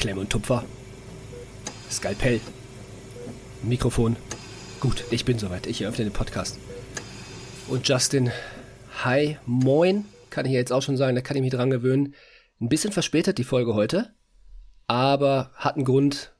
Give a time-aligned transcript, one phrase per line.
[0.00, 0.64] Klemm und Tupfer.
[1.90, 2.40] Skalpell.
[3.62, 4.16] Mikrofon.
[4.80, 5.66] Gut, ich bin soweit.
[5.66, 6.58] Ich eröffne den Podcast.
[7.68, 8.30] Und Justin,
[9.04, 12.14] hi, moin, kann ich jetzt auch schon sagen, da kann ich mich dran gewöhnen.
[12.62, 14.14] Ein bisschen verspätet die Folge heute,
[14.86, 16.32] aber hat einen Grund,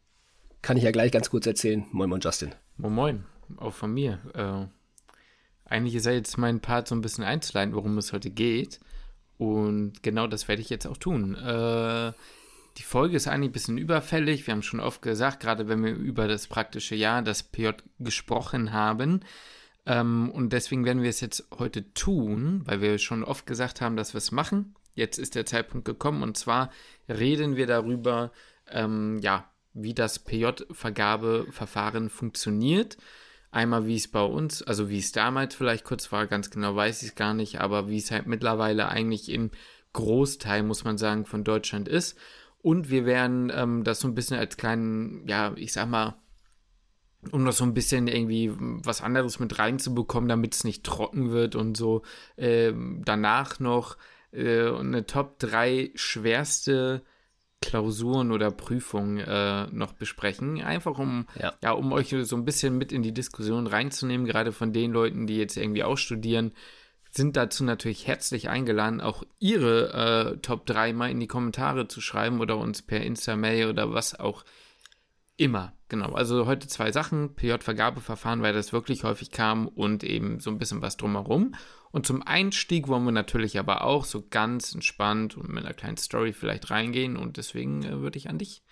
[0.63, 1.85] kann ich ja gleich ganz kurz erzählen.
[1.93, 2.55] Moin, moin, Justin.
[2.79, 3.25] Moin, moin,
[3.59, 4.21] auch von mir.
[4.33, 8.81] Äh, eigentlich ist ja jetzt mein Part so ein bisschen einzuleiten, worum es heute geht.
[9.37, 11.35] Und genau das werde ich jetzt auch tun.
[11.35, 12.13] Äh,
[12.81, 14.47] die Folge ist eigentlich ein bisschen überfällig.
[14.47, 18.73] Wir haben schon oft gesagt, gerade wenn wir über das praktische Jahr, das PJ gesprochen
[18.73, 19.21] haben.
[19.85, 23.99] Ähm, und deswegen werden wir es jetzt heute tun, weil wir schon oft gesagt haben,
[23.99, 24.75] dass wir es machen.
[24.95, 26.71] Jetzt ist der Zeitpunkt gekommen und zwar
[27.07, 28.33] reden wir darüber,
[28.71, 29.45] ähm, ja,
[29.75, 32.97] wie das PJ-Vergabeverfahren funktioniert.
[33.51, 37.03] Einmal, wie es bei uns, also wie es damals vielleicht kurz war, ganz genau weiß
[37.03, 39.51] ich es gar nicht, aber wie es halt mittlerweile eigentlich im
[39.93, 42.17] Großteil, muss man sagen, von Deutschland ist.
[42.63, 46.17] Und wir werden ähm, das so ein bisschen als kleinen, ja, ich sag mal,
[47.33, 51.55] um das so ein bisschen irgendwie was anderes mit reinzubekommen, damit es nicht trocken wird
[51.55, 52.03] und so.
[52.37, 52.73] Äh,
[53.05, 53.97] danach noch
[54.33, 57.03] äh, eine Top 3 schwerste
[57.61, 60.63] Klausuren oder Prüfungen äh, noch besprechen.
[60.63, 61.53] Einfach um, ja.
[61.63, 61.73] ja.
[61.73, 65.37] um euch so ein bisschen mit in die Diskussion reinzunehmen, gerade von den Leuten, die
[65.37, 66.53] jetzt irgendwie auch studieren
[67.11, 72.01] sind dazu natürlich herzlich eingeladen, auch ihre äh, Top 3 mal in die Kommentare zu
[72.01, 74.45] schreiben oder uns per Insta-Mail oder was auch
[75.37, 75.73] immer.
[75.89, 80.59] Genau, also heute zwei Sachen, PJ-Vergabeverfahren, weil das wirklich häufig kam und eben so ein
[80.59, 81.55] bisschen was drumherum.
[81.91, 85.97] Und zum Einstieg wollen wir natürlich aber auch so ganz entspannt und mit einer kleinen
[85.97, 88.63] Story vielleicht reingehen und deswegen äh, würde ich an dich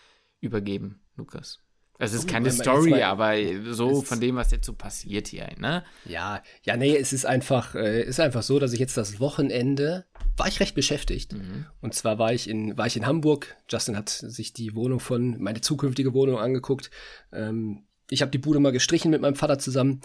[0.41, 1.61] übergeben, Lukas.
[2.01, 3.35] Es ist keine Story, aber
[3.73, 5.85] so von dem, was jetzt so passiert hier, ne?
[6.05, 10.05] Ja, ja, nee, es ist einfach, äh, ist einfach so, dass ich jetzt das Wochenende
[10.37, 11.33] war ich recht beschäftigt.
[11.33, 11.67] Mhm.
[11.81, 13.57] Und zwar war ich in, war ich in Hamburg.
[13.69, 16.91] Justin hat sich die Wohnung von, meine zukünftige Wohnung angeguckt.
[17.33, 20.01] Ähm, ich habe die Bude mal gestrichen mit meinem Vater zusammen.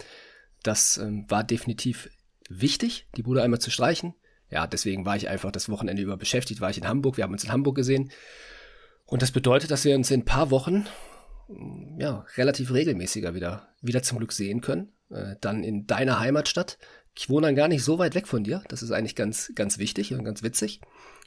[0.64, 2.10] Das ähm, war definitiv
[2.48, 4.14] wichtig, die Bude einmal zu streichen.
[4.50, 7.16] Ja, deswegen war ich einfach das Wochenende über beschäftigt, war ich in Hamburg.
[7.16, 8.10] Wir haben uns in Hamburg gesehen.
[9.06, 10.86] Und das bedeutet, dass wir uns in ein paar Wochen
[11.98, 14.92] ja, relativ regelmäßiger wieder, wieder zum Glück sehen können.
[15.10, 16.78] Äh, dann in deiner Heimatstadt.
[17.14, 18.62] Ich wohne dann gar nicht so weit weg von dir.
[18.68, 20.80] Das ist eigentlich ganz, ganz wichtig und ganz witzig.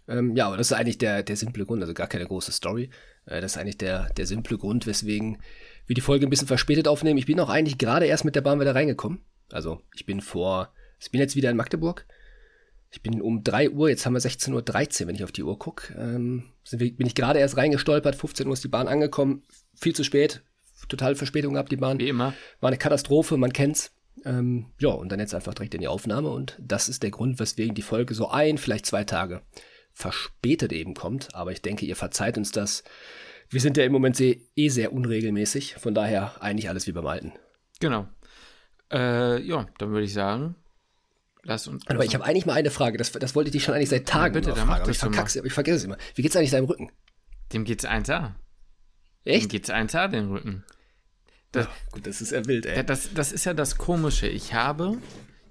[0.07, 2.89] Ähm, ja, aber das ist eigentlich der, der simple Grund, also gar keine große Story.
[3.25, 5.37] Äh, das ist eigentlich der, der simple Grund, weswegen
[5.85, 7.17] wir die Folge ein bisschen verspätet aufnehmen.
[7.17, 9.19] Ich bin auch eigentlich gerade erst mit der Bahn wieder reingekommen.
[9.51, 12.05] Also ich bin vor, ich bin jetzt wieder in Magdeburg.
[12.89, 15.59] Ich bin um 3 Uhr, jetzt haben wir 16.13 Uhr, wenn ich auf die Uhr
[15.59, 15.93] gucke.
[15.97, 19.43] Ähm, bin ich gerade erst reingestolpert, 15 Uhr ist die Bahn angekommen,
[19.79, 20.41] viel zu spät,
[20.89, 21.99] total Verspätung gehabt, die Bahn.
[21.99, 22.33] Wie immer.
[22.59, 23.91] War eine Katastrophe, man kennt's.
[24.25, 27.39] Ähm, ja, und dann jetzt einfach direkt in die Aufnahme und das ist der Grund,
[27.39, 29.41] weswegen die Folge so ein, vielleicht zwei Tage
[29.93, 31.33] verspätet eben kommt.
[31.33, 32.83] Aber ich denke, ihr verzeiht uns das.
[33.49, 37.33] Wir sind ja im Moment eh sehr unregelmäßig, von daher eigentlich alles wie beim Alten.
[37.79, 38.07] Genau.
[38.91, 40.55] Äh, ja, dann würde ich sagen,
[41.43, 41.85] lass uns.
[41.87, 44.07] Aber ich habe eigentlich mal eine Frage, das, das wollte ich dich schon eigentlich seit
[44.07, 45.97] Tagen ja, bitte, dann fragen, aber ich, verkack's, ich vergesse es immer.
[46.15, 46.91] Wie geht's eigentlich deinem Rücken?
[47.53, 48.33] Dem geht's 1A.
[49.23, 49.49] Echt?
[49.49, 50.63] Geht's 1A, den Rücken.
[51.51, 52.85] Das, Ach, gut, das ist ja wild, ey.
[52.85, 54.27] Das, das ist ja das Komische.
[54.27, 54.97] Ich habe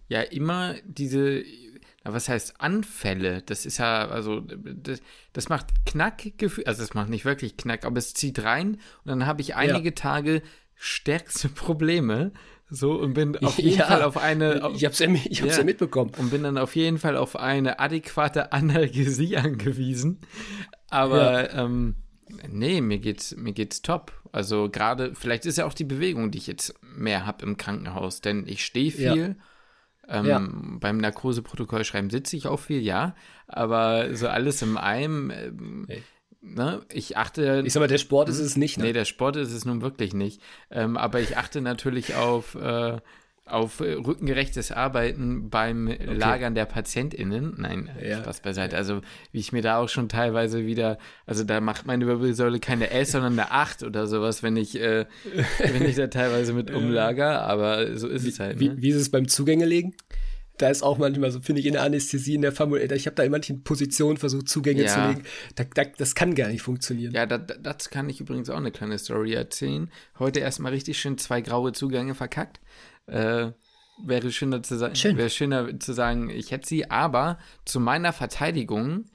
[0.08, 1.42] ja immer diese,
[2.04, 3.42] was heißt Anfälle?
[3.42, 5.00] Das ist ja, also, das,
[5.32, 9.26] das macht Knackgefühl, also das macht nicht wirklich Knack, aber es zieht rein und dann
[9.26, 9.94] habe ich einige ja.
[9.94, 10.42] Tage
[10.74, 12.32] stärkste Probleme.
[12.68, 14.64] So und bin auf jeden ja, Fall auf eine.
[14.64, 15.58] Auf, ich hab's, ja, ich hab's ja.
[15.58, 15.64] ja.
[15.64, 16.12] mitbekommen.
[16.18, 20.20] Und bin dann auf jeden Fall auf eine adäquate Analgesie angewiesen.
[20.88, 21.94] Aber ähm,
[22.48, 24.12] Nee, mir geht's, mir geht's top.
[24.32, 28.20] Also gerade, vielleicht ist ja auch die Bewegung, die ich jetzt mehr habe im Krankenhaus,
[28.20, 29.36] denn ich stehe viel.
[30.08, 30.18] Ja.
[30.20, 30.48] Ähm, ja.
[30.80, 33.14] Beim Narkoseprotokoll schreiben sitze ich auch viel, ja.
[33.46, 36.02] Aber so alles im einem, ähm, hey.
[36.40, 37.62] ne, ich achte.
[37.64, 38.84] Ich sag mal, der Sport ist es nicht, ne?
[38.84, 40.42] Nee, der Sport ist es nun wirklich nicht.
[40.70, 42.54] Ähm, aber ich achte natürlich auf.
[42.54, 42.98] Äh,
[43.46, 46.14] auf äh, rückengerechtes Arbeiten beim okay.
[46.14, 47.54] Lagern der PatientInnen.
[47.56, 48.18] Nein, ja.
[48.18, 48.76] Spaß beiseite.
[48.76, 49.00] Also,
[49.30, 53.12] wie ich mir da auch schon teilweise wieder, also da macht meine Wirbelsäule keine S,
[53.12, 55.06] sondern eine 8 oder sowas, wenn ich, äh,
[55.58, 58.60] wenn ich da teilweise mit umlager, aber so ist wie, es halt.
[58.60, 58.76] Ne?
[58.76, 59.94] Wie, wie ist es beim Zugängelegen?
[60.58, 63.14] Da ist auch manchmal so, finde ich, in der Anästhesie, in der Famul, ich habe
[63.14, 64.88] da in manchen Positionen versucht, Zugänge ja.
[64.88, 65.22] zu legen.
[65.54, 67.12] Da, da, das kann gar nicht funktionieren.
[67.12, 69.90] Ja, da, das kann ich übrigens auch eine kleine Story erzählen.
[70.18, 72.60] Heute erstmal richtig schön zwei graue Zugänge verkackt.
[73.06, 73.52] Äh,
[74.04, 75.16] wäre schöner zu sagen, Schön.
[75.16, 79.06] wäre schöner zu sagen, ich hätte sie, aber zu meiner Verteidigung,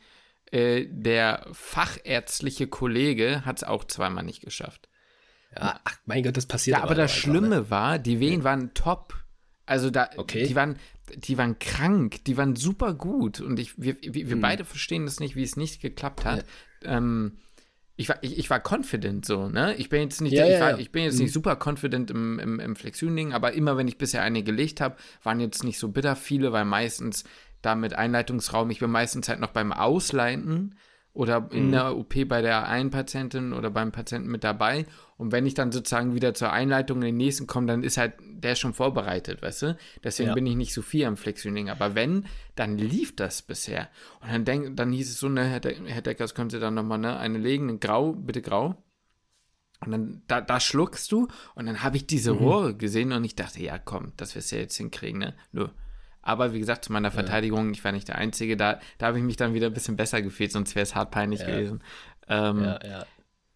[0.52, 4.90] äh, der fachärztliche Kollege hat es auch zweimal nicht geschafft.
[5.56, 6.78] Ja, ach mein Gott, das passiert.
[6.78, 7.70] Ja, aber, das Schlimme ne?
[7.70, 8.44] war, die Wehen ja.
[8.46, 9.14] waren top.
[9.66, 10.48] Also da, okay.
[10.48, 10.78] die waren,
[11.16, 14.42] die waren krank, die waren super gut und ich, wir, wir, wir hm.
[14.42, 16.46] beide verstehen das nicht, wie es nicht geklappt hat.
[16.84, 16.98] Ja.
[16.98, 17.38] Ähm,
[17.98, 19.76] ich war, ich, ich war confident so, ne?
[19.76, 20.78] Ich bin jetzt nicht, Ja, ich, war, ja.
[20.78, 21.24] ich bin jetzt Mhm.
[21.26, 24.96] nicht super confident im, im, im Flexion-Ding, aber immer wenn ich bisher eine gelegt habe,
[25.24, 27.24] waren jetzt nicht so bitter viele, weil meistens
[27.62, 30.76] da mit Einleitungsraum, ich bin meistens halt noch beim Ausleiten
[31.14, 31.72] oder in Mhm.
[31.72, 34.86] der OP bei der einen Patientin oder beim Patienten mit dabei.
[35.18, 38.14] Und wenn ich dann sozusagen wieder zur Einleitung in den nächsten komme, dann ist halt
[38.22, 39.78] der schon vorbereitet, weißt du?
[40.04, 40.34] Deswegen Ja.
[40.36, 41.70] bin ich nicht so viel am Flexioning.
[41.70, 42.26] Aber wenn,
[42.56, 43.90] dann lief das bisher.
[44.22, 46.98] Und dann, denk, dann hieß es so, ne, Herr, De Herr Deckers könnte dann nochmal
[46.98, 48.76] ne, eine legen, in grau, bitte grau.
[49.86, 53.36] Und dann, da, da schluckst du und dann habe ich diese Rohre gesehen und ich
[53.36, 55.34] dachte, ja komm, das wirst du ja jetzt hinkriegen, ne?
[55.52, 55.68] Nö.
[56.22, 59.24] Aber wie gesagt, zu meiner Verteidigung, ich war nicht der Einzige, da, da habe ich
[59.24, 61.48] mich dann wieder ein bisschen besser gefühlt, sonst wäre es hart peinlich Ja.
[61.48, 61.84] gewesen.
[62.28, 63.06] Ähm, Ja, ja.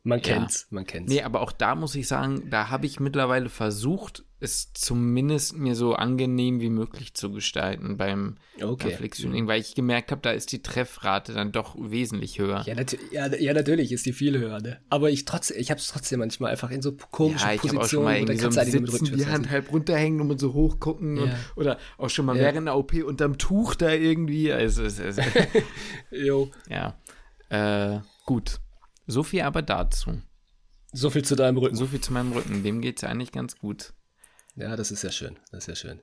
[0.04, 0.24] Man Ja.
[0.24, 1.12] kennt's, man kennt's.
[1.12, 5.76] Nee, aber auch da muss ich sagen, da habe ich mittlerweile versucht, es zumindest mir
[5.76, 8.88] so angenehm wie möglich zu gestalten beim, Okay.
[8.90, 12.64] beim Flexioning, weil ich gemerkt habe, da ist die Treffrate dann doch wesentlich höher.
[12.66, 14.80] Ja, natu ja, ja, natürlich ist die viel höher, ne?
[14.90, 17.84] Aber ich trotzdem, ich hab's trotzdem manchmal einfach in so komischen Ja, ich habe Positionen,
[17.84, 20.54] auch schon mal wo irgendwie der so mit Sitzen die Hand halb runterhängen und so
[20.54, 21.36] hochgucken und, Ja.
[21.56, 22.44] oder auch schon mal Ja.
[22.44, 24.54] während der OP unterm Tuch da irgendwie.
[24.54, 25.20] Also, es ist,
[26.12, 26.50] Jo.
[26.70, 26.98] ja,
[27.50, 28.60] äh, gut.
[29.08, 30.22] So viel aber dazu.
[30.94, 31.76] So viel zu deinem Rücken.
[31.76, 32.64] So viel zu meinem Rücken.
[32.64, 33.94] Dem geht es eigentlich ganz gut.
[34.56, 35.38] Ja, das ist ja schön.
[35.52, 36.00] Das ist ja schön.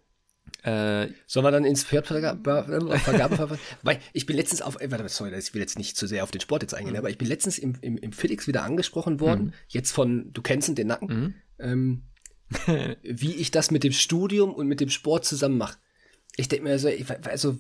[0.65, 3.59] Äh, Sollen wir dann ins Pferdvergabeverfahren?
[3.83, 6.31] Weil ich bin letztens auf, äh, warte, sorry, ich will jetzt nicht zu sehr auf
[6.31, 6.79] den Sport jetzt Mhm.
[6.79, 10.43] eingehen, aber ich bin letztens im, im, im Felix wieder angesprochen worden, jetzt von, du
[10.43, 11.35] kennst ihn, den Nacken, Mhm.
[11.59, 12.03] ähm,
[13.03, 15.79] wie ich das mit dem Studium und mit dem Sport zusammen mache.
[16.37, 17.59] Ich denke mir so, ich, also,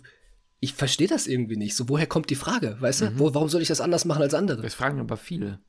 [0.60, 1.74] ich verstehe das irgendwie nicht.
[1.76, 2.76] So, woher kommt die Frage?
[2.80, 3.06] Weißt Mhm.
[3.06, 3.18] du?
[3.18, 4.60] Wo, warum soll ich das anders machen als andere?
[4.62, 5.60] das fragen aber viele.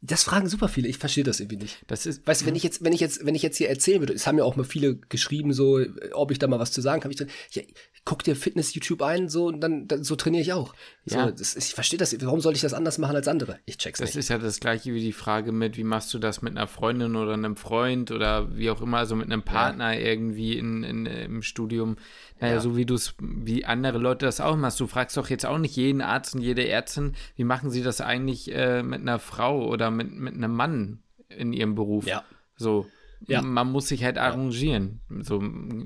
[0.00, 0.86] Das fragen super viele.
[0.86, 1.78] Ich verstehe das irgendwie nicht.
[1.88, 4.00] Das ist, Weißt du, wenn ich jetzt, wenn ich jetzt, wenn ich jetzt hier erzählen
[4.00, 5.80] würde, es haben ja auch mal viele geschrieben, so,
[6.12, 7.62] ob ich da mal was zu sagen kann, ich dann, ja,
[8.04, 10.72] guck dir Fitness-YouTube ein, so, und dann, dann so trainiere ich auch.
[11.04, 11.30] So, Ja.
[11.32, 12.16] das, ist- ich verstehe das.
[12.24, 13.58] Warum soll ich das anders machen als andere?
[13.66, 14.16] Ich check's Das nicht.
[14.18, 17.16] ist ja das gleiche wie die Frage mit, wie machst du das mit einer Freundin
[17.16, 21.42] oder einem Freund oder wie auch immer, also mit einem Partner irgendwie in, in, im
[21.42, 21.96] Studium.
[22.40, 22.60] Naja, Ja.
[22.60, 24.78] so wie du es, wie andere Leute das auch machst.
[24.80, 28.00] Du fragst doch jetzt auch nicht jeden Arzt und jede Ärztin, wie machen sie das
[28.00, 32.06] eigentlich äh, mit einer Frau oder mit, mit einem Mann in ihrem Beruf?
[32.06, 32.24] Ja.
[32.56, 32.86] So.
[33.26, 33.42] Ja.
[33.42, 35.00] Man muss sich halt arrangieren.
[35.20, 35.42] So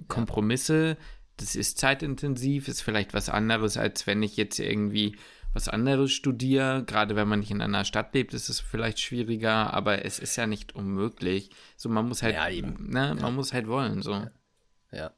[0.08, 0.98] Kompromisse,
[1.38, 5.16] das ist zeitintensiv, ist vielleicht was anderes, als wenn ich jetzt irgendwie
[5.54, 6.84] was anderes studiere.
[6.86, 10.36] Gerade wenn man nicht in einer Stadt lebt, ist es vielleicht schwieriger, aber es ist
[10.36, 11.50] ja nicht unmöglich.
[11.76, 12.90] So, man muss halt, Ja, eben.
[12.90, 14.26] ne, man muss halt wollen, so.
[14.92, 15.10] Ja.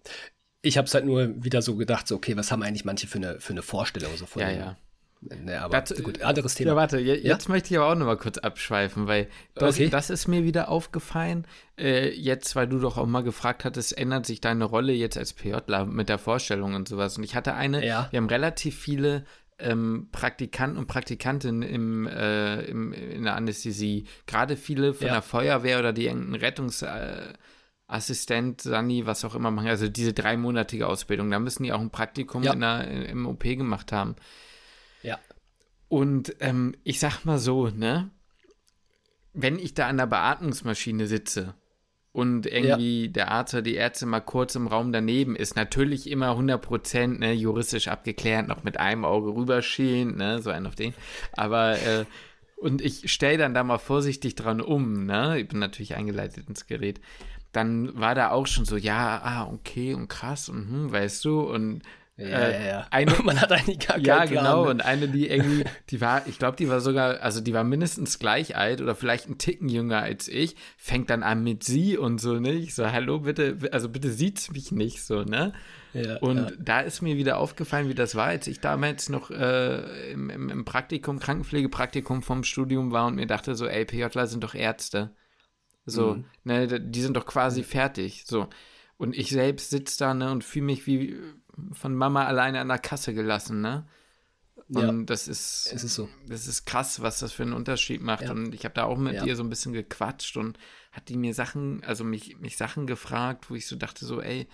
[0.64, 3.18] Ich habe es halt nur wieder so gedacht, so, okay, was haben eigentlich manche für
[3.18, 4.76] eine, für eine Vorstellung so von Ja, ja.
[5.42, 6.72] Ne, aber Dazu- gut, anderes Thema.
[6.72, 9.88] Ja, warte, je, jetzt möchte ich aber auch noch mal kurz abschweifen, weil das, Okay.
[9.88, 11.46] das ist mir wieder aufgefallen.
[11.78, 15.32] Äh, jetzt, weil du doch auch mal gefragt hattest, ändert sich deine Rolle jetzt als
[15.32, 17.16] PJler mit der Vorstellung und sowas.
[17.16, 18.08] Und ich hatte eine, Ja.
[18.10, 19.24] wir haben relativ viele
[19.58, 24.04] ähm, Praktikanten und Praktikantinnen im, äh, im, in der Anästhesie.
[24.26, 25.12] Gerade viele von Ja.
[25.14, 27.38] der Feuerwehr oder die irgendeinen Rettungsassistent,
[27.94, 29.68] Assistent, Sani, was auch immer machen.
[29.68, 32.52] Also diese dreimonatige Ausbildung, da müssen die auch ein Praktikum Ja.
[32.52, 34.16] in der, im OP gemacht haben.
[35.02, 35.18] Ja.
[35.88, 38.10] Und ähm, ich sag mal so, ne?
[39.32, 41.54] Wenn ich da an der Beatmungsmaschine sitze
[42.12, 46.30] und irgendwie der Arzt oder die Ärzte mal kurz im Raum daneben ist, natürlich immer
[46.36, 50.94] 100% ne, juristisch abgeklärt, noch mit einem Auge rüberschielen, ne, so ein auf den.
[51.32, 52.04] Aber, äh,
[52.56, 55.40] und ich stelle dann da mal vorsichtig dran um, ne?
[55.40, 57.00] Ich bin natürlich eingeleitet ins Gerät.
[57.54, 61.40] Dann war da auch schon so, ja, ah, okay und krass und hm, weißt du,
[61.40, 61.82] und
[62.16, 62.86] Ja, äh, ja, ja.
[62.90, 64.64] eine, Man hat eigentlich gar ja, genau.
[64.64, 64.70] ne?
[64.70, 68.18] Und eine, die irgendwie, die war, ich glaube, die war sogar, also die war mindestens
[68.18, 72.20] gleich alt oder vielleicht einen Ticken jünger als ich, fängt dann an mit sie und
[72.20, 72.52] so, ne?
[72.52, 75.52] Ich so, hallo, bitte, also bitte sieht's mich nicht so, ne?
[75.92, 76.50] Ja, Und ja.
[76.58, 80.50] da ist mir wieder aufgefallen, wie das war, als ich damals noch äh, im, im,
[80.50, 85.10] im Praktikum, Krankenpflegepraktikum vom Studium war und mir dachte so, ey, PJler sind doch Ärzte.
[85.86, 86.24] So, Mhm.
[86.44, 88.24] ne, die sind doch quasi fertig.
[88.26, 88.48] So.
[88.96, 91.16] Und ich selbst sitze da, ne, und fühle mich wie
[91.72, 93.86] von Mama alleine an der Kasse gelassen, ne?
[94.68, 94.88] Ja.
[94.88, 96.08] Und das ist, Es ist so.
[96.26, 98.22] das ist krass, was das für einen Unterschied macht.
[98.22, 98.30] Ja.
[98.32, 99.24] Und ich habe da auch mit Ja.
[99.24, 100.58] ihr so ein bisschen gequatscht und
[100.90, 104.48] hat die mir Sachen, also mich, mich Sachen gefragt, wo ich so dachte, so, ey,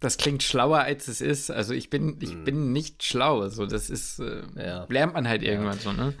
[0.00, 1.50] das klingt schlauer, als es ist.
[1.50, 3.48] Also ich bin, ich bin nicht schlau.
[3.48, 4.58] So, das ist, äh, Mhm.
[4.58, 4.86] Ja.
[4.88, 6.14] lernt man halt irgendwann so, ne?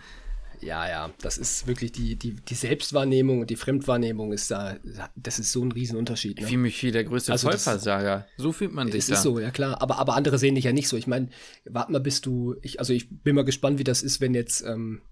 [0.62, 4.76] Ja, ja, das ist wirklich die, die, die Selbstwahrnehmung und die Fremdwahrnehmung ist da,
[5.16, 6.38] das ist so ein Riesenunterschied.
[6.38, 6.48] Ich Ne?
[6.48, 8.26] fühle mich wie der größte Also Vollversager.
[8.36, 9.14] So fühlt man sich Es da.
[9.14, 9.82] ist so, ja klar.
[9.82, 10.96] Aber, aber andere sehen dich ja nicht so.
[10.96, 11.28] Ich meine,
[11.64, 14.62] warte mal, bis du, ich, also ich bin mal gespannt, wie das ist, wenn jetzt
[14.62, 15.02] ähm,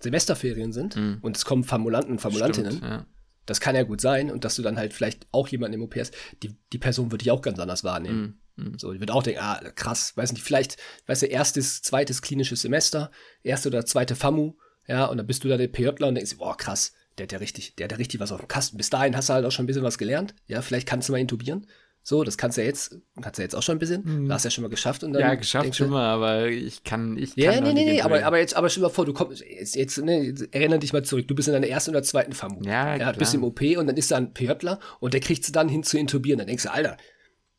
[0.00, 2.72] Semesterferien sind und es kommen Formulanten und Formulantinnen.
[2.74, 2.76] Mhm.
[2.78, 3.06] Stimmt, ja.
[3.46, 5.96] Das kann ja gut sein und dass du dann halt vielleicht auch jemanden im OP
[5.96, 6.14] hast.
[6.42, 8.40] Die, die Person würde ich auch ganz anders wahrnehmen.
[8.56, 8.78] Mhm.
[8.78, 10.76] So, die wird auch denken, ah, krass, weiß nicht, vielleicht,
[11.06, 13.10] weißt du, erstes, zweites klinisches Semester,
[13.42, 14.54] erste oder zweite FAMU,
[14.90, 17.38] ja, und dann bist du da der PJler und denkst, boah, krass, der hat ja
[17.38, 18.76] richtig, der hat ja richtig was auf dem Kasten.
[18.76, 20.34] Bis dahin hast du halt auch schon ein bisschen was gelernt.
[20.48, 21.68] Ja, vielleicht kannst du mal intubieren.
[22.02, 24.02] So, das kannst du ja jetzt, kannst du ja jetzt auch schon ein bisschen.
[24.04, 24.26] Mhm.
[24.26, 25.22] Du hast ja schon mal geschafft und dann.
[25.22, 27.66] Ja, geschafft schon mal, aber ich kann, ich ja, kann.
[27.66, 29.76] Ja, nee, nee, nee, aber, aber jetzt, aber stell dir mal vor, du kommst, jetzt,
[29.76, 32.62] jetzt, ne, erinnere dich mal zurück, du bist in deiner ersten oder zweiten FAMU.
[32.64, 35.52] Ja, ja, bist im OP und dann ist da ein PJler und der kriegt es
[35.52, 36.38] dann hin zu intubieren.
[36.38, 36.96] Dann denkst du, Alter,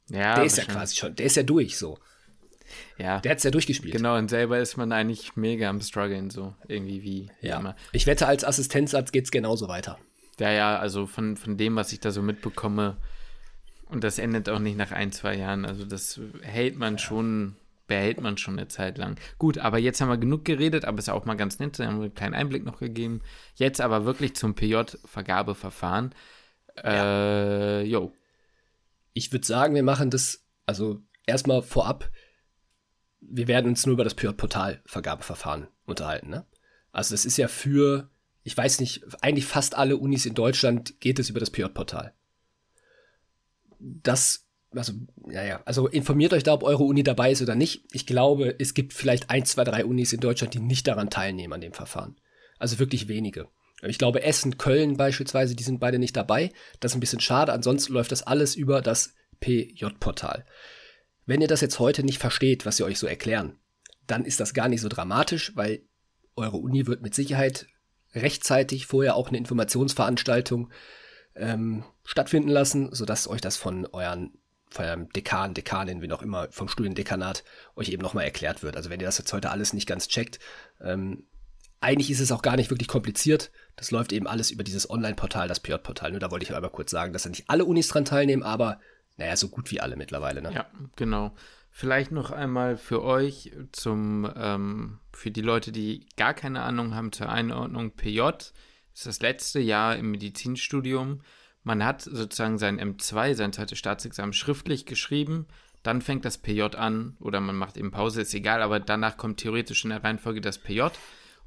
[0.09, 1.97] ja, der ist ja quasi schon, der ist ja durch, so.
[2.97, 3.19] Ja.
[3.19, 3.93] Der hat es ja durchgespielt.
[3.93, 7.59] Genau, und selber ist man eigentlich mega am struggeln, so irgendwie wie, ja.
[7.59, 7.75] immer.
[7.91, 9.97] Ich wette, als Assistenzarzt geht es genauso weiter.
[10.39, 12.97] Ja, ja, also von, von dem, was ich da so mitbekomme,
[13.91, 15.65] und das endet auch nicht nach ein, zwei Jahren.
[15.65, 17.57] Also das hält man schon,
[17.87, 19.19] behält man schon eine Zeit lang.
[19.37, 21.85] Gut, aber jetzt haben wir genug geredet, aber es ist auch mal ganz nett, da
[21.85, 23.21] haben wir einen kleinen Einblick noch gegeben.
[23.55, 26.15] Jetzt aber wirklich zum PJ-Vergabeverfahren.
[26.81, 28.13] Äh, jo.
[29.13, 32.09] Ich würde sagen, wir machen das, also erstmal vorab,
[33.21, 36.45] wir werden uns nur über das PJ-Portal-Vergabeverfahren unterhalten, ne?
[36.91, 38.09] Also das ist ja für,
[38.43, 42.13] ich weiß nicht, eigentlich fast alle Unis in Deutschland geht es über das PJ-Portal
[43.81, 44.93] das, also,
[45.29, 47.83] ja, ja, also informiert euch da, ob eure Uni dabei ist oder nicht.
[47.91, 51.53] Ich glaube, es gibt vielleicht ein, zwei, drei Unis in Deutschland, die nicht daran teilnehmen
[51.53, 52.15] an dem Verfahren.
[52.59, 53.47] Also wirklich wenige.
[53.83, 56.51] Ich glaube, Essen, Köln beispielsweise, die sind beide nicht dabei.
[56.79, 57.51] Das ist ein bisschen schade.
[57.51, 60.45] Ansonsten läuft das alles über das PJ-Portal.
[61.31, 63.57] Wenn ihr das jetzt heute nicht versteht, was sie euch so erklären,
[64.05, 65.81] dann ist das gar nicht so dramatisch, weil
[66.35, 67.67] eure Uni wird mit Sicherheit
[68.13, 70.69] rechtzeitig vorher auch eine Informationsveranstaltung
[71.35, 74.33] ähm, stattfinden lassen, sodass euch das von euren
[74.69, 77.45] von eurem Dekan, Dekanin, wie noch immer, vom Studiendekanat
[77.77, 78.75] euch eben nochmal erklärt wird.
[78.75, 80.37] Also wenn ihr das jetzt heute alles nicht ganz checkt,
[80.81, 81.27] ähm,
[81.79, 83.51] eigentlich ist es auch gar nicht wirklich kompliziert.
[83.77, 86.11] Das läuft eben alles über dieses Online-Portal, das PJ-Portal.
[86.11, 88.81] Nur da wollte ich aber kurz sagen, dass da nicht alle Unis dran teilnehmen, aber
[89.21, 90.41] naja, so gut wie alle mittlerweile.
[90.41, 90.51] Ne?
[90.53, 91.33] Ja, genau.
[91.69, 97.11] Vielleicht noch einmal für euch zum, ähm, für die Leute, die gar keine Ahnung haben
[97.11, 98.21] zur Einordnung PJ
[98.93, 101.21] ist das letzte Jahr im Medizinstudium.
[101.63, 105.47] Man hat sozusagen sein M2, sein zweites Staatsexamen schriftlich geschrieben.
[105.83, 109.39] Dann fängt das PJ an oder man macht eben Pause, ist egal, aber danach kommt
[109.39, 110.83] theoretisch in der Reihenfolge das PJ.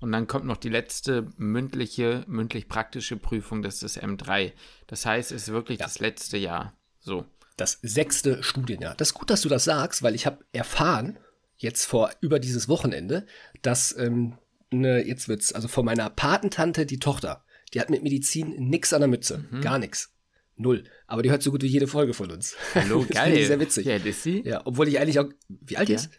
[0.01, 4.53] Und dann kommt noch die letzte mündliche, mündlich-praktische Prüfung, das ist das M3.
[4.87, 5.87] Das heißt, es ist wirklich ja.
[5.87, 6.75] das letzte Jahr.
[6.99, 7.25] So.
[7.57, 8.95] Das sechste Studienjahr.
[8.97, 11.19] Das ist gut, dass du das sagst, weil ich habe erfahren,
[11.57, 13.27] jetzt vor über dieses Wochenende,
[13.63, 14.39] dass ähm,
[14.73, 19.01] eine, jetzt wird's, also von meiner Patentante die Tochter, die hat mit Medizin nix an
[19.01, 19.45] der Mütze.
[19.51, 19.61] Mhm.
[19.61, 20.13] Gar nix.
[20.57, 20.85] Null.
[21.07, 22.57] Aber die hört so gut wie jede Folge von uns.
[22.75, 23.45] Hallo, geil.
[23.45, 23.87] sehr witzig.
[23.87, 24.43] Ja, ist sie?
[24.45, 25.29] Ja, obwohl ich eigentlich auch.
[25.49, 25.97] Wie alt ja.
[25.97, 26.11] ist?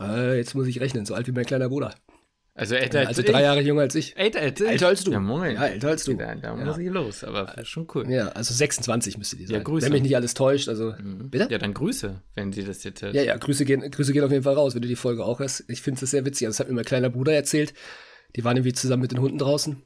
[0.00, 1.94] Äh, jetzt muss ich rechnen, so alt wie mein kleiner Bruder.
[2.58, 4.16] Also älter als Also drei Jahre jünger als ich.
[4.16, 4.66] Älter als ich?
[4.66, 5.12] Älter als du.
[5.12, 5.54] Ja, moin.
[5.54, 6.14] Ja, älter als du.
[6.14, 8.10] Da, da muss ich los, aber schon cool.
[8.10, 9.58] Ja, also 26 müsste die sein.
[9.58, 9.86] Ja, Grüße.
[9.86, 10.92] Wenn mich nicht alles täuscht, also.
[10.92, 11.30] Mhm.
[11.30, 11.46] Bitte?
[11.50, 13.14] Ja, dann Grüße, wenn sie das jetzt hört.
[13.14, 15.38] Ja, ja, Grüße gehen, Grüße gehen auf jeden Fall raus, wenn du die Folge auch
[15.38, 15.64] hörst.
[15.68, 16.48] Ich finde es sehr witzig.
[16.48, 17.74] Also, das hat mir mein kleiner Bruder erzählt.
[18.34, 19.80] Die waren irgendwie zusammen mit den Hunden draußen.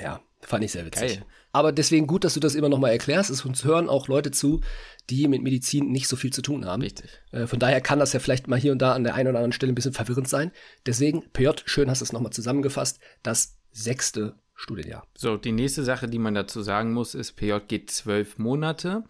[0.00, 1.16] Ja, fand ich sehr witzig.
[1.16, 1.24] Geil.
[1.52, 3.30] Aber deswegen gut, dass du das immer nochmal erklärst.
[3.30, 4.60] Es uns hören auch Leute zu,
[5.08, 6.82] die mit Medizin nicht so viel zu tun haben.
[6.82, 7.10] Richtig.
[7.32, 9.38] Äh, von daher kann das ja vielleicht mal hier und da an der einen oder
[9.38, 10.52] anderen Stelle ein bisschen verwirrend sein.
[10.84, 15.06] Deswegen, PJ, schön hast du es nochmal zusammengefasst, das sechste Studienjahr.
[15.16, 19.04] So, die nächste Sache, die man dazu sagen muss, ist, PJ geht zwölf Monate.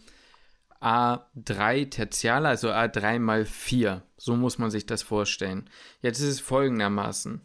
[0.81, 4.03] A3 Tertiale, also A3 mal 4.
[4.17, 5.69] So muss man sich das vorstellen.
[6.03, 7.43] Jetzt ist es folgendermaßen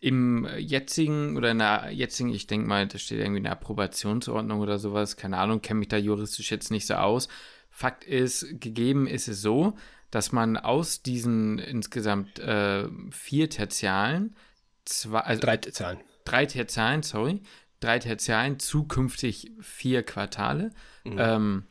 [0.00, 4.78] im jetzigen oder in der jetzigen, ich denke mal, da steht irgendwie eine Approbationsordnung oder
[4.78, 7.28] sowas, keine Ahnung, kenne mich da juristisch jetzt nicht so aus.
[7.70, 9.74] Fakt ist, gegeben ist es so,
[10.10, 14.36] dass man aus diesen insgesamt äh, vier Tertialen,
[14.84, 17.42] zwei, also drei Tertialen, drei Tertialen, sorry,
[17.80, 20.70] drei Tertialen, zukünftig vier Quartale,
[21.04, 21.16] mhm.
[21.18, 21.64] ähm,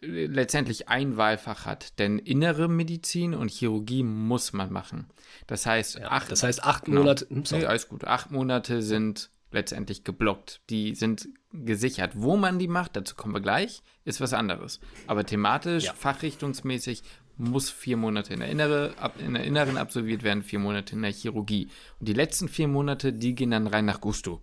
[0.00, 1.98] letztendlich ein Wahlfach hat.
[1.98, 5.06] Denn innere Medizin und Chirurgie muss man machen.
[5.46, 7.00] Das heißt, ja, acht, das heißt acht genau.
[7.00, 7.26] Monate.
[7.28, 8.04] Hm, nee, alles gut.
[8.04, 10.60] Acht Monate sind letztendlich geblockt.
[10.70, 12.12] Die sind gesichert.
[12.14, 14.80] Wo man die macht, dazu kommen wir gleich, ist was anderes.
[15.06, 15.94] Aber thematisch, ja.
[15.94, 17.02] fachrichtungsmäßig
[17.36, 21.12] muss vier Monate in der, innere, in der inneren absolviert werden, vier Monate in der
[21.12, 21.68] Chirurgie.
[21.98, 24.42] Und die letzten vier Monate, die gehen dann rein nach Gusto.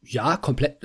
[0.00, 0.78] Ja, komplett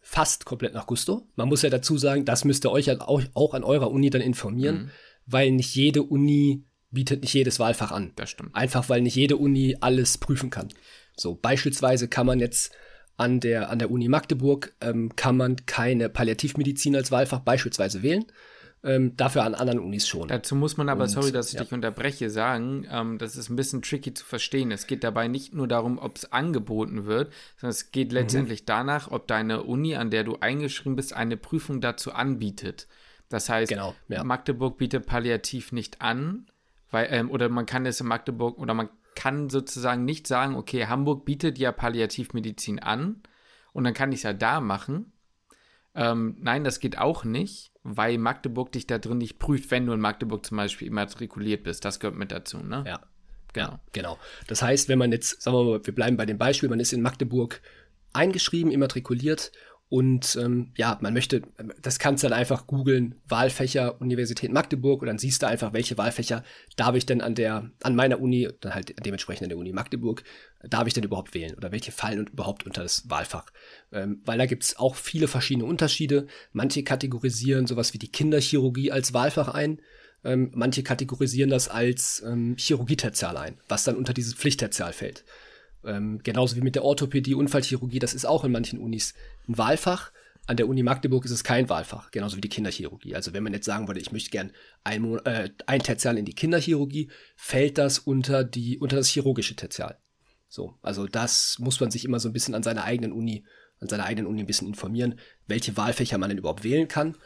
[0.00, 1.26] fast komplett nach Gusto.
[1.36, 4.10] Man muss ja dazu sagen, das müsst ihr euch halt auch, auch an eurer Uni
[4.10, 4.90] dann informieren, mhm.
[5.26, 8.12] weil nicht jede Uni bietet nicht jedes Wahlfach an.
[8.16, 8.54] Das stimmt.
[8.54, 10.68] Einfach weil nicht jede Uni alles prüfen kann.
[11.16, 12.72] So, beispielsweise kann man jetzt
[13.16, 18.24] an der, an der Uni Magdeburg ähm, kann man keine Palliativmedizin als Wahlfach beispielsweise wählen.
[18.84, 20.26] Ähm, dafür an anderen Unis schon.
[20.26, 21.62] Dazu muss man aber, Und, sorry, dass ich ja.
[21.62, 24.72] dich unterbreche, sagen, ähm, das ist ein bisschen tricky zu verstehen.
[24.72, 28.14] Es geht dabei nicht nur darum, ob es angeboten wird, sondern es geht mhm.
[28.14, 28.66] letztendlich mhm.
[28.66, 32.88] danach, ob deine Uni, an der du eingeschrieben bist, eine Prüfung dazu anbietet.
[33.28, 34.24] Das heißt, genau, ja.
[34.24, 36.46] Magdeburg bietet Palliativ nicht an,
[36.92, 40.86] weil, ähm, oder man kann es in Magdeburg, oder man kann sozusagen nicht sagen, okay,
[40.86, 43.22] Hamburg bietet ja Palliativmedizin an
[43.72, 45.12] und dann kann ich es ja da machen.
[45.94, 49.92] Ähm, nein, das geht auch nicht, weil Magdeburg dich da drin nicht prüft, wenn du
[49.92, 51.84] in Magdeburg zum Beispiel immatrikuliert bist.
[51.84, 52.84] Das gehört mit dazu, ne?
[52.86, 53.00] Ja.
[53.52, 53.78] Genau.
[53.92, 54.18] genau.
[54.46, 56.94] Das heißt, wenn man jetzt, sagen wir mal, wir bleiben bei dem Beispiel, man ist
[56.94, 57.60] in Magdeburg
[58.14, 59.52] eingeschrieben, immatrikuliert
[59.92, 61.42] und ähm, ja, man möchte,
[61.82, 65.98] das kannst du dann einfach googeln, Wahlfächer Universität Magdeburg und dann siehst du einfach, welche
[65.98, 66.44] Wahlfächer
[66.76, 70.24] darf ich denn an der, an meiner Uni, dann halt dementsprechend an der Uni Magdeburg,
[70.62, 73.44] darf ich denn überhaupt wählen oder welche fallen überhaupt unter das Wahlfach.
[73.92, 76.26] Ähm, weil da gibt's auch viele verschiedene Unterschiede.
[76.52, 79.82] Manche kategorisieren sowas wie die Kinderchirurgie als Wahlfach ein.
[80.24, 85.26] Ähm, manche kategorisieren das als ähm, Chirurgie-Tertial ein, was dann unter dieses Pflichttertial fällt.
[85.84, 89.14] Ähm, genauso wie mit der Orthopädie, Unfallchirurgie, das ist auch in manchen Unis
[89.48, 90.12] ein Wahlfach.
[90.46, 93.14] An der Uni Magdeburg ist es kein Wahlfach, genauso wie die Kinderchirurgie.
[93.14, 94.50] Also wenn man jetzt sagen würde, ich möchte gern
[94.82, 99.98] ein, äh, ein Tertial in die Kinderchirurgie, fällt das unter, die, unter das chirurgische Tertial.
[100.48, 103.44] So, also das muss man sich immer so ein bisschen an seiner eigenen Uni,
[103.78, 107.16] an seiner eigenen Uni ein bisschen informieren, welche Wahlfächer man denn überhaupt wählen kann.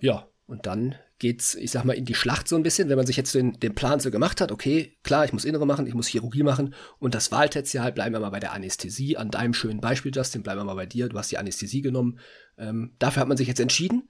[0.00, 3.06] Ja, und dann geht's, ich sag mal, in die Schlacht so ein bisschen, wenn man
[3.06, 5.94] sich jetzt den, den Plan so gemacht hat, okay, klar, ich muss Innere machen, ich
[5.94, 9.80] muss Chirurgie machen und das Wahltertial, bleiben wir mal bei der Anästhesie, an deinem schönen
[9.80, 12.18] Beispiel, Justin, bleiben wir mal bei dir, du hast die Anästhesie genommen.
[12.58, 14.08] Ähm, dafür hat man sich jetzt entschieden,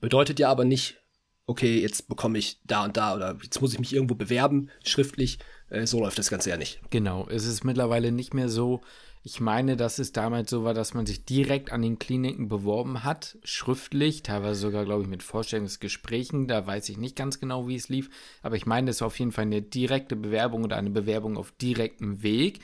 [0.00, 1.00] bedeutet ja aber nicht,
[1.46, 5.38] okay, jetzt bekomme ich da und da oder jetzt muss ich mich irgendwo bewerben, schriftlich,
[5.70, 6.80] äh, so läuft das Ganze ja nicht.
[6.90, 8.82] Genau, es ist mittlerweile nicht mehr so,
[9.24, 13.04] ich meine, dass es damals so war, dass man sich direkt an den Kliniken beworben
[13.04, 16.48] hat, schriftlich, teilweise sogar, glaube ich, mit Vorstellungsgesprächen.
[16.48, 18.10] Da weiß ich nicht ganz genau, wie es lief.
[18.42, 21.52] Aber ich meine, es ist auf jeden Fall eine direkte Bewerbung oder eine Bewerbung auf
[21.52, 22.60] direktem Weg,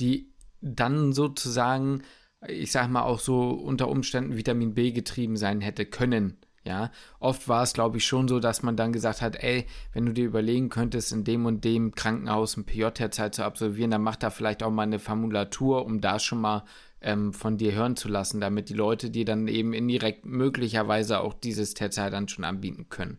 [0.00, 2.02] die dann sozusagen,
[2.48, 6.36] ich sage mal, auch so unter Umständen Vitamin B getrieben sein hätte können.
[6.64, 10.06] Ja, oft war es, glaube ich, schon so, dass man dann gesagt hat, ey, wenn
[10.06, 14.14] du dir überlegen könntest, in dem und dem Krankenhaus ein PJ-Zeit zu absolvieren, dann mach
[14.14, 16.64] da vielleicht auch mal eine Formulatur, um da schon mal
[17.00, 21.34] ähm, von dir hören zu lassen, damit die Leute dir dann eben indirekt möglicherweise auch
[21.34, 23.18] dieses Terzeit dann schon anbieten können.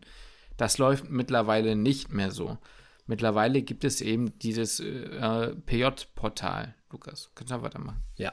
[0.56, 2.56] Das läuft mittlerweile nicht mehr so.
[3.06, 6.74] Mittlerweile gibt es eben dieses äh, PJ-Portal.
[6.90, 8.00] Lukas, kannst du weitermachen?
[8.16, 8.32] Ja.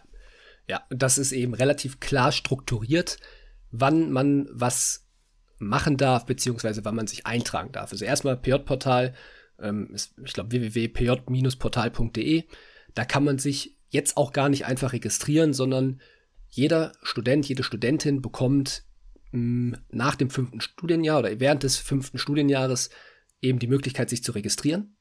[0.69, 3.17] Ja, das ist eben relativ klar strukturiert
[3.71, 5.07] wann man was
[5.57, 7.91] machen darf, beziehungsweise wann man sich eintragen darf.
[7.91, 9.13] Also erstmal PJ-Portal,
[9.59, 12.43] ähm, ich glaube www.pj-portal.de,
[12.93, 16.01] da kann man sich jetzt auch gar nicht einfach registrieren, sondern
[16.49, 18.83] jeder Student, jede Studentin bekommt
[19.31, 22.89] mh, nach dem fünften Studienjahr oder während des fünften Studienjahres
[23.41, 24.97] eben die Möglichkeit, sich zu registrieren,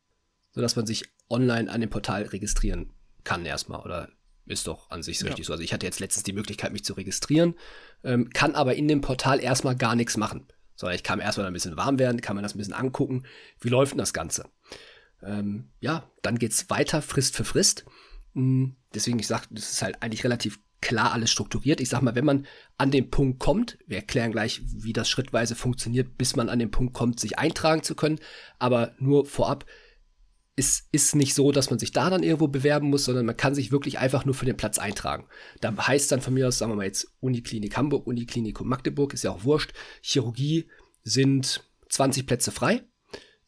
[0.53, 2.93] sodass man sich online an dem Portal registrieren
[3.25, 4.09] kann erstmal oder
[4.51, 5.27] ist doch an sich ja.
[5.27, 5.53] richtig so.
[5.53, 7.55] Also ich hatte jetzt letztens die Möglichkeit, mich zu registrieren,
[8.05, 10.47] ähm, kann aber in dem Portal erstmal gar nichts machen.
[10.75, 13.25] Sondern ich kann erstmal ein bisschen warm werden, kann man das ein bisschen angucken.
[13.61, 14.47] Wie läuft denn das Ganze?
[15.23, 17.85] Ähm, ja, dann geht's weiter, Frist für Frist.
[18.33, 21.81] Mhm, deswegen, ich sage, das ist halt eigentlich relativ klar alles strukturiert.
[21.81, 22.47] Ich sag mal, wenn man
[22.79, 26.71] an den Punkt kommt, wir erklären gleich, wie das schrittweise funktioniert, bis man an den
[26.71, 28.19] Punkt kommt, sich eintragen zu können.
[28.59, 29.67] Aber nur vorab,
[30.61, 33.55] es ist nicht so, dass man sich da dann irgendwo bewerben muss, sondern man kann
[33.55, 35.27] sich wirklich einfach nur für den Platz eintragen.
[35.63, 39.25] Da heißt dann von mir aus, sagen wir mal jetzt Uniklinik Hamburg, Uniklinikum Magdeburg, ist
[39.25, 39.73] ja auch wurscht.
[40.03, 40.69] Chirurgie
[41.03, 42.83] sind 20 Plätze frei.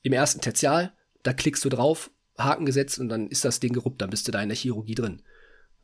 [0.00, 4.00] Im ersten Tertial, da klickst du drauf, Haken gesetzt und dann ist das Ding geruppt,
[4.00, 5.20] dann bist du da in der Chirurgie drin.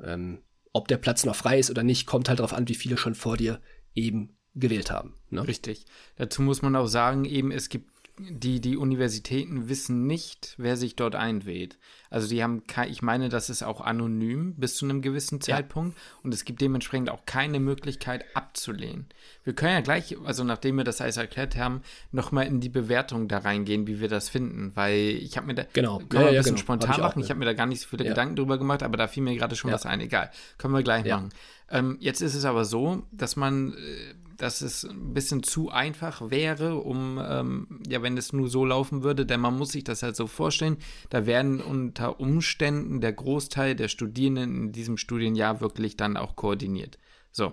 [0.03, 2.97] Ähm, ob der Platz noch frei ist oder nicht, kommt halt darauf an, wie viele
[2.97, 3.61] schon vor dir
[3.95, 5.17] eben gewählt haben.
[5.29, 5.47] Ne?
[5.47, 5.85] Richtig.
[6.17, 10.97] Dazu muss man auch sagen, eben es gibt die, die Universitäten wissen nicht, wer sich
[10.97, 11.79] dort einwählt.
[12.11, 16.03] Also die haben, ich meine, das ist auch anonym bis zu einem gewissen Zeitpunkt ja.
[16.23, 19.07] und es gibt dementsprechend auch keine Möglichkeit abzulehnen.
[19.45, 23.29] Wir können ja gleich, also nachdem wir das alles erklärt haben, nochmal in die Bewertung
[23.29, 25.99] da reingehen, wie wir das finden, weil ich habe mir da, genau.
[25.99, 26.63] können wir ja, ein bisschen genau.
[26.63, 28.97] spontan ich machen, ich habe mir da gar nicht so viele Gedanken drüber gemacht, aber
[28.97, 31.31] da fiel mir gerade schon was ein, egal, können wir gleich machen.
[31.71, 36.31] Ähm, jetzt ist es aber so, dass man äh, dass es ein bisschen zu einfach
[36.31, 40.03] wäre, um, ähm, ja, wenn es nur so laufen würde, denn man muss sich das
[40.03, 40.79] halt so vorstellen,
[41.11, 46.99] da werden unter Umständen der Großteil der Studierenden in diesem Studienjahr wirklich dann auch koordiniert.
[47.33, 47.53] So.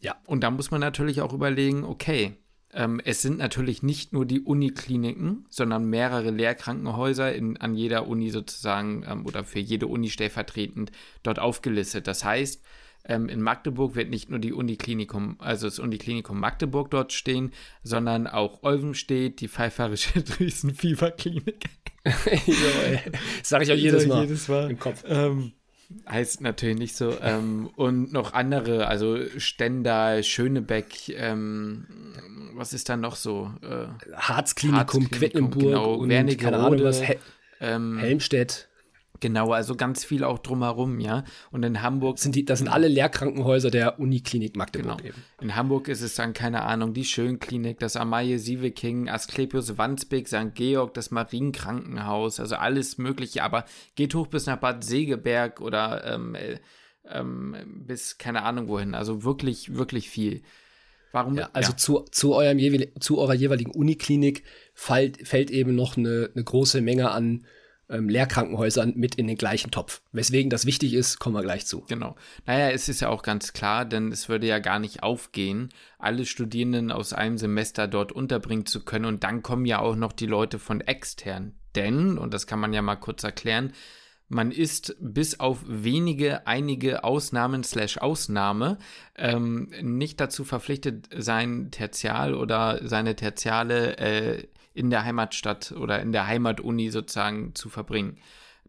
[0.00, 0.16] Ja.
[0.24, 2.36] Und da muss man natürlich auch überlegen, okay,
[2.72, 8.30] ähm, es sind natürlich nicht nur die Unikliniken, sondern mehrere Lehrkrankenhäuser in, an jeder Uni
[8.30, 10.92] sozusagen ähm, oder für jede Uni stellvertretend
[11.22, 12.06] dort aufgelistet.
[12.06, 12.62] Das heißt,
[13.04, 18.26] ähm, in Magdeburg wird nicht nur die Uniklinikum, also das Uniklinikum Magdeburg dort stehen, sondern
[18.26, 21.64] auch Olvenstedt, die Pfeiferische Drüsenfieberklinik.
[23.42, 25.04] Sag ich auch jedes Mal, jedes Mal im Kopf.
[25.06, 25.52] Ähm,
[26.08, 27.16] Heißt natürlich nicht so.
[27.20, 31.86] Ähm, und noch andere, also Stendal, Schönebeck, ähm,
[32.54, 33.52] was ist da noch so?
[33.62, 37.18] Äh, Harzklinikum, Quedlinburg genau, und Wernigerode, Ahnung was, Hel
[37.60, 38.68] ähm, Helmstedt.
[39.22, 41.22] Genau, also ganz viel auch drumherum, ja.
[41.52, 42.18] Und in Hamburg.
[42.18, 45.08] Sind die, das sind alle Lehrkrankenhäuser der Uniklinik Magdeburg genau.
[45.10, 45.22] eben.
[45.40, 50.54] In Hamburg ist es dann, keine Ahnung, die Schönklinik, das Amalie Sieveking, Asklepios Wandsbek, St.
[50.54, 53.44] Georg, das Marienkrankenhaus, also alles Mögliche.
[53.44, 56.58] Aber geht hoch bis nach Bad Segeberg oder ähm, äh,
[57.08, 57.54] ähm,
[57.86, 58.96] bis keine Ahnung wohin.
[58.96, 60.42] Also wirklich, wirklich viel.
[61.12, 61.38] Warum?
[61.38, 61.76] Ja, also ja.
[61.76, 62.58] Zu, zu, eurem
[62.98, 64.42] zu eurer jeweiligen Uniklinik
[64.74, 67.44] fällt, fällt eben noch eine, eine große Menge an
[67.92, 70.02] ähm, Lehrkrankenhäusern mit in den gleichen Topf.
[70.12, 71.82] Weswegen das wichtig ist, kommen wir gleich zu.
[71.82, 72.16] Genau.
[72.46, 76.24] Naja, es ist ja auch ganz klar, denn es würde ja gar nicht aufgehen, alle
[76.24, 79.04] Studierenden aus einem Semester dort unterbringen zu können.
[79.04, 81.54] Und dann kommen ja auch noch die Leute von extern.
[81.74, 83.72] Denn, und das kann man ja mal kurz erklären,
[84.32, 88.78] man ist bis auf wenige, einige Ausnahmen slash Ausnahme
[89.16, 96.12] ähm, nicht dazu verpflichtet, sein Tertial oder seine Tertiale äh, in der Heimatstadt oder in
[96.12, 98.18] der Heimatuni sozusagen zu verbringen.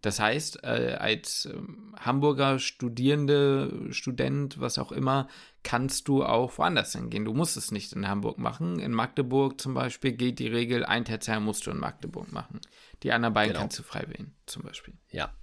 [0.04, 1.54] Das heißt, äh, als äh,
[1.98, 5.30] Hamburger Studierende, Student, was auch immer,
[5.64, 7.24] kannst du auch woanders hingehen.
[7.24, 8.80] Du musst es nicht in Hamburg machen.
[8.80, 12.60] In Magdeburg zum Beispiel gilt die Regel, ein Tertial musst du in Magdeburg machen.
[13.04, 13.62] Die anderen beiden genau.
[13.62, 14.94] kannst du frei wählen, zum Beispiel.
[15.10, 15.34] Ja.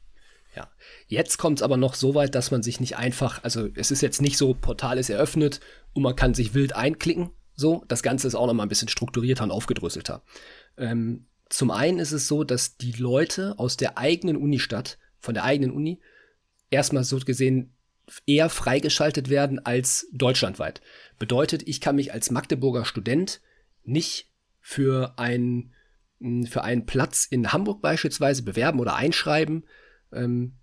[0.54, 0.68] Ja.
[1.06, 4.02] Jetzt kommt es aber noch so weit, dass man sich nicht einfach, also es ist
[4.02, 5.60] jetzt nicht so, Portal ist eröffnet
[5.94, 7.30] und man kann sich wild einklicken.
[7.60, 10.22] So, das Ganze ist auch noch mal ein bisschen strukturierter und aufgedröselter.
[10.78, 15.44] Ähm, zum einen ist es so, dass die Leute aus der eigenen Unistadt, von der
[15.44, 16.00] eigenen Uni,
[16.70, 17.76] erstmal so gesehen
[18.26, 20.80] eher freigeschaltet werden als deutschlandweit.
[21.18, 23.42] Bedeutet, ich kann mich als Magdeburger Student
[23.84, 25.74] nicht für, ein,
[26.48, 29.66] für einen Platz in Hamburg beispielsweise bewerben oder einschreiben.
[30.12, 30.54] Ähm,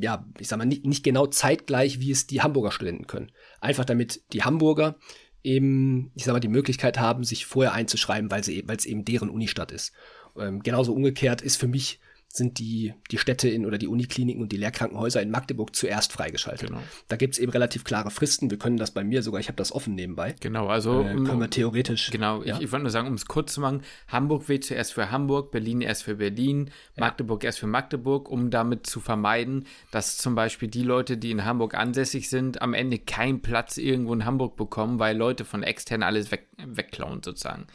[0.00, 3.32] ja, ich sag mal, nicht, nicht genau zeitgleich, wie es die Hamburger Studenten können.
[3.60, 4.98] Einfach damit die Hamburger
[5.46, 9.70] eben, ich sag mal, die Möglichkeit haben, sich vorher einzuschreiben, weil es eben deren Unistadt
[9.70, 9.92] ist.
[10.38, 12.00] Ähm, genauso umgekehrt ist für mich
[12.36, 16.68] sind die, die Städte in oder die Unikliniken und die Lehrkrankenhäuser in Magdeburg zuerst freigeschaltet.
[16.68, 16.82] Genau.
[17.08, 18.50] Da gibt es eben relativ klare Fristen.
[18.50, 20.34] Wir können das bei mir sogar, ich habe das offen nebenbei.
[20.40, 22.10] Genau, also äh, können wir theoretisch.
[22.10, 22.56] Genau, ja.
[22.56, 25.50] ich, ich wollte nur sagen, um es kurz zu machen, Hamburg wählt zuerst für Hamburg,
[25.50, 27.00] Berlin erst für Berlin, ja.
[27.00, 31.44] Magdeburg erst für Magdeburg, um damit zu vermeiden, dass zum Beispiel die Leute, die in
[31.44, 36.02] Hamburg ansässig sind, am Ende keinen Platz irgendwo in Hamburg bekommen, weil Leute von extern
[36.02, 37.66] alles weg, wegklauen sozusagen.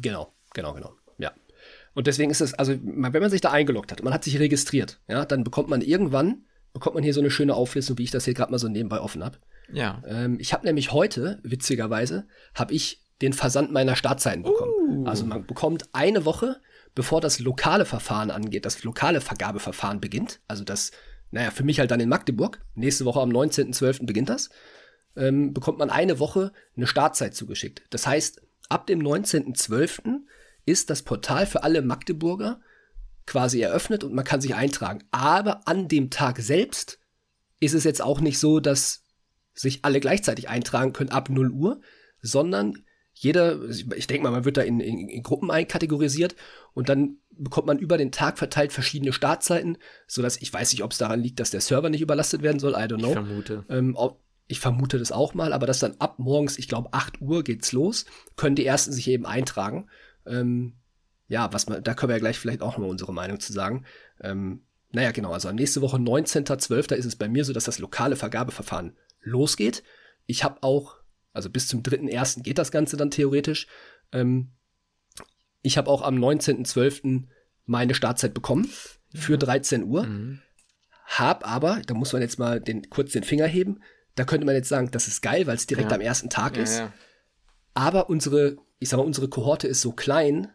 [0.00, 0.97] Genau, genau, genau.
[1.94, 5.00] Und deswegen ist es, also wenn man sich da eingeloggt hat, man hat sich registriert,
[5.08, 8.24] ja, dann bekommt man irgendwann, bekommt man hier so eine schöne Auflistung, wie ich das
[8.24, 9.38] hier gerade mal so nebenbei offen habe.
[9.72, 10.02] Ja.
[10.06, 14.72] Ähm, ich habe nämlich heute, witzigerweise, habe ich den Versand meiner Startzeiten bekommen.
[14.88, 15.06] Uh.
[15.06, 16.60] Also man bekommt eine Woche,
[16.94, 20.40] bevor das lokale Verfahren angeht, das lokale Vergabeverfahren beginnt.
[20.48, 20.92] Also das,
[21.30, 22.60] naja, für mich halt dann in Magdeburg.
[22.74, 24.06] Nächste Woche am 19.12.
[24.06, 24.50] beginnt das.
[25.16, 27.82] Ähm, bekommt man eine Woche eine Startzeit zugeschickt.
[27.90, 30.20] Das heißt, ab dem 19.12
[30.68, 32.60] ist das Portal für alle Magdeburger
[33.26, 35.04] quasi eröffnet und man kann sich eintragen.
[35.10, 36.98] Aber an dem Tag selbst
[37.60, 39.04] ist es jetzt auch nicht so, dass
[39.54, 41.80] sich alle gleichzeitig eintragen können ab 0 Uhr,
[42.20, 46.36] sondern jeder, ich denke mal, man wird da in, in, in, Gruppen einkategorisiert
[46.72, 50.92] und dann bekommt man über den Tag verteilt verschiedene Startzeiten, sodass ich weiß nicht, ob
[50.92, 53.08] es daran liegt, dass der Server nicht überlastet werden soll, I don't know.
[53.08, 53.64] Ich vermute.
[53.68, 53.96] Ähm,
[54.46, 57.72] ich vermute das auch mal, aber dass dann ab morgens, ich glaube 8 Uhr geht's
[57.72, 59.88] los, können die ersten sich eben eintragen
[60.28, 60.74] ähm,
[61.28, 63.84] ja, was man, da können wir ja gleich vielleicht auch noch unsere Meinung zu sagen.
[64.20, 66.94] Ähm, naja, genau, also nächste Woche 19.12.
[66.94, 69.82] ist es bei mir so, dass das lokale Vergabeverfahren losgeht.
[70.26, 70.96] Ich habe auch,
[71.32, 72.42] also bis zum 3.1.
[72.42, 73.66] geht das Ganze dann theoretisch.
[74.12, 74.52] Ähm,
[75.60, 77.24] ich habe auch am 19.12.
[77.66, 78.70] meine Startzeit bekommen
[79.14, 80.04] für 13 Uhr.
[80.04, 80.40] Mhm.
[81.04, 83.82] Hab aber, da muss man jetzt mal den, kurz den Finger heben,
[84.14, 85.96] da könnte man jetzt sagen, das ist geil, weil es direkt ja.
[85.96, 86.78] am ersten Tag ja, ist.
[86.78, 86.92] Ja.
[87.78, 90.48] Aber unsere ich sag mal, unsere Kohorte ist so klein,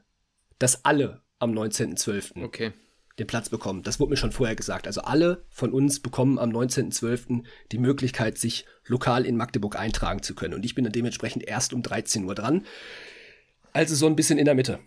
[0.60, 2.44] dass alle am 19.12.
[2.44, 2.72] Okay.
[3.20, 3.84] den Platz bekommen.
[3.84, 4.88] Das wurde mir schon vorher gesagt.
[4.88, 7.44] Also alle von uns bekommen am 19.12.
[7.72, 10.54] die Möglichkeit, sich lokal in Magdeburg eintragen zu können.
[10.54, 12.66] Und ich bin dann dementsprechend erst um 13 Uhr dran.
[13.74, 14.80] Also so ein bisschen in der Mitte.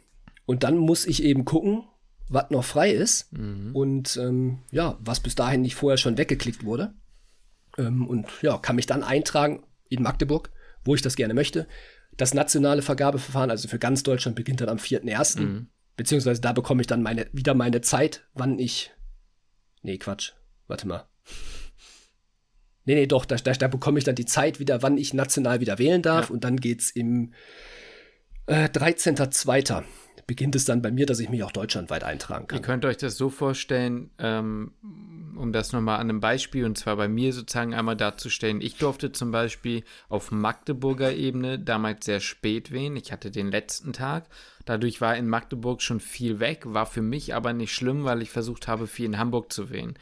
[0.46, 1.84] Und dann muss ich eben gucken,
[2.28, 3.70] was noch frei ist mhm.
[3.74, 6.94] und ähm, ja, was bis dahin nicht vorher schon weggeklickt wurde.
[7.78, 10.50] Ähm, und ja, kann mich dann eintragen in Magdeburg,
[10.84, 11.68] wo ich das gerne möchte.
[12.16, 15.40] Das nationale Vergabeverfahren, also für ganz Deutschland, beginnt dann am 4.1.
[15.40, 15.68] Mhm.
[15.96, 18.92] Beziehungsweise da bekomme ich dann meine, wieder meine Zeit, wann ich.
[19.82, 20.32] Nee, Quatsch.
[20.66, 21.06] Warte mal.
[22.84, 25.60] Nee, nee, doch, da, da, da bekomme ich dann die Zeit wieder, wann ich national
[25.60, 26.28] wieder wählen darf.
[26.28, 26.34] Ja.
[26.34, 27.32] Und dann geht's im
[28.46, 29.84] äh, 13.2.
[30.26, 32.58] beginnt es dann bei mir, dass ich mich auch deutschlandweit eintragen kann.
[32.58, 34.72] Ihr könnt euch das so vorstellen, ähm,
[35.36, 39.12] um das nochmal an einem Beispiel, und zwar bei mir sozusagen einmal darzustellen, ich durfte
[39.12, 42.96] zum Beispiel auf Magdeburger Ebene damals sehr spät wählen.
[42.96, 44.26] Ich hatte den letzten Tag.
[44.64, 48.30] Dadurch war in Magdeburg schon viel weg, war für mich aber nicht schlimm, weil ich
[48.30, 49.94] versucht habe, viel in Hamburg zu wählen.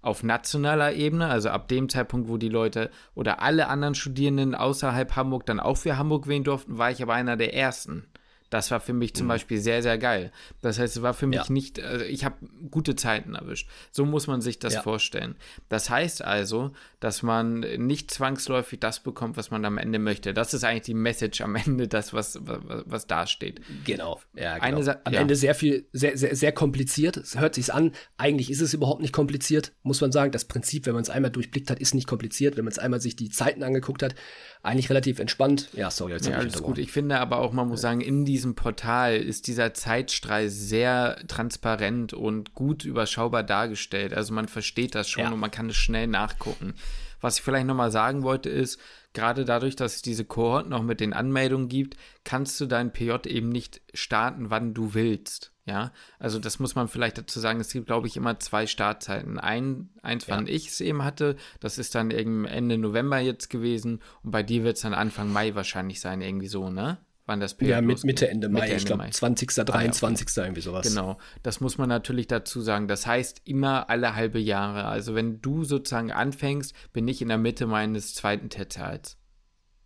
[0.00, 5.14] Auf nationaler Ebene, also ab dem Zeitpunkt, wo die Leute oder alle anderen Studierenden außerhalb
[5.16, 8.06] Hamburg dann auch für Hamburg wählen durften, war ich aber einer der ersten.
[8.52, 9.30] Das war für mich zum mhm.
[9.30, 10.30] Beispiel sehr, sehr geil.
[10.60, 11.52] Das heißt, es war für mich ja.
[11.52, 12.36] nicht, also ich habe
[12.70, 13.66] gute Zeiten erwischt.
[13.92, 14.82] So muss man sich das ja.
[14.82, 15.36] vorstellen.
[15.70, 20.34] Das heißt also, dass man nicht zwangsläufig das bekommt, was man am Ende möchte.
[20.34, 23.62] Das ist eigentlich die Message am Ende, das, was, was, was da steht.
[23.86, 24.20] Genau.
[24.34, 24.80] Ja, genau.
[24.80, 27.16] Eine, am Ende sehr viel, sehr, sehr, sehr kompliziert.
[27.16, 27.92] Es hört sich an.
[28.18, 30.30] Eigentlich ist es überhaupt nicht kompliziert, muss man sagen.
[30.30, 32.58] Das Prinzip, wenn man es einmal durchblickt hat, ist nicht kompliziert.
[32.58, 34.14] Wenn man es einmal sich die Zeiten angeguckt hat,
[34.62, 35.70] eigentlich relativ entspannt.
[35.72, 36.76] Ja, sorry, jetzt ja, alles gut.
[36.76, 42.12] Ich finde aber auch, man muss sagen, in diesem Portal ist dieser Zeitstrahl sehr transparent
[42.12, 44.14] und gut überschaubar dargestellt.
[44.14, 45.30] Also man versteht das schon ja.
[45.30, 46.74] und man kann es schnell nachgucken.
[47.20, 48.80] Was ich vielleicht nochmal sagen wollte ist,
[49.12, 53.26] gerade dadurch, dass es diese Kohorten noch mit den Anmeldungen gibt, kannst du dein PJ
[53.26, 55.52] eben nicht starten, wann du willst.
[55.64, 57.60] Ja, also das muss man vielleicht dazu sagen.
[57.60, 59.38] Es gibt, glaube ich, immer zwei Startzeiten.
[59.38, 60.52] Ein, eins, wann ja.
[60.52, 64.64] ich es eben hatte, das ist dann irgendwie Ende November jetzt gewesen und bei dir
[64.64, 66.98] wird es dann Anfang Mai wahrscheinlich sein, irgendwie so, ne?
[67.24, 70.30] Wann das PJ Ja, mit Mitte, Ende Mai, Mitte, Ende ich glaube 20., 23., ah,
[70.34, 70.88] ja, irgendwie sowas.
[70.88, 72.88] Genau, das muss man natürlich dazu sagen.
[72.88, 74.86] Das heißt immer alle halbe Jahre.
[74.86, 79.18] Also wenn du sozusagen anfängst, bin ich in der Mitte meines zweiten Tertials.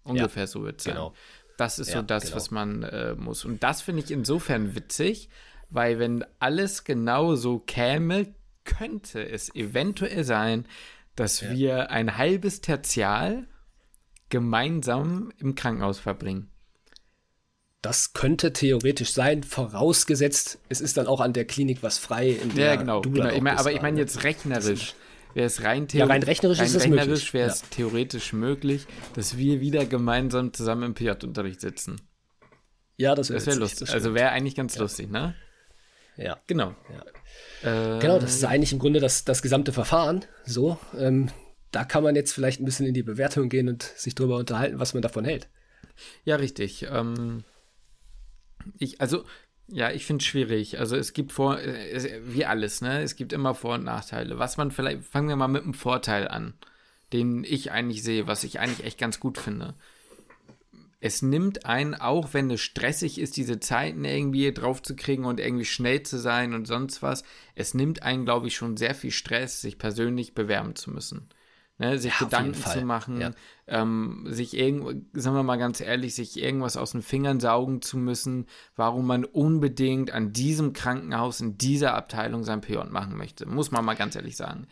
[0.02, 0.94] Ungefähr ja, so wird es sein.
[0.94, 1.12] Genau.
[1.58, 2.36] Das ist ja, so das, genau.
[2.36, 3.44] was man äh, muss.
[3.44, 5.28] Und das finde ich insofern witzig,
[5.68, 10.66] weil wenn alles genau so käme, könnte es eventuell sein,
[11.16, 13.46] dass wir ein halbes Tertial
[14.28, 16.50] gemeinsam im Krankenhaus verbringen.
[17.86, 22.30] Das könnte theoretisch sein, vorausgesetzt, es ist dann auch an der Klinik was frei.
[22.30, 23.00] In der ja, genau.
[23.00, 23.28] genau.
[23.28, 24.96] Ich mein, aber ich meine jetzt rechnerisch.
[25.34, 27.32] Wäre es rein, ja, rein rechnerisch rein ist es möglich.
[27.32, 27.66] wäre es ja.
[27.70, 32.00] theoretisch möglich, dass wir wieder gemeinsam zusammen im PJ-Unterricht sitzen.
[32.96, 33.88] Ja, das wäre wär lustig.
[33.90, 34.80] Also wäre eigentlich ganz ja.
[34.80, 35.36] lustig, ne?
[36.16, 36.40] Ja.
[36.48, 36.74] Genau.
[37.62, 37.94] Ja.
[37.94, 40.24] Äh, genau, das ist eigentlich im Grunde das, das gesamte Verfahren.
[40.44, 41.28] So, ähm,
[41.70, 44.80] da kann man jetzt vielleicht ein bisschen in die Bewertung gehen und sich darüber unterhalten,
[44.80, 45.48] was man davon hält.
[46.24, 46.84] Ja, richtig.
[46.90, 47.44] Ähm,
[48.78, 49.24] ich, also,
[49.68, 50.78] ja, ich finde es schwierig.
[50.78, 53.02] Also es gibt vor, äh, wie alles, ne?
[53.02, 54.38] Es gibt immer Vor- und Nachteile.
[54.38, 56.54] Was man vielleicht, fangen wir mal mit einem Vorteil an,
[57.12, 59.74] den ich eigentlich sehe, was ich eigentlich echt ganz gut finde
[61.06, 65.38] es nimmt einen, auch wenn es stressig ist, diese Zeiten irgendwie drauf zu kriegen und
[65.38, 67.22] irgendwie schnell zu sein und sonst was,
[67.54, 71.28] es nimmt einen, glaube ich, schon sehr viel Stress, sich persönlich bewerben zu müssen.
[71.78, 73.32] Ne, sich ja, Gedanken zu machen, ja.
[73.66, 77.98] ähm, sich irgend, sagen wir mal ganz ehrlich, sich irgendwas aus den Fingern saugen zu
[77.98, 83.44] müssen, warum man unbedingt an diesem Krankenhaus in dieser Abteilung sein PJ machen möchte.
[83.44, 84.68] Muss man mal ganz ehrlich sagen.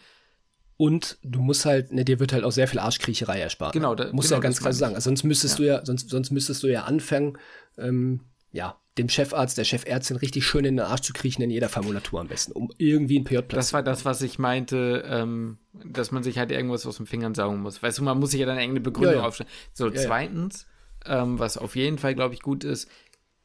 [0.78, 3.74] Und du musst halt, ne, dir wird halt auch sehr viel Arschkriecherei erspart.
[3.74, 3.96] Genau, ne?
[3.96, 4.94] da, musst genau, ja ganz klar sagen.
[4.94, 5.64] Also sonst müsstest ja.
[5.64, 7.36] du ja, sonst, sonst müsstest du ja anfangen,
[7.76, 11.68] ähm, ja, dem Chefarzt, der Chefärztin richtig schön in den Arsch zu kriechen in jeder
[11.68, 16.12] Formulatur am besten, um irgendwie einen PJ-Platz Das war das, was ich meinte, ähm, dass
[16.12, 17.82] man sich halt irgendwas aus den Fingern saugen muss.
[17.82, 19.26] Weißt du, man muss sich ja dann irgendeine Begründung ja, ja.
[19.26, 19.50] aufstellen.
[19.72, 20.66] So, ja, zweitens,
[21.06, 22.88] ähm, was auf jeden Fall, glaube ich, gut ist,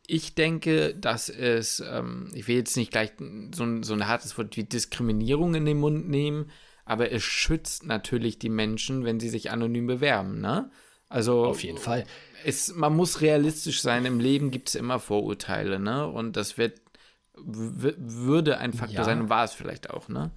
[0.05, 3.11] ich denke, dass es, ähm, ich will jetzt nicht gleich
[3.53, 6.49] so, so ein hartes Wort wie Diskriminierung in den Mund nehmen,
[6.85, 10.71] aber es schützt natürlich die Menschen, wenn sie sich anonym bewerben, ne?
[11.09, 12.05] Also auf jeden Fall.
[12.45, 14.05] Es, man muss realistisch sein.
[14.05, 16.07] Im Leben gibt es immer Vorurteile, ne?
[16.07, 16.81] Und das wird
[17.41, 19.03] würde ein Faktor ja.
[19.05, 20.31] sein und war es vielleicht auch, ne?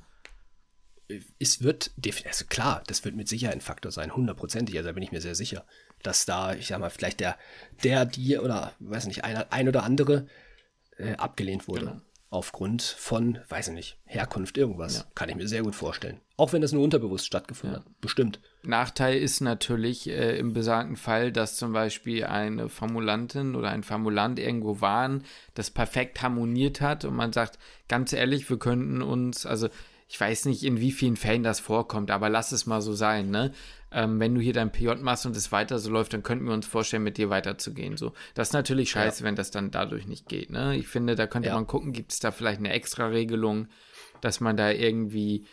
[1.38, 1.90] Es wird,
[2.24, 5.20] also klar, das wird mit Sicherheit ein Faktor sein, hundertprozentig, also da bin ich mir
[5.20, 5.66] sehr sicher,
[6.02, 7.36] dass da, ich sag mal, vielleicht der,
[7.82, 10.26] der, die oder, weiß nicht, einer, ein oder andere
[10.96, 11.86] äh, abgelehnt wurde.
[11.86, 12.00] Genau
[12.32, 14.96] aufgrund von, weiß ich nicht, Herkunft, irgendwas.
[14.96, 15.04] Ja.
[15.14, 16.18] Kann ich mir sehr gut vorstellen.
[16.38, 17.84] Auch wenn das nur unterbewusst stattgefunden ja.
[17.84, 18.00] hat.
[18.00, 18.40] Bestimmt.
[18.64, 24.38] Nachteil ist natürlich äh, im besagten Fall, dass zum Beispiel eine Formulantin oder ein Formulant
[24.38, 29.68] irgendwo waren, das perfekt harmoniert hat und man sagt, ganz ehrlich, wir könnten uns, also
[30.08, 33.30] ich weiß nicht, in wie vielen Fällen das vorkommt, aber lass es mal so sein,
[33.30, 33.52] ne?
[33.94, 36.54] ähm, wenn du hier dein PJ machst und es weiter so läuft, dann könnten wir
[36.54, 37.96] uns vorstellen, mit dir weiterzugehen.
[37.96, 39.26] So, das ist natürlich scheiße, ja.
[39.26, 40.50] wenn das dann dadurch nicht geht.
[40.50, 40.76] Ne?
[40.76, 41.54] Ich finde, da könnte ja.
[41.54, 43.68] man gucken, gibt es da vielleicht eine extra Regelung,
[44.20, 45.46] dass man da irgendwie,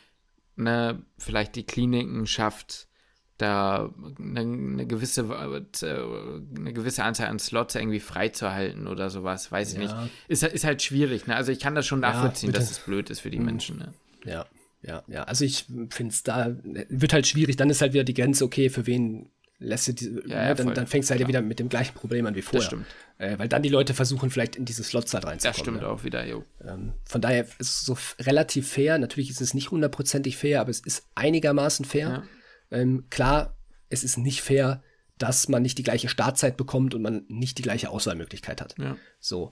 [0.56, 2.89] ne, vielleicht die Kliniken schafft,
[3.40, 9.80] da eine, eine, gewisse eine gewisse Anzahl an Slots irgendwie freizuhalten oder sowas, weiß ich
[9.80, 10.02] ja.
[10.02, 10.14] nicht.
[10.28, 11.36] Ist, ist halt schwierig, ne?
[11.36, 13.46] Also ich kann das schon nachvollziehen, ja, dass es blöd ist für die hm.
[13.46, 13.94] Menschen, ne?
[14.26, 14.46] Ja,
[14.82, 15.24] ja, ja.
[15.24, 17.56] Also ich finde es da, wird halt schwierig.
[17.56, 20.56] Dann ist halt wieder die Grenze, okay, für wen lässt du die, Ja, ja, ne,
[20.56, 20.74] dann, voll.
[20.74, 21.28] dann fängst du halt Klar.
[21.30, 22.62] wieder mit dem gleichen Problem an wie vorher.
[22.62, 22.86] stimmt.
[23.18, 25.60] Äh, weil dann die Leute versuchen, vielleicht in diese Slots halt Das reinzukommen.
[25.62, 25.88] stimmt ne?
[25.88, 26.44] auch wieder, jo.
[26.66, 28.98] Ähm, von daher ist es so relativ fair.
[28.98, 32.24] Natürlich ist es nicht hundertprozentig fair, aber es ist einigermaßen fair.
[32.72, 33.56] Ähm, klar,
[33.90, 34.84] es ist nicht fair,
[35.18, 38.76] dass man nicht die gleiche Startzeit bekommt und man nicht die gleiche Auswahlmöglichkeit hat.
[38.78, 38.96] Ja.
[39.20, 39.52] So.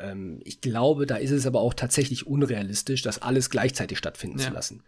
[0.00, 4.46] Ähm, ich glaube, da ist es aber auch tatsächlich unrealistisch, das alles gleichzeitig stattfinden Ja.
[4.46, 4.82] zu lassen.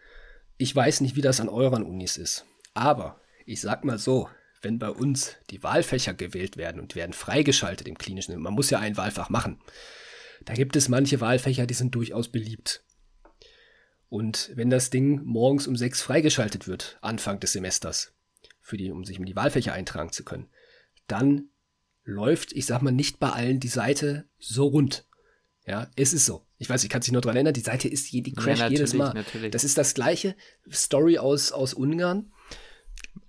[0.56, 2.46] Ich weiß nicht, wie das an euren Unis ist.
[2.74, 4.28] Aber ich sag mal so,
[4.62, 8.78] wenn bei uns die Wahlfächer gewählt werden und werden freigeschaltet im klinischen, man muss ja
[8.78, 9.58] ein Wahlfach machen,
[10.44, 12.83] da gibt es manche Wahlfächer, die sind durchaus beliebt.
[14.14, 18.12] Und wenn das Ding morgens um sechs freigeschaltet wird, Anfang des Semesters,
[18.60, 20.46] für die, um sich in die Wahlfächer eintragen zu können,
[21.08, 21.48] dann
[22.04, 25.04] läuft, ich sag mal, nicht bei allen die Seite so rund.
[25.66, 26.46] Ja, es ist so.
[26.58, 28.78] Ich weiß, ich kann sich nur dran erinnern, die Seite ist je, die crasht natürlich,
[28.78, 29.14] jedes Mal.
[29.14, 29.50] natürlich.
[29.50, 30.36] Das ist das gleiche
[30.70, 32.30] Story aus, aus Ungarn.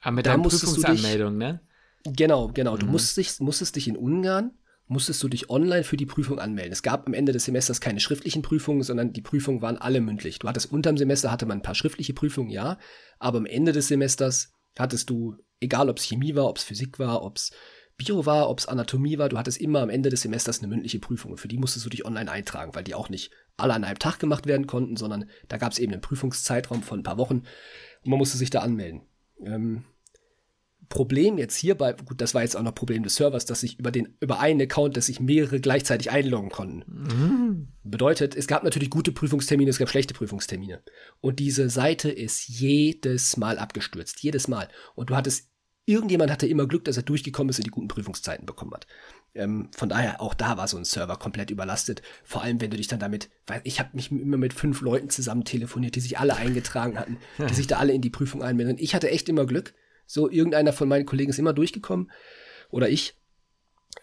[0.01, 1.61] Aber mit Da musstest du dich- Prüfungsanmeldung, ne?
[2.03, 2.75] Genau, genau.
[2.75, 2.79] Mhm.
[2.81, 4.51] Du musstest musstest dich in Ungarn,
[4.87, 6.71] musstest du dich online für die Prüfung anmelden.
[6.71, 10.39] Es gab am Ende des Semesters keine schriftlichen Prüfungen, sondern die Prüfungen waren alle mündlich.
[10.39, 12.77] Du hattest unterm Semester hatte man ein paar schriftliche Prüfungen, ja,
[13.17, 16.99] aber am Ende des Semesters hattest du, egal ob es Chemie war, ob es Physik
[16.99, 17.51] war, ob es
[17.97, 20.99] Bio war, ob es Anatomie war, du hattest immer am Ende des Semesters eine mündliche
[20.99, 23.85] Prüfung und für die musstest du dich online eintragen, weil die auch nicht alle an
[23.85, 27.17] einem Tag gemacht werden konnten, sondern da gab es eben einen Prüfungszeitraum von ein paar
[27.17, 27.43] Wochen
[28.03, 29.03] und man musste sich da anmelden.
[29.45, 29.85] Ähm,
[30.89, 33.91] Problem jetzt hierbei, gut, das war jetzt auch noch Problem des Servers, dass sich über
[33.91, 36.83] den über einen Account, dass sich mehrere gleichzeitig einloggen konnten.
[37.83, 40.81] Bedeutet, es gab natürlich gute Prüfungstermine, es gab schlechte Prüfungstermine.
[41.21, 44.67] Und diese Seite ist jedes Mal abgestürzt, jedes Mal.
[44.95, 45.49] Und du hattest
[45.85, 48.87] irgendjemand hatte immer Glück, dass er durchgekommen ist und die guten Prüfungszeiten bekommen hat.
[49.33, 52.01] Ähm, von daher auch da war so ein Server komplett überlastet.
[52.23, 55.09] Vor allem, wenn du dich dann damit, weil ich habe mich immer mit fünf Leuten
[55.09, 58.77] zusammen telefoniert, die sich alle eingetragen hatten, die sich da alle in die Prüfung einmelden.
[58.79, 59.73] Ich hatte echt immer Glück.
[60.05, 62.11] So, irgendeiner von meinen Kollegen ist immer durchgekommen.
[62.69, 63.15] Oder ich.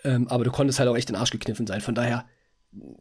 [0.04, 1.80] Ähm, aber du konntest halt auch echt den Arsch gekniffen sein.
[1.80, 2.26] Von daher,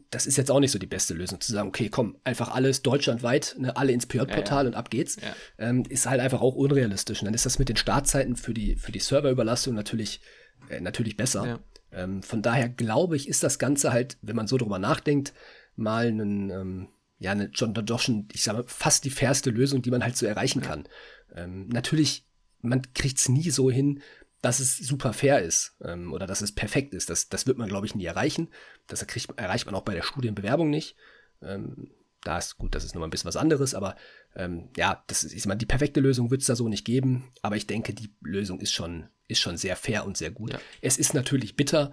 [0.09, 2.81] das ist jetzt auch nicht so die beste Lösung, zu sagen, okay, komm, einfach alles
[2.81, 5.15] deutschlandweit, ne, alle ins PJ-Portal und ab geht's.
[5.15, 5.35] Ja.
[5.57, 7.21] Ähm, ist halt einfach auch unrealistisch.
[7.21, 10.21] Und dann ist das mit den Startzeiten für die, für die Serverüberlastung natürlich,
[10.69, 11.45] äh, natürlich besser.
[11.45, 11.59] Ja.
[11.93, 15.33] Ähm, von daher glaube ich, ist das Ganze halt, wenn man so drüber nachdenkt,
[15.75, 16.87] mal ein, ähm,
[17.19, 20.17] ja, eine, schon, doch schon, ich sag mal, fast die fairste Lösung, die man halt
[20.17, 20.87] so erreichen kann.
[21.35, 22.25] Ähm, natürlich,
[22.61, 24.01] man kriegt's nie so hin,
[24.41, 27.09] dass es super fair ist ähm, oder dass es perfekt ist.
[27.09, 28.49] Das, das wird man, glaube ich, nie erreichen.
[28.87, 30.95] Das erkriegt, erreicht man auch bei der Studienbewerbung nicht.
[31.41, 31.91] Ähm,
[32.23, 33.95] da ist gut, das ist nochmal ein bisschen was anderes, aber
[34.35, 37.31] ähm, ja, das ist, ich meine, die perfekte Lösung wird es da so nicht geben,
[37.41, 40.53] aber ich denke, die Lösung ist schon, ist schon sehr fair und sehr gut.
[40.53, 40.59] Ja.
[40.81, 41.91] Es ist natürlich bitter.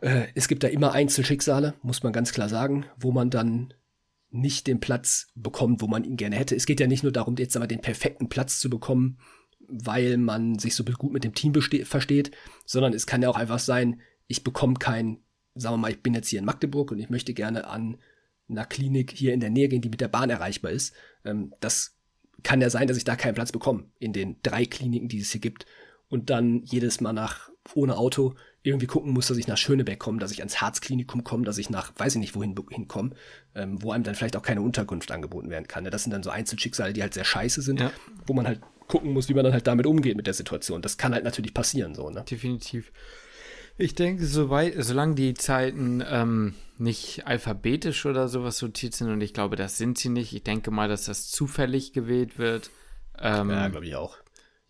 [0.00, 3.74] Äh, es gibt da immer Einzelschicksale, muss man ganz klar sagen, wo man dann
[4.30, 6.54] nicht den Platz bekommt, wo man ihn gerne hätte.
[6.54, 9.18] Es geht ja nicht nur darum, jetzt einmal den perfekten Platz zu bekommen,
[9.70, 12.30] weil man sich so gut mit dem Team versteht,
[12.66, 15.18] sondern es kann ja auch einfach sein, ich bekomme kein,
[15.54, 17.98] sagen wir mal, ich bin jetzt hier in Magdeburg und ich möchte gerne an
[18.48, 20.94] einer Klinik hier in der Nähe gehen, die mit der Bahn erreichbar ist.
[21.24, 21.96] Ähm, das
[22.42, 25.30] kann ja sein, dass ich da keinen Platz bekomme in den drei Kliniken, die es
[25.30, 25.66] hier gibt
[26.08, 30.18] und dann jedes Mal nach ohne Auto irgendwie gucken muss, dass ich nach Schönebeck komme,
[30.18, 33.10] dass ich ans Harzklinikum komme, dass ich nach, weiß ich nicht, wohin hinkomme,
[33.54, 35.84] ähm, wo einem dann vielleicht auch keine Unterkunft angeboten werden kann.
[35.84, 35.90] ne?
[35.90, 37.92] Das sind dann so Einzelschicksale, die halt sehr scheiße sind, Ja.
[38.26, 40.82] wo man halt gucken muss, wie man dann halt damit umgeht mit der Situation.
[40.82, 42.24] Das kann halt natürlich passieren, so, ne?
[42.30, 42.92] Definitiv.
[43.78, 49.32] Ich denke, soweit, solange die Zeiten ähm, nicht alphabetisch oder sowas sortiert sind, und ich
[49.32, 52.70] glaube, das sind sie nicht, ich denke mal, dass das zufällig gewählt wird.
[53.18, 54.16] Ähm, Ja, glaube ich auch.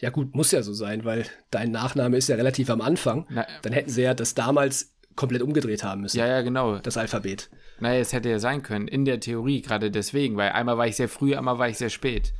[0.01, 3.27] Ja, gut, muss ja so sein, weil dein Nachname ist ja relativ am Anfang.
[3.31, 6.79] Na- Dann hätten sie ja das damals komplett umgedreht haben müssen, ja, ja, genau.
[6.79, 7.51] das Alphabet.
[7.81, 10.97] Naja, es hätte ja sein können, in der Theorie, gerade deswegen, weil einmal war ich
[10.97, 12.33] sehr früh, einmal war ich sehr spät.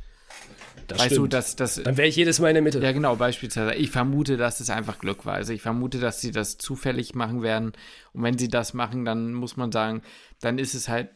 [0.87, 1.33] Das weißt du, stimmt.
[1.33, 1.75] dass das.
[1.83, 2.79] Dann wäre ich jedes Mal in der Mitte.
[2.79, 3.75] Ja, genau, beispielsweise.
[3.75, 5.35] Ich vermute, dass es einfach Glück war.
[5.35, 7.73] Also ich vermute, dass sie das zufällig machen werden.
[8.13, 10.01] Und wenn sie das machen, dann muss man sagen,
[10.41, 11.09] dann ist es halt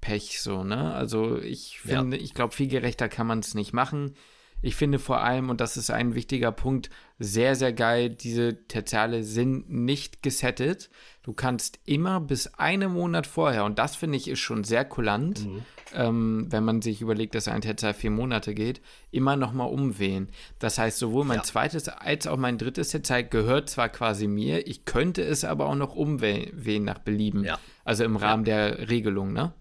[0.00, 0.92] Pech so, ne?
[0.92, 1.98] Also ich Ja.
[2.00, 4.14] finde, ich glaube, viel gerechter kann man es nicht machen.
[4.60, 9.22] Ich finde vor allem, und das ist ein wichtiger Punkt, sehr, sehr geil, diese Tertiale
[9.22, 10.88] sind nicht gesettet.
[11.22, 15.46] Du kannst immer bis einen Monat vorher, und das finde ich ist schon sehr kulant,
[15.94, 18.80] ähm, wenn man sich überlegt, dass ein Tertial vier Monate geht,
[19.10, 20.28] immer nochmal umwählen.
[20.58, 21.42] Das heißt, sowohl mein Ja.
[21.44, 25.74] zweites als auch mein drittes Tertial gehört zwar quasi mir, ich könnte es aber auch
[25.74, 27.44] noch umwählen nach Belieben.
[27.44, 27.58] Ja.
[27.84, 29.54] Also im Rahmen der Regelung, ne?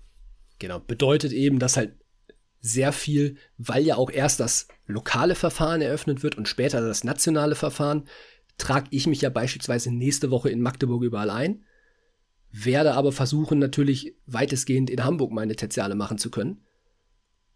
[0.60, 0.80] Genau.
[0.80, 1.96] Bedeutet eben, dass halt
[2.62, 7.56] sehr viel, weil ja auch erst das lokale Verfahren eröffnet wird und später das nationale
[7.56, 8.06] Verfahren,
[8.58, 11.66] trage ich mich ja beispielsweise nächste Woche in Magdeburg überall ein,
[12.54, 16.62] werde aber versuchen, natürlich weitestgehend in Hamburg meine Tertiale machen zu können.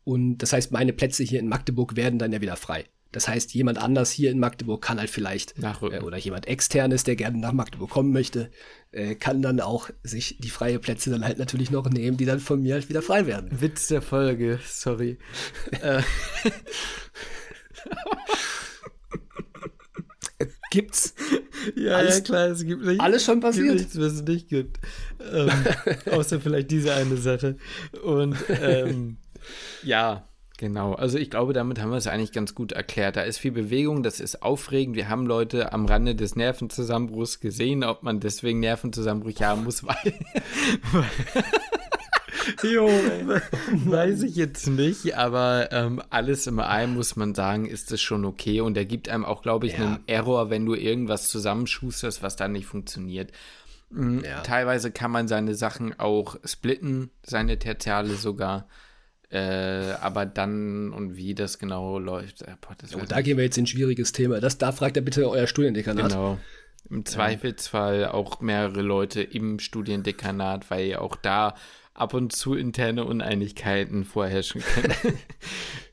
[0.03, 2.85] Und das heißt, meine Plätze hier in Magdeburg werden dann ja wieder frei.
[3.11, 7.15] Das heißt, jemand anders hier in Magdeburg kann halt vielleicht äh, oder jemand externes, der
[7.15, 8.51] gerne nach Magdeburg kommen möchte,
[8.91, 12.39] äh, kann dann auch sich die freie Plätze dann halt natürlich noch nehmen, die dann
[12.39, 13.61] von mir halt wieder frei werden.
[13.61, 15.19] Witz der Folge, sorry.
[20.71, 21.13] Gibt's?
[21.75, 23.01] Ja, alles, ja, klar, es gibt nicht.
[23.01, 23.67] Alles schon passiert.
[23.67, 24.79] Gibt nichts, was es nicht gibt.
[25.33, 25.49] Ähm,
[26.11, 27.57] außer vielleicht diese eine Sache.
[28.03, 29.17] Und ähm,
[29.83, 30.93] ja, genau.
[30.93, 33.17] Also ich glaube, damit haben wir es eigentlich ganz gut erklärt.
[33.17, 34.95] Da ist viel Bewegung, das ist aufregend.
[34.95, 40.13] Wir haben Leute am Rande des Nervenzusammenbruchs gesehen, ob man deswegen Nervenzusammenbruch haben muss, weil.
[42.63, 42.87] Jo,
[43.85, 48.25] weiß ich jetzt nicht, aber ähm, alles im allem muss man sagen, ist es schon
[48.25, 49.85] okay und er gibt einem auch, glaube ich, ja.
[49.85, 53.31] einen Error, wenn du irgendwas zusammenschusterst, was dann nicht funktioniert.
[53.89, 54.41] Mhm, ja.
[54.41, 58.67] Teilweise kann man seine Sachen auch splitten, seine Tertiale sogar.
[59.29, 62.43] Äh, aber dann und wie das genau läuft.
[62.43, 64.39] Äh, boah, oh, da gehen wir jetzt in ein schwieriges Thema.
[64.39, 66.09] Das, da fragt er bitte euer Studiendekanat.
[66.11, 66.37] Genau.
[66.89, 71.55] Im Zweifelsfall auch mehrere Leute im Studiendekanat, weil auch da
[71.97, 74.93] ab und zu interne Uneinigkeiten vorherrschen können.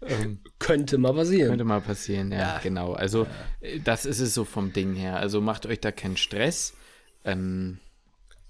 [0.03, 1.49] ähm, könnte mal passieren.
[1.49, 2.61] Könnte mal passieren, ja, ja.
[2.63, 2.93] genau.
[2.93, 3.69] Also ja.
[3.69, 5.17] Äh, das ist es so vom Ding her.
[5.17, 6.75] Also macht euch da keinen Stress.
[7.25, 7.79] Ähm,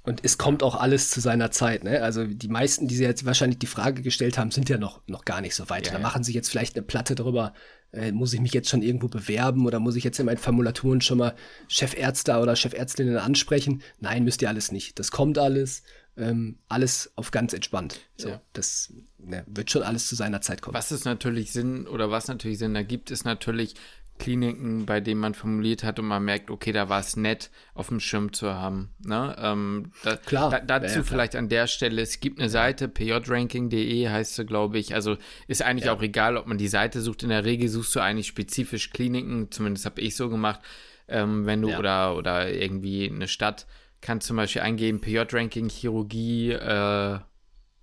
[0.03, 2.03] und es kommt auch alles zu seiner Zeit, ne?
[2.03, 5.25] Also die meisten, die sie jetzt wahrscheinlich die Frage gestellt haben, sind ja noch, noch
[5.25, 5.87] gar nicht so weit.
[5.87, 7.55] Ja, da machen sich jetzt vielleicht eine Platte drüber,
[7.93, 11.01] äh, muss ich mich jetzt schon irgendwo bewerben oder muss ich jetzt in meinen Formulaturen
[11.01, 11.35] schon mal
[11.69, 13.81] Chefärzte oder Chefärztinnen ansprechen?
[14.01, 14.99] Nein, müsst ihr alles nicht.
[14.99, 15.85] Das kommt alles
[16.17, 18.01] ähm, alles auf ganz entspannt.
[18.17, 18.41] So, ja.
[18.53, 20.75] Das ne, wird schon alles zu seiner Zeit kommen.
[20.75, 23.75] Was es natürlich Sinn oder was natürlich Sinn ergibt, ist natürlich
[24.19, 27.89] Kliniken, bei denen man formuliert hat und man merkt, okay, da war es nett, auf
[27.89, 28.95] dem Schirm zu haben.
[29.05, 29.35] Ne?
[29.39, 30.51] Ähm, da, klar.
[30.51, 31.43] Da, dazu ja, vielleicht klar.
[31.43, 34.95] an der Stelle, es gibt eine Seite, pjranking.de heißt sie, glaube ich.
[34.95, 35.17] Also
[35.49, 35.95] ist eigentlich ja.
[35.95, 37.25] auch egal, ob man die Seite sucht.
[37.25, 40.61] In der Regel suchst du eigentlich spezifisch Kliniken, zumindest habe ich so gemacht,
[41.09, 43.67] ähm, wenn du oder, oder irgendwie eine Stadt
[44.05, 47.19] kann zum Beispiel eingeben, PJ-Ranking, Chirurgie, äh,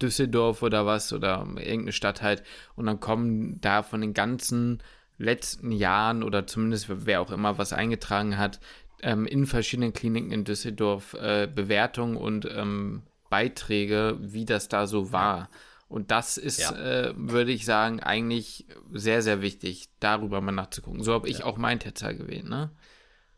[0.01, 2.43] Düsseldorf oder was oder irgendeine Stadt halt
[2.76, 4.82] und dann kommen da von den ganzen
[5.17, 8.59] letzten Jahren oder zumindest wer auch immer was eingetragen hat,
[9.01, 15.11] ähm, in verschiedenen Kliniken in Düsseldorf äh, Bewertungen und ähm, Beiträge, wie das da so
[15.11, 15.49] war.
[15.88, 17.09] Und das ist, ja.
[17.09, 21.03] äh, würde ich sagen, eigentlich sehr, sehr wichtig, darüber mal nachzugucken.
[21.03, 21.45] So habe ich ja.
[21.45, 22.72] auch mein Tetzer gewählt, ne?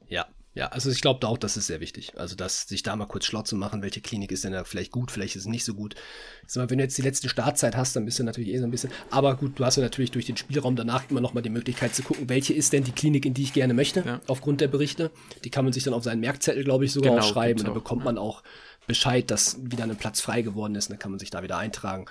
[0.07, 2.13] Ja, ja, also ich glaube auch, das ist sehr wichtig.
[2.15, 4.91] Also, dass sich da mal kurz schlau zu machen, welche Klinik ist denn da vielleicht
[4.91, 5.95] gut, vielleicht ist es nicht so gut.
[6.55, 8.71] Mal, wenn du jetzt die letzte Startzeit hast, dann bist du natürlich eh so ein
[8.71, 8.91] bisschen.
[9.09, 11.95] Aber gut, du hast ja natürlich durch den Spielraum danach immer noch mal die Möglichkeit
[11.95, 14.21] zu gucken, welche ist denn die Klinik, in die ich gerne möchte, ja.
[14.27, 15.09] aufgrund der Berichte.
[15.43, 17.59] Die kann man sich dann auf seinen Merkzettel, glaube ich, sogar genau, schreiben.
[17.59, 18.43] Und dann bekommt man auch
[18.85, 20.87] Bescheid, dass wieder ein Platz frei geworden ist.
[20.87, 22.05] Und dann kann man sich da wieder eintragen.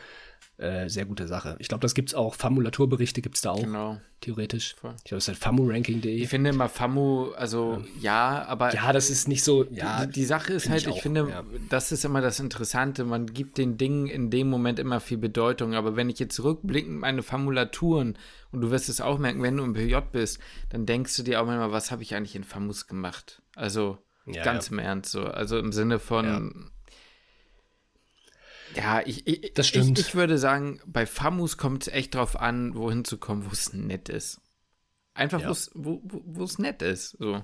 [0.63, 1.57] Äh, sehr gute Sache.
[1.59, 2.37] Ich glaube, das gibt es auch.
[2.37, 3.61] Famulaturberichte gibt es da auch.
[3.61, 4.01] Genau.
[4.21, 4.77] Theoretisch.
[4.77, 4.95] Voll.
[4.99, 6.15] Ich glaube, es ist halt famuranking.de.
[6.15, 8.39] Ich finde immer Famu, also ja.
[8.39, 8.73] ja, aber.
[8.73, 9.65] Ja, das ist nicht so.
[9.73, 11.43] Ja, die, die Sache ist halt, ich, ich finde, ja.
[11.69, 13.03] das ist immer das Interessante.
[13.03, 15.75] Man gibt den Dingen in dem Moment immer viel Bedeutung.
[15.75, 18.17] Aber wenn ich jetzt rückblickend meine Famulaturen
[18.53, 20.39] und du wirst es auch merken, wenn du im PJ bist,
[20.69, 23.43] dann denkst du dir auch immer, was habe ich eigentlich in Famus gemacht?
[23.57, 25.25] Also ja, ganz im Ernst so.
[25.25, 26.71] Also im Sinne von
[28.77, 29.99] ja, ich, ich, das stimmt.
[29.99, 33.51] Ich, ich würde sagen, bei Famus kommt es echt drauf an, wohin zu kommen, wo
[33.51, 34.41] es nett ist.
[35.15, 35.53] Einfach, ja.
[35.75, 37.17] wo, wo es nett ist.
[37.19, 37.43] So.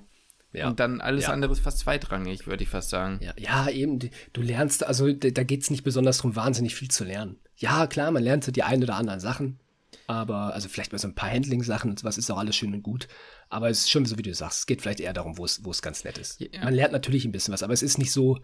[0.53, 0.69] Ja.
[0.69, 1.31] Und dann alles ja.
[1.31, 3.21] andere ist fast zweitrangig, würde ich fast sagen.
[3.23, 3.99] Ja, ja eben.
[4.33, 7.39] Du lernst, also da geht es nicht besonders darum, wahnsinnig viel zu lernen.
[7.57, 9.59] Ja, klar, man lernt so die ein oder anderen Sachen.
[10.07, 12.83] Aber, also vielleicht bei so ein paar Handling-Sachen und was ist auch alles schön und
[12.83, 13.09] gut.
[13.51, 15.83] Aber es ist schon so, wie du sagst, es geht vielleicht eher darum, wo es
[15.83, 16.43] ganz nett ist.
[16.63, 18.39] Man lernt natürlich ein bisschen was, aber es ist nicht so,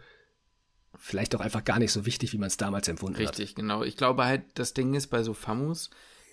[0.99, 3.39] vielleicht auch einfach gar nicht so wichtig, wie man es damals empfunden Richtig, hat.
[3.39, 3.83] Richtig, genau.
[3.83, 5.91] Ich glaube halt, das Ding ist bei so Famus,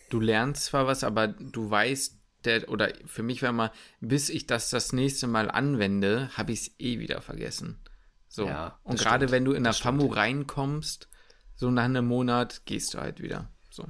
[0.09, 4.47] du lernst zwar was, aber du weißt, der, oder für mich wäre mal, bis ich
[4.47, 7.79] das das nächste Mal anwende, habe ich es eh wieder vergessen.
[8.27, 8.45] So.
[8.47, 11.09] Ja, und gerade wenn du in der FAMU reinkommst,
[11.55, 13.49] so nach einem Monat, gehst du halt wieder.
[13.69, 13.85] So.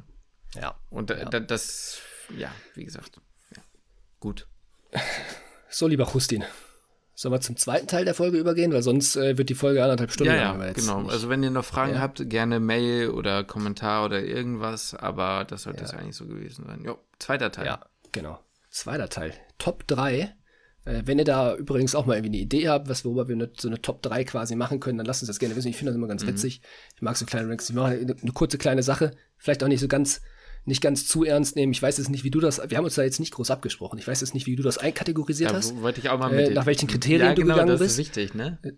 [0.55, 0.77] Ja.
[0.89, 1.25] Und ja.
[1.25, 2.01] das,
[2.35, 3.21] ja, wie gesagt,
[3.55, 3.61] ja.
[4.19, 4.47] gut.
[5.73, 6.43] So, lieber Justin,
[7.21, 8.73] Sollen wir zum zweiten Teil der Folge übergehen?
[8.73, 10.59] Weil sonst äh, wird die Folge anderthalb Stunden ja, lang.
[10.59, 11.01] Ja, genau.
[11.01, 11.11] Nicht.
[11.11, 11.99] Also wenn ihr noch Fragen ja.
[11.99, 14.95] habt, gerne Mail oder Kommentar oder irgendwas.
[14.95, 15.99] Aber das sollte es ja.
[15.99, 16.83] eigentlich so gewesen sein.
[16.83, 17.67] Jo, zweiter Teil.
[17.67, 18.39] Ja, genau.
[18.71, 19.35] Zweiter Teil.
[19.59, 20.35] Top 3.
[20.85, 23.51] Äh, wenn ihr da übrigens auch mal irgendwie eine Idee habt, was worüber wir eine,
[23.55, 25.67] so eine Top 3 quasi machen können, dann lasst uns das gerne wissen.
[25.67, 26.29] Ich finde das immer ganz mhm.
[26.29, 26.63] witzig.
[26.95, 27.69] Ich mag so kleine Ranks.
[27.69, 29.11] Ich mache eine, eine kurze kleine Sache.
[29.37, 30.21] Vielleicht auch nicht so ganz
[30.65, 31.73] nicht ganz zu ernst nehmen.
[31.73, 33.97] Ich weiß jetzt nicht, wie du das, wir haben uns da jetzt nicht groß abgesprochen.
[33.97, 35.81] Ich weiß jetzt nicht, wie du das einkategorisiert ja, hast.
[35.81, 37.81] Wollte ich auch mal mit äh, Nach welchen Kriterien ja, genau, du gegangen bist.
[37.81, 38.59] Das ist wichtig, ne?
[38.63, 38.73] Äh,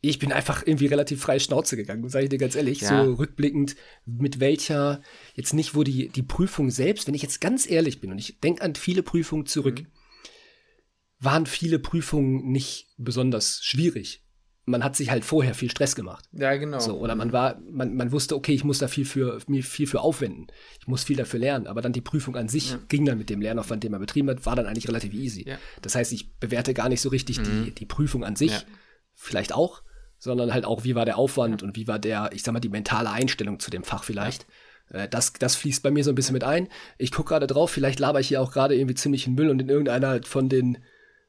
[0.00, 2.82] ich bin einfach irgendwie relativ frei Schnauze gegangen, sage ich dir ganz ehrlich.
[2.82, 3.04] Ja.
[3.04, 3.74] So rückblickend,
[4.06, 5.02] mit welcher,
[5.34, 8.38] jetzt nicht, wo die, die Prüfung selbst, wenn ich jetzt ganz ehrlich bin und ich
[8.38, 9.86] denke an viele Prüfungen zurück, mhm.
[11.18, 14.22] waren viele Prüfungen nicht besonders schwierig.
[14.68, 16.24] Man hat sich halt vorher viel Stress gemacht.
[16.32, 16.78] Ja, genau.
[16.78, 19.86] So, oder man war, man, man wusste, okay, ich muss da viel für, mir viel
[19.86, 20.48] für aufwenden.
[20.80, 21.66] Ich muss viel dafür lernen.
[21.66, 22.78] Aber dann die Prüfung an sich ja.
[22.88, 25.48] ging dann mit dem Lernaufwand, den man betrieben hat, war dann eigentlich relativ easy.
[25.48, 25.58] Ja.
[25.82, 27.64] Das heißt, ich bewerte gar nicht so richtig mhm.
[27.64, 28.52] die, die Prüfung an sich.
[29.14, 29.82] Vielleicht auch,
[30.18, 32.68] sondern halt auch, wie war der Aufwand und wie war der, ich sag mal, die
[32.68, 34.46] mentale Einstellung zu dem Fach vielleicht.
[34.92, 35.00] Ja.
[35.00, 36.68] Äh, das, das fließt bei mir so ein bisschen mit ein.
[36.98, 39.60] Ich gucke gerade drauf, vielleicht laber ich hier auch gerade irgendwie ziemlich in Müll und
[39.60, 40.78] in irgendeiner von den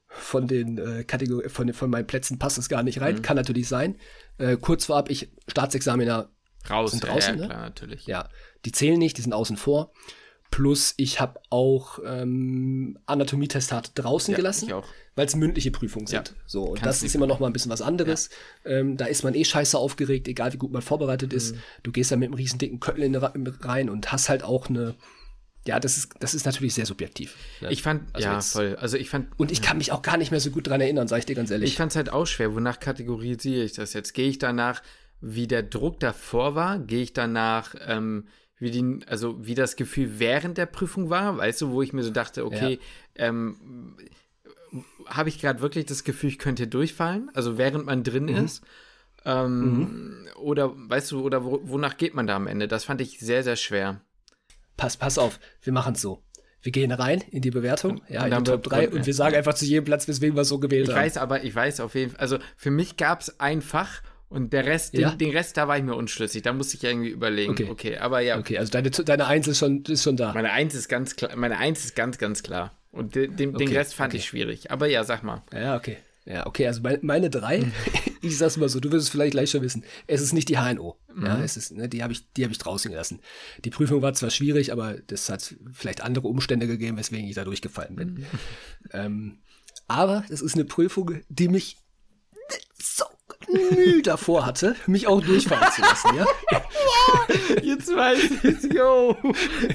[0.09, 3.15] von den äh, Kategorien, von, von meinen Plätzen passt es gar nicht rein.
[3.15, 3.21] Mhm.
[3.21, 3.95] Kann natürlich sein.
[4.37, 6.29] Äh, kurz vorab, ich, Staatsexaminer
[6.69, 7.47] Raus, sind draußen, ja, ne?
[7.47, 8.05] klar, natürlich.
[8.07, 8.29] Ja,
[8.65, 9.93] die zählen nicht, die sind außen vor.
[10.51, 14.73] Plus ich habe auch ähm, Anatomietestat draußen ja, gelassen,
[15.15, 16.29] weil es mündliche Prüfungen sind.
[16.29, 16.35] Ja.
[16.47, 18.31] So, und das ist immer noch mal ein bisschen was anderes.
[18.65, 18.71] Ja.
[18.71, 21.53] Ähm, da ist man eh scheiße aufgeregt, egal wie gut man vorbereitet ist.
[21.53, 21.59] Mhm.
[21.83, 23.15] Du gehst da mit einem riesen dicken Köttel
[23.61, 24.95] rein und hast halt auch eine
[25.69, 27.35] ja, das ist, das ist natürlich sehr subjektiv.
[27.61, 27.71] Ne?
[27.71, 28.75] Ich fand, also ja, jetzt, voll.
[28.77, 29.27] Also ich fand.
[29.37, 31.35] Und ich kann mich auch gar nicht mehr so gut dran erinnern, sage ich dir
[31.35, 31.69] ganz ehrlich.
[31.69, 32.55] Ich fand es halt auch schwer.
[32.55, 34.13] Wonach kategorisiere ich das jetzt?
[34.13, 34.81] Gehe ich danach,
[35.21, 36.79] wie der Druck davor war?
[36.79, 41.61] Gehe ich danach, ähm, wie die, also wie das Gefühl während der Prüfung war, weißt
[41.61, 42.79] du, wo ich mir so dachte, okay,
[43.15, 43.27] ja.
[43.27, 43.95] ähm,
[45.05, 48.45] habe ich gerade wirklich das Gefühl, ich könnte durchfallen, also während man drin mhm.
[48.45, 48.63] ist.
[49.23, 50.27] Ähm, mhm.
[50.37, 52.67] Oder weißt du, oder wo, wonach geht man da am Ende?
[52.67, 54.01] Das fand ich sehr, sehr schwer.
[54.79, 56.23] Pass, pass auf, wir machen es so.
[56.61, 59.53] Wir gehen rein in die Bewertung, ja, in die Top 3 und wir sagen einfach
[59.53, 60.99] zu jedem Platz, weswegen wir so gewählt ich haben.
[60.99, 64.01] Ich weiß aber, ich weiß auf jeden Fall, also für mich gab es ein Fach
[64.29, 65.09] und der Rest, ja?
[65.09, 66.43] den, den, Rest, da war ich mir unschlüssig.
[66.43, 67.51] Da musste ich irgendwie überlegen.
[67.51, 68.37] Okay, okay aber ja.
[68.37, 70.33] Okay, also deine, deine Eins ist schon, ist schon da.
[70.33, 72.71] Meine Eins ist ganz klar, meine Eins ist ganz, ganz klar.
[72.91, 74.17] Und den, den, okay, den Rest fand okay.
[74.17, 74.71] ich schwierig.
[74.71, 75.43] Aber ja, sag mal.
[75.53, 75.97] Ja, okay.
[76.29, 77.71] Ja, okay, also meine, drei,
[78.21, 79.83] ich sag's mal so, du wirst es vielleicht gleich schon wissen.
[80.05, 80.95] Es ist nicht die HNO.
[81.11, 81.25] Mhm.
[81.25, 83.19] Ja, es ist, ne, die habe ich, die habe ich draußen gelassen.
[83.65, 87.45] Die Prüfung war zwar schwierig, aber das hat vielleicht andere Umstände gegeben, weswegen ich da
[87.45, 88.13] durchgefallen bin.
[88.13, 88.25] Mhm.
[88.91, 89.39] Ähm,
[89.87, 91.77] aber es ist eine Prüfung, die mich
[92.79, 93.05] so
[93.51, 96.25] Mühe davor hatte, mich auch durchfallen zu lassen, ja?
[97.63, 99.15] Jetzt weiß ich yo.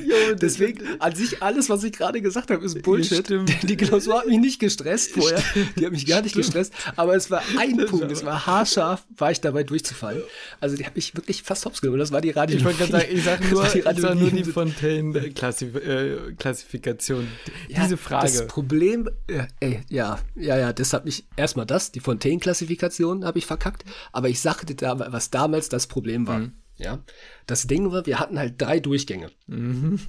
[0.04, 3.28] yo Deswegen, an sich alles, was ich gerade gesagt habe, ist Bullshit.
[3.28, 5.42] Die, die Klausur hat mich nicht gestresst vorher.
[5.76, 6.46] Die hat mich gar nicht Stimmt.
[6.46, 6.72] gestresst.
[6.96, 10.22] Aber es war ein das Punkt, es war haarscharf, war ich dabei durchzufallen.
[10.60, 11.98] Also die habe ich wirklich fast hops genommen.
[11.98, 12.56] Das war die Radio.
[12.56, 17.26] Ich wollte gerade sagen, ich sage nur, die, nur die Fontaine-Klassifikation.
[17.68, 18.26] Ja, Diese Frage.
[18.26, 23.38] Das Problem, äh, ey, ja, ja, ja, das hat mich, erstmal das, die Fontaine-Klassifikation habe
[23.38, 23.84] ich verkackt.
[24.12, 26.40] Aber ich sagte da, was damals das Problem war.
[26.40, 26.52] Mhm.
[26.76, 27.02] Ja.
[27.46, 29.30] Das Ding war, wir hatten halt drei Durchgänge.
[29.46, 30.00] Mhm.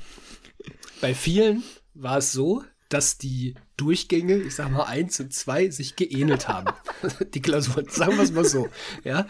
[1.01, 5.95] Bei vielen war es so, dass die Durchgänge, ich sag mal eins und zwei, sich
[5.95, 6.73] geähnelt haben.
[7.33, 8.69] die Klausuren, sagen wir es mal so.
[9.03, 9.27] Ja.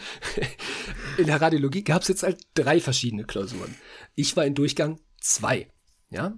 [1.17, 3.75] In der Radiologie gab es jetzt halt drei verschiedene Klausuren.
[4.13, 5.69] Ich war in Durchgang zwei.
[6.09, 6.37] Ja.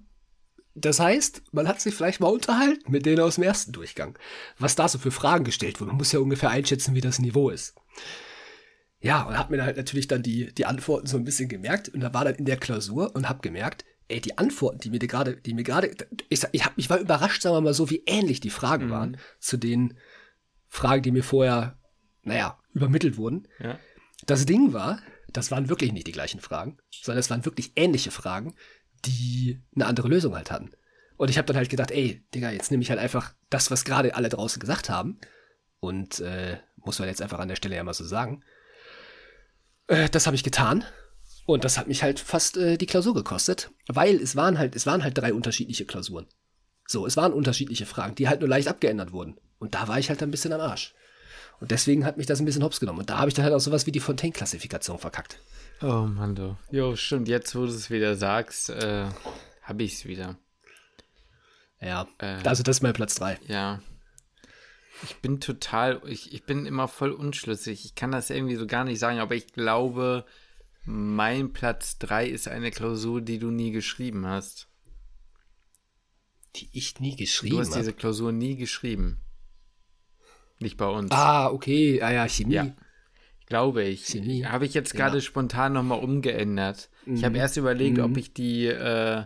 [0.79, 4.17] Das heißt, man hat sich vielleicht mal unterhalten mit denen aus dem ersten Durchgang,
[4.59, 5.89] was da so für Fragen gestellt wurden.
[5.89, 7.73] Man muss ja ungefähr einschätzen, wie das Niveau ist.
[8.99, 12.01] Ja, und hab mir halt natürlich dann die, die Antworten so ein bisschen gemerkt und
[12.01, 15.37] da war dann in der Klausur und hab gemerkt, ey, die Antworten, die mir gerade,
[15.37, 15.95] die mir gerade,
[16.29, 18.91] ich, ich, hab, ich war überrascht, sagen wir mal so, wie ähnlich die Fragen mhm.
[18.91, 19.97] waren zu den
[20.67, 21.79] Fragen, die mir vorher,
[22.21, 23.47] naja, übermittelt wurden.
[23.59, 23.79] Ja.
[24.27, 28.11] Das Ding war, das waren wirklich nicht die gleichen Fragen, sondern es waren wirklich ähnliche
[28.11, 28.55] Fragen,
[29.07, 30.71] die eine andere Lösung halt hatten.
[31.17, 33.85] Und ich habe dann halt gedacht, ey, Digga, jetzt nehme ich halt einfach das, was
[33.85, 35.19] gerade alle draußen gesagt haben.
[35.79, 38.43] Und äh, muss man jetzt einfach an der Stelle ja mal so sagen.
[39.87, 40.85] Äh, das habe ich getan.
[41.45, 44.85] Und das hat mich halt fast äh, die Klausur gekostet, weil es waren halt, es
[44.85, 46.27] waren halt drei unterschiedliche Klausuren.
[46.85, 49.37] So, es waren unterschiedliche Fragen, die halt nur leicht abgeändert wurden.
[49.57, 50.93] Und da war ich halt ein bisschen am Arsch.
[51.59, 52.99] Und deswegen hat mich das ein bisschen hops genommen.
[52.99, 55.39] Und da habe ich dann halt auch sowas wie die Fontaine-Klassifikation verkackt.
[55.81, 56.55] Oh Mann, du.
[56.71, 57.27] Jo, stimmt.
[57.27, 59.07] Jetzt, wo du es wieder sagst, äh,
[59.63, 60.37] habe ich es wieder.
[61.81, 63.39] Ja, äh, also das ist mein Platz 3.
[63.47, 63.79] Ja,
[65.03, 67.85] ich bin total, ich, ich bin immer voll unschlüssig.
[67.85, 70.25] Ich kann das irgendwie so gar nicht sagen, aber ich glaube,
[70.85, 74.67] mein Platz 3 ist eine Klausur, die du nie geschrieben hast.
[76.55, 77.65] Die ich nie geschrieben habe?
[77.65, 79.19] Du hast diese Klausur nie geschrieben.
[80.59, 81.11] Nicht bei uns.
[81.11, 82.01] Ah, okay.
[82.01, 82.53] Ah ja, Chemie.
[82.53, 82.67] Ja.
[83.45, 84.05] Glaube ich.
[84.05, 84.45] Chemie.
[84.45, 85.21] Habe ich jetzt gerade ja.
[85.21, 86.89] spontan nochmal umgeändert.
[87.05, 87.15] Mhm.
[87.15, 88.03] Ich habe erst überlegt, mhm.
[88.03, 89.25] ob ich die äh, äh,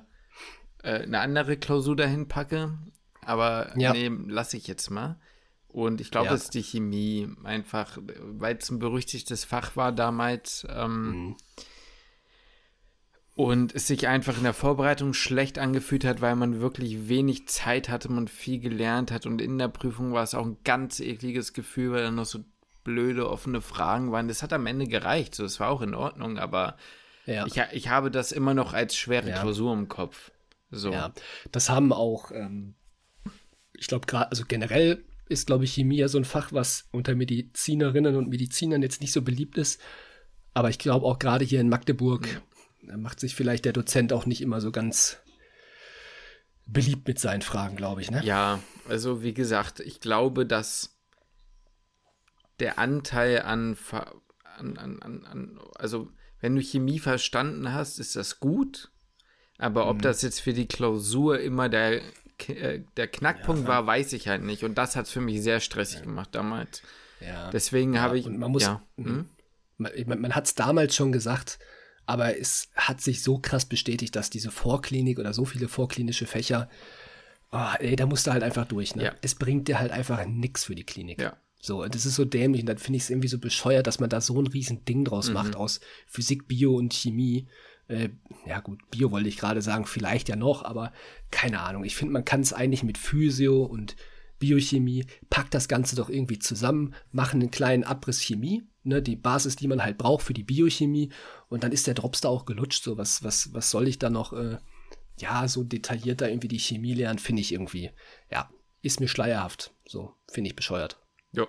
[0.83, 2.77] eine andere Klausur dahin packe.
[3.23, 3.93] Aber ja.
[3.93, 5.19] nee, lasse ich jetzt mal.
[5.67, 6.33] Und ich glaube, ja.
[6.33, 10.67] es ist die Chemie einfach, weil es ein berüchtigtes Fach war damals.
[10.69, 11.35] Ähm, mhm.
[13.41, 17.89] Und es sich einfach in der Vorbereitung schlecht angefühlt hat, weil man wirklich wenig Zeit
[17.89, 19.25] hatte, man viel gelernt hat.
[19.25, 22.41] Und in der Prüfung war es auch ein ganz ekliges Gefühl, weil dann noch so
[22.83, 24.27] blöde offene Fragen waren.
[24.27, 26.77] Das hat am Ende gereicht, so, es war auch in Ordnung, aber
[27.25, 27.47] ja.
[27.47, 29.39] ich, ich habe das immer noch als schwere ja.
[29.39, 30.29] Klausur im Kopf.
[30.69, 30.91] So.
[30.91, 31.11] Ja,
[31.51, 32.75] das haben auch, ähm,
[33.73, 37.15] ich glaube, gerade, also generell ist, glaube ich, Chemie ja so ein Fach, was unter
[37.15, 39.81] Medizinerinnen und Medizinern jetzt nicht so beliebt ist.
[40.53, 42.27] Aber ich glaube auch gerade hier in Magdeburg
[42.81, 43.01] mhm.
[43.01, 45.17] macht sich vielleicht der Dozent auch nicht immer so ganz
[46.67, 48.11] beliebt mit seinen Fragen, glaube ich.
[48.11, 48.23] Ne?
[48.23, 50.97] Ja, also wie gesagt, ich glaube, dass
[52.59, 53.77] der Anteil an,
[54.57, 56.09] an, an, an, also
[56.39, 58.91] wenn du Chemie verstanden hast, ist das gut.
[59.57, 60.01] Aber ob mhm.
[60.01, 62.01] das jetzt für die Klausur immer der,
[62.47, 64.63] äh, der Knackpunkt ja, war, weiß ich halt nicht.
[64.63, 66.05] Und das hat es für mich sehr stressig ja.
[66.05, 66.81] gemacht damals.
[67.19, 67.51] Ja.
[67.51, 68.27] Deswegen habe ich.
[68.27, 68.63] man muss.
[68.63, 69.05] Ja, mhm.
[69.05, 69.29] hm?
[69.77, 71.59] Man, man hat es damals schon gesagt,
[72.05, 76.69] aber es hat sich so krass bestätigt, dass diese Vorklinik oder so viele vorklinische Fächer,
[77.51, 78.95] oh, ey, da musst du halt einfach durch.
[78.95, 79.05] Ne?
[79.05, 79.15] Ja.
[79.21, 81.21] Es bringt dir halt einfach nichts für die Klinik.
[81.21, 81.37] Ja.
[81.61, 84.09] So, das ist so dämlich und dann finde ich es irgendwie so bescheuert, dass man
[84.09, 85.35] da so ein riesen Ding draus mhm.
[85.35, 87.47] macht aus Physik, Bio und Chemie.
[87.87, 88.09] Äh,
[88.47, 90.91] ja gut, Bio wollte ich gerade sagen, vielleicht ja noch, aber
[91.29, 91.83] keine Ahnung.
[91.83, 93.95] Ich finde, man kann es eigentlich mit Physio und
[94.41, 99.55] Biochemie, packt das Ganze doch irgendwie zusammen, machen einen kleinen Abriss Chemie, ne, die Basis,
[99.55, 101.11] die man halt braucht für die Biochemie
[101.49, 102.83] und dann ist der Drops da auch gelutscht.
[102.83, 104.57] So, was, was, was soll ich da noch, äh,
[105.17, 107.91] ja, so detailliert da irgendwie die Chemie lernen, finde ich irgendwie,
[108.31, 108.49] ja,
[108.81, 109.73] ist mir schleierhaft.
[109.85, 110.99] So, finde ich bescheuert.
[111.31, 111.47] Ja.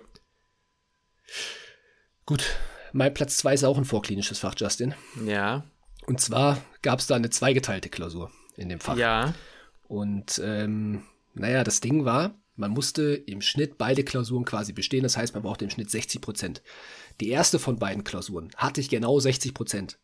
[2.26, 2.44] Gut,
[2.92, 4.94] mein Platz 2 ist auch ein vorklinisches Fach, Justin.
[5.26, 5.64] Ja.
[6.06, 8.96] Und zwar gab es da eine zweigeteilte Klausur in dem Fach.
[8.96, 9.34] Ja.
[9.88, 11.04] Und ähm,
[11.34, 15.02] naja, das Ding war, man musste im Schnitt beide Klausuren quasi bestehen.
[15.02, 16.62] Das heißt, man brauchte im Schnitt 60 Prozent.
[17.20, 19.98] Die erste von beiden Klausuren hatte ich genau 60 Prozent.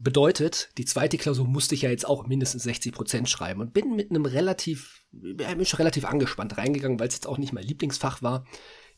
[0.00, 3.96] Bedeutet, die zweite Klausur musste ich ja jetzt auch mindestens 60 Prozent schreiben und bin
[3.96, 8.22] mit einem relativ, bin schon relativ angespannt reingegangen, weil es jetzt auch nicht mein Lieblingsfach
[8.22, 8.44] war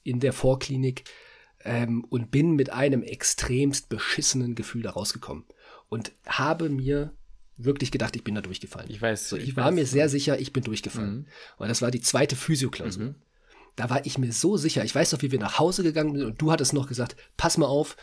[0.02, 1.04] in der Vorklinik
[1.64, 5.44] ähm, und bin mit einem extremst beschissenen Gefühl da rausgekommen
[5.88, 7.14] und habe mir
[7.56, 8.90] wirklich gedacht, ich bin da durchgefallen.
[8.90, 9.28] Ich weiß.
[9.28, 11.16] So, ich, ich war weiß, mir sehr sicher, ich bin durchgefallen.
[11.16, 11.26] Mhm.
[11.58, 13.04] Und das war die zweite Physioklausur.
[13.04, 13.14] Mhm.
[13.76, 14.84] Da war ich mir so sicher.
[14.84, 17.56] Ich weiß noch, wie wir nach Hause gegangen sind und du hattest noch gesagt, pass
[17.56, 17.96] mal auf,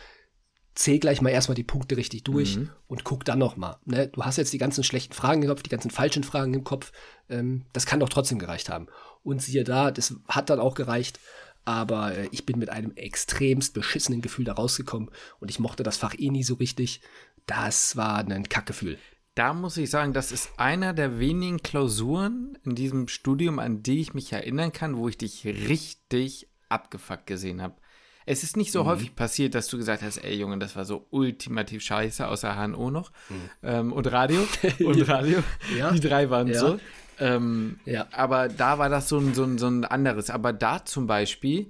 [0.74, 2.70] zähl gleich mal erstmal die Punkte richtig durch mhm.
[2.86, 3.78] und guck dann noch mal.
[3.84, 4.08] Ne?
[4.08, 6.92] Du hast jetzt die ganzen schlechten Fragen im Kopf, die ganzen falschen Fragen im Kopf.
[7.28, 8.86] Ähm, das kann doch trotzdem gereicht haben.
[9.22, 11.18] Und siehe da, das hat dann auch gereicht.
[11.64, 15.10] Aber äh, ich bin mit einem extremst beschissenen Gefühl da rausgekommen
[15.40, 17.00] und ich mochte das Fach eh nie so richtig.
[17.46, 18.98] Das war ein Kackgefühl
[19.38, 24.00] da muss ich sagen, das ist einer der wenigen Klausuren in diesem Studium, an die
[24.00, 27.74] ich mich erinnern kann, wo ich dich richtig abgefuckt gesehen habe.
[28.26, 28.88] Es ist nicht so mhm.
[28.88, 32.90] häufig passiert, dass du gesagt hast, ey Junge, das war so ultimativ scheiße, außer HNO
[32.90, 33.12] noch.
[33.28, 33.50] Mhm.
[33.62, 34.44] Ähm, und Radio.
[34.84, 35.38] Und Radio.
[35.78, 35.92] ja.
[35.92, 36.58] Die drei waren ja.
[36.58, 36.80] so.
[37.20, 38.08] Ähm, ja.
[38.10, 40.30] Aber da war das so ein, so, ein, so ein anderes.
[40.30, 41.68] Aber da zum Beispiel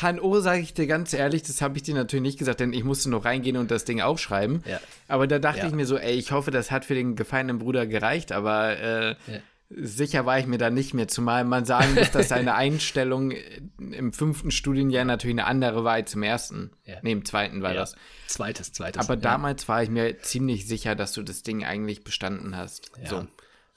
[0.00, 2.84] HNO, sage ich dir ganz ehrlich, das habe ich dir natürlich nicht gesagt, denn ich
[2.84, 4.62] musste noch reingehen und das Ding aufschreiben.
[4.66, 4.80] Ja.
[5.08, 5.66] Aber da dachte ja.
[5.66, 9.08] ich mir so, ey, ich hoffe, das hat für den gefallenen Bruder gereicht, aber äh,
[9.10, 9.38] ja.
[9.68, 11.08] sicher war ich mir da nicht mehr.
[11.08, 13.32] Zumal man sagen muss, dass seine Einstellung
[13.78, 16.70] im fünften Studienjahr natürlich eine andere war als im ersten.
[16.84, 16.96] Ja.
[17.02, 17.96] Nee, im zweiten war das.
[18.26, 19.00] Zweites, zweites.
[19.00, 22.92] Aber damals war ich mir ziemlich sicher, dass du das Ding eigentlich bestanden hast.
[23.04, 23.26] So.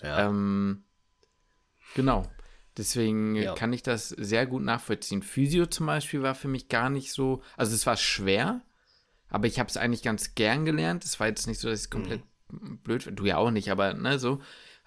[0.01, 0.83] Ähm,
[1.95, 2.25] genau.
[2.77, 3.55] Deswegen ja.
[3.55, 5.23] kann ich das sehr gut nachvollziehen.
[5.23, 8.61] Physio zum Beispiel war für mich gar nicht so, also es war schwer,
[9.29, 11.03] aber ich habe es eigentlich ganz gern gelernt.
[11.03, 12.21] Es war jetzt nicht so, dass ich komplett
[12.51, 12.77] mhm.
[12.83, 14.39] blöd, du ja auch nicht, aber ne, so.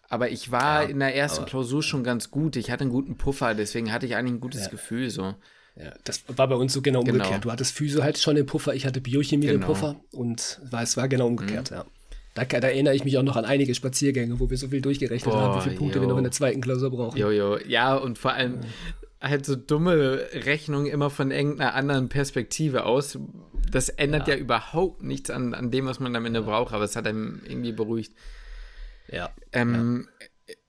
[0.08, 2.56] Aber ich war ja, in der ersten Klausur schon ganz gut.
[2.56, 4.68] Ich hatte einen guten Puffer, deswegen hatte ich eigentlich ein gutes ja.
[4.68, 5.34] Gefühl so.
[5.76, 7.28] Ja, das war bei uns so genau umgekehrt.
[7.28, 7.40] Genau.
[7.40, 9.58] Du hattest Physio halt schon den Puffer, ich hatte Biochemie genau.
[9.58, 11.76] den Puffer und es war genau umgekehrt, mhm.
[11.76, 11.86] ja.
[12.34, 15.32] Da, da, erinnere ich mich auch noch an einige Spaziergänge, wo wir so viel durchgerechnet
[15.32, 16.02] Boah, haben, wie viele Punkte yo.
[16.02, 17.18] wir noch in der zweiten Klausur brauchen.
[17.18, 18.60] Jojo, ja, und vor allem
[19.20, 23.18] halt so dumme Rechnungen immer von irgendeiner anderen Perspektive aus.
[23.70, 26.46] Das ändert ja, ja überhaupt nichts an, an dem, was man am Ende ja.
[26.46, 28.14] braucht, aber es hat einem irgendwie beruhigt.
[29.10, 29.30] Ja.
[29.52, 30.08] Ähm.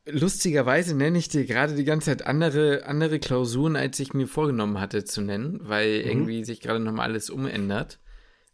[0.08, 4.82] Lustigerweise nenne ich dir gerade die ganze Zeit andere, andere Klausuren, als ich mir vorgenommen
[4.82, 6.10] hatte zu nennen, weil mhm.
[6.10, 8.00] irgendwie sich gerade nochmal alles umändert.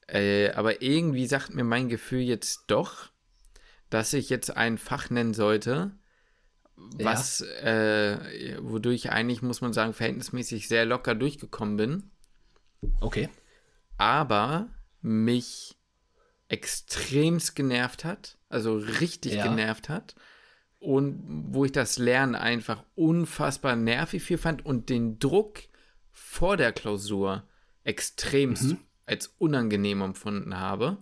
[0.08, 3.10] Äh, aber irgendwie sagt mir mein Gefühl jetzt doch,
[3.90, 5.92] dass ich jetzt ein Fach nennen sollte,
[6.76, 8.14] was, ja.
[8.14, 12.12] äh, wodurch eigentlich, muss man sagen, verhältnismäßig sehr locker durchgekommen bin.
[13.02, 13.30] Okay.
[13.98, 14.70] Aber
[15.02, 15.78] mich
[16.48, 19.44] extremst genervt hat, also richtig ja.
[19.44, 20.16] genervt hat.
[20.80, 25.64] Und wo ich das Lernen einfach unfassbar nervig viel fand und den Druck
[26.12, 27.48] vor der Klausur
[27.84, 30.98] extremst mhm als unangenehm empfunden habe.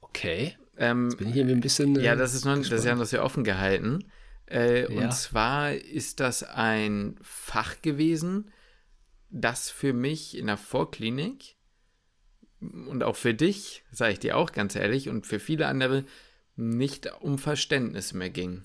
[0.00, 0.56] Okay.
[0.78, 1.96] Ähm, Jetzt bin ich hier ein bisschen.
[1.96, 4.04] Äh, ja, das ist noch, das ist ja noch sehr offen gehalten.
[4.46, 5.02] Äh, ja.
[5.02, 8.50] Und zwar ist das ein Fach gewesen,
[9.28, 11.56] das für mich in der Vorklinik
[12.60, 16.04] und auch für dich, sage ich dir auch ganz ehrlich, und für viele andere
[16.56, 18.64] nicht um Verständnis mehr ging.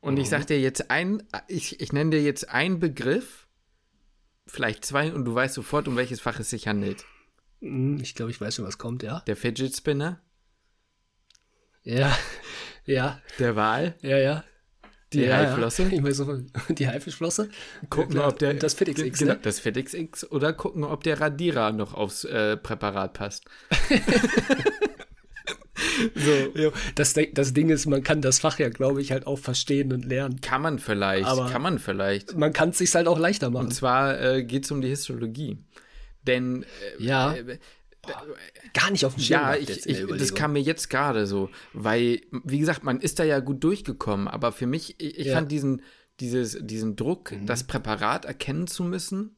[0.00, 0.20] Und mhm.
[0.20, 3.43] ich sage dir jetzt ein, ich, ich nenne dir jetzt einen Begriff,
[4.46, 7.04] vielleicht zwei, und du weißt sofort, um welches Fach es sich handelt.
[7.60, 9.20] Mhm, ich glaube, ich weiß schon, was kommt, ja.
[9.20, 10.20] Der Fidget Spinner.
[11.82, 12.16] Ja,
[12.84, 13.20] ja.
[13.38, 13.94] Der Wal.
[14.02, 14.44] Ja, ja.
[15.12, 15.84] Die ja, Haiflosse.
[15.84, 16.12] Ja.
[16.12, 16.38] So,
[16.70, 17.48] die Haifischflosse.
[17.88, 18.54] Gucken, ob der.
[18.54, 19.38] das FedEx genau, ne?
[19.40, 23.44] Das FedEx Oder gucken, ob der Radierer noch aufs äh, Präparat passt.
[26.14, 26.72] so.
[26.94, 30.04] Das, das Ding ist, man kann das Fach ja, glaube ich, halt auch verstehen und
[30.04, 30.40] lernen.
[30.40, 31.26] Kann man vielleicht.
[31.26, 32.36] Aber kann man vielleicht.
[32.36, 33.66] Man kann es sich halt auch leichter machen.
[33.66, 35.58] Und zwar äh, geht es um die Histologie.
[36.26, 36.64] Denn.
[36.98, 37.34] Äh, ja.
[37.34, 37.58] Äh,
[38.74, 39.40] gar nicht auf dem Schirm.
[39.40, 43.24] Ja, ich, ich, das kam mir jetzt gerade so, weil, wie gesagt, man ist da
[43.24, 45.34] ja gut durchgekommen, aber für mich, ich, ich ja.
[45.34, 45.80] fand diesen,
[46.20, 47.46] dieses, diesen Druck, mhm.
[47.46, 49.36] das Präparat erkennen zu müssen,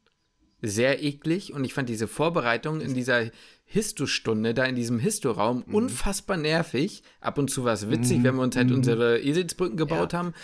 [0.62, 3.30] sehr eklig und ich fand diese Vorbereitung in dieser
[3.68, 5.74] Histostunde, da in diesem Historaum, mhm.
[5.74, 7.02] unfassbar nervig.
[7.20, 8.24] Ab und zu war es witzig, mhm.
[8.24, 8.76] wenn wir uns halt mhm.
[8.76, 10.20] unsere Eselsbrücken gebaut ja.
[10.20, 10.34] haben.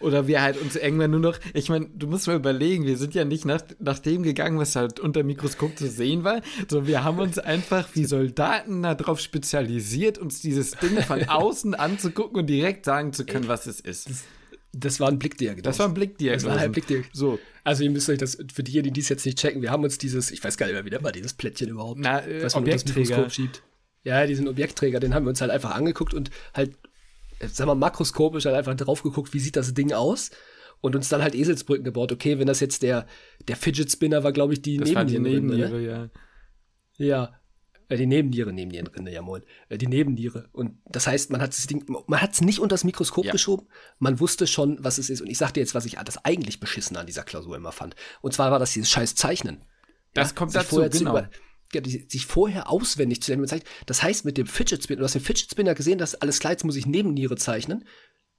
[0.00, 3.14] Oder wir halt uns irgendwann nur noch, ich meine, du musst mal überlegen, wir sind
[3.14, 7.04] ja nicht nach, nach dem gegangen, was halt unter Mikroskop zu sehen war, sondern wir
[7.04, 12.84] haben uns einfach wie Soldaten darauf spezialisiert, uns dieses Ding von außen anzugucken und direkt
[12.84, 14.10] sagen zu können, was es ist.
[14.10, 14.24] Das,
[14.72, 15.62] das war ein Blickdiagnose.
[15.62, 16.46] Das war ein Blickdiagnose.
[16.46, 17.10] Das war ein Blickdiagnose.
[17.12, 17.38] So.
[17.62, 19.98] Also ihr müsst euch das, für diejenigen, die es jetzt nicht checken, wir haben uns
[19.98, 22.54] dieses, ich weiß gar nicht mehr, wie nennt man dieses Plättchen überhaupt, Na, äh, was
[22.54, 23.62] man unter das Mikroskop schiebt.
[24.02, 26.72] Ja, diesen Objektträger, den haben wir uns halt einfach angeguckt und halt,
[27.40, 30.30] sagen wir makroskopisch halt einfach drauf geguckt, wie sieht das Ding aus
[30.80, 32.10] und uns dann halt Eselsbrücken gebaut.
[32.10, 33.06] Okay, wenn das jetzt der,
[33.46, 35.22] der Fidget Spinner war, glaube ich, die das Nebenniere.
[35.22, 35.86] Die Nebenniere, ne?
[35.86, 36.10] ja.
[36.98, 37.41] Ja,
[37.88, 39.42] äh, die Nebenniere, Nebennierenrinde, ja moin.
[39.68, 40.48] Äh, die Nebenniere.
[40.52, 43.32] Und das heißt, man hat das Ding, man hat es nicht unter das Mikroskop ja.
[43.32, 43.66] geschoben,
[43.98, 45.20] man wusste schon, was es ist.
[45.20, 47.94] Und ich sagte jetzt, was ich das eigentlich beschissen an dieser Klausur immer fand.
[48.20, 49.62] Und zwar war das dieses scheiß Zeichnen.
[50.14, 51.22] Das ja, kommt dazu, genau.
[52.08, 53.62] Sich vorher auswendig zu lernen.
[53.86, 56.52] Das heißt, mit dem Fidget Spinner, du hast den Fidget Spinner gesehen, dass alles klar,
[56.52, 57.86] jetzt muss ich Nebenniere zeichnen.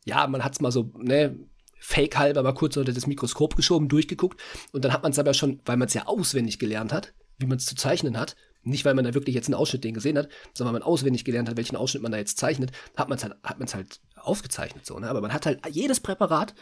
[0.05, 1.39] Ja, man hat es mal so, ne,
[1.79, 4.39] fake halber mal kurz unter das Mikroskop geschoben, durchgeguckt.
[4.71, 7.45] Und dann hat man es aber schon, weil man es ja auswendig gelernt hat, wie
[7.45, 10.17] man es zu zeichnen hat, nicht, weil man da wirklich jetzt einen Ausschnitt den gesehen
[10.17, 13.17] hat, sondern weil man auswendig gelernt hat, welchen Ausschnitt man da jetzt zeichnet, hat man
[13.17, 14.85] es halt, hat man's halt aufgezeichnet.
[14.85, 15.09] So, ne?
[15.09, 16.53] Aber man hat halt jedes Präparat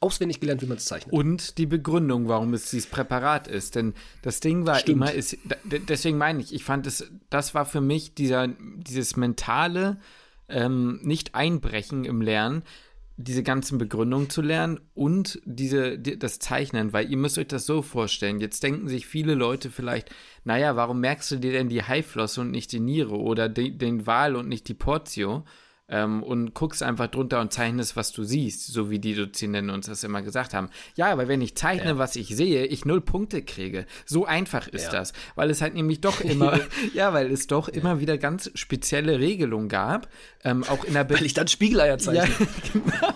[0.00, 1.12] auswendig gelernt, wie man es zeichnet.
[1.12, 3.76] Und die Begründung, warum es dieses Präparat ist.
[3.76, 4.96] Denn das Ding war Stimmt.
[4.96, 9.98] immer, ist, deswegen meine ich, ich fand es, das war für mich dieser, dieses mentale
[10.48, 12.62] ähm, Nicht-Einbrechen im Lernen,
[13.22, 17.66] diese ganzen Begründungen zu lernen und diese, die, das Zeichnen, weil ihr müsst euch das
[17.66, 18.40] so vorstellen.
[18.40, 20.10] Jetzt denken sich viele Leute vielleicht,
[20.44, 24.06] naja, warum merkst du dir denn die Haiflosse und nicht die Niere oder de, den
[24.06, 25.44] Wal und nicht die Portio?
[25.92, 29.86] Ähm, und guckst einfach drunter und zeichnest, was du siehst, so wie die Dozenten uns
[29.86, 30.70] das immer gesagt haben.
[30.96, 31.98] Ja, aber wenn ich zeichne, ja.
[31.98, 33.84] was ich sehe, ich null Punkte kriege.
[34.06, 34.90] So einfach ist ja.
[34.90, 36.58] das, weil es halt nämlich doch immer,
[36.94, 40.08] ja, weil es doch immer wieder ganz spezielle Regelungen gab,
[40.44, 42.34] ähm, auch in der Be Weil ich dann Spiegeleier zeichne.
[42.34, 43.14] Ja, genau,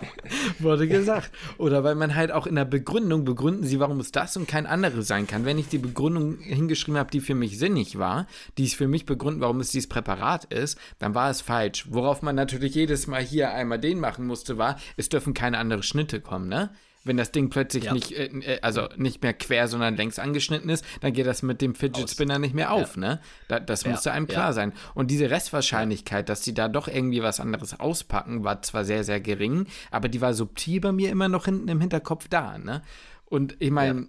[0.58, 1.30] wurde gesagt.
[1.58, 4.66] Oder weil man halt auch in der Begründung begründen sie, warum es das und kein
[4.66, 5.44] anderes sein kann.
[5.44, 8.26] Wenn ich die Begründung hingeschrieben habe, die für mich sinnig war,
[8.58, 11.86] die es für mich begründen, warum es dieses Präparat ist, dann war es falsch.
[11.90, 15.58] Worauf man natürlich natürlich jedes Mal hier einmal den machen musste, war, es dürfen keine
[15.58, 16.70] anderen Schnitte kommen, ne?
[17.04, 17.94] Wenn das Ding plötzlich ja.
[17.94, 21.62] nicht, äh, äh also nicht mehr quer, sondern längs angeschnitten ist, dann geht das mit
[21.62, 23.00] dem Fidget Spinner nicht mehr auf, ja.
[23.00, 23.20] ne?
[23.46, 23.92] Da, das ja.
[23.92, 24.72] musste einem klar sein.
[24.94, 29.20] Und diese Restwahrscheinlichkeit, dass die da doch irgendwie was anderes auspacken, war zwar sehr, sehr
[29.20, 32.82] gering, aber die war subtil bei mir immer noch hinten im Hinterkopf da, ne?
[33.28, 34.08] Und ich meine,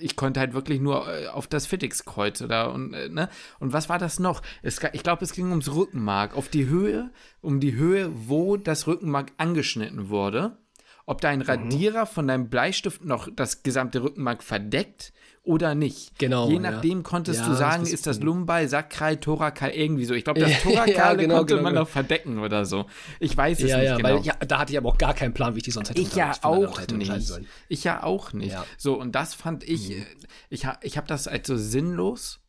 [0.00, 3.28] ich konnte halt wirklich nur äh, auf das Fittix-Kreuz oder und, äh, ne?
[3.60, 4.42] Und was war das noch?
[4.62, 7.10] Es, ich glaube, es ging ums Rückenmark, auf die Höhe,
[7.40, 10.58] um die Höhe, wo das Rückenmark angeschnitten wurde.
[11.06, 11.42] Ob da ein.
[11.42, 12.08] Radierer mhm.
[12.08, 15.12] von deinem Bleistift noch das gesamte Rückenmark verdeckt
[15.48, 16.18] oder nicht.
[16.18, 16.50] Genau.
[16.50, 17.02] Je nachdem ja.
[17.02, 20.12] konntest ja, du sagen, das ist das Lumbai, Sakral, Thorakal, irgendwie so.
[20.12, 21.82] Ich glaube, das Thorakal ja, genau, konnte genau, man genau.
[21.84, 22.84] noch verdecken oder so.
[23.18, 24.08] Ich weiß es ja, nicht ja, genau.
[24.16, 26.02] Weil, ja, da hatte ich aber auch gar keinen Plan, wie ich die sonst hätte.
[26.02, 27.40] Ich ja auch nicht.
[27.68, 28.56] Ich ja auch nicht.
[28.76, 30.06] So, und das fand ich, mhm.
[30.50, 32.40] ich, ich habe das als so sinnlos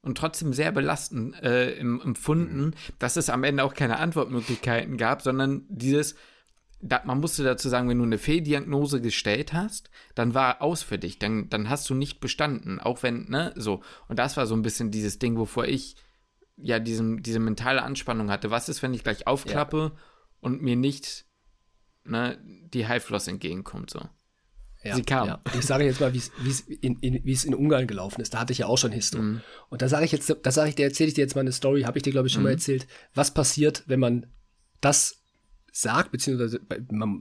[0.00, 2.74] und trotzdem sehr belastend äh, empfunden, mhm.
[2.98, 6.14] dass es am Ende auch keine Antwortmöglichkeiten gab, sondern dieses,
[6.82, 10.98] da, man musste dazu sagen, wenn du eine Fehldiagnose gestellt hast, dann war aus für
[10.98, 13.82] dich, dann, dann hast du nicht bestanden, auch wenn, ne, so.
[14.08, 15.96] Und das war so ein bisschen dieses Ding, wovor ich
[16.56, 18.50] ja diesem, diese mentale Anspannung hatte.
[18.50, 20.00] Was ist, wenn ich gleich aufklappe ja.
[20.40, 21.26] und mir nicht
[22.04, 24.00] ne, die Highfloss entgegenkommt, so.
[24.82, 25.28] Ja, Sie kam.
[25.28, 25.42] Ja.
[25.52, 28.32] Ich sage jetzt mal, wie es in, in, in Ungarn gelaufen ist.
[28.32, 29.18] Da hatte ich ja auch schon Histo.
[29.18, 29.42] Mhm.
[29.68, 31.52] Und da sage ich jetzt, da sage ich dir, erzähle ich dir jetzt mal eine
[31.52, 32.46] Story, habe ich dir, glaube ich, schon mhm.
[32.46, 34.26] mal erzählt, was passiert, wenn man
[34.80, 35.19] das
[35.80, 36.60] sagt, beziehungsweise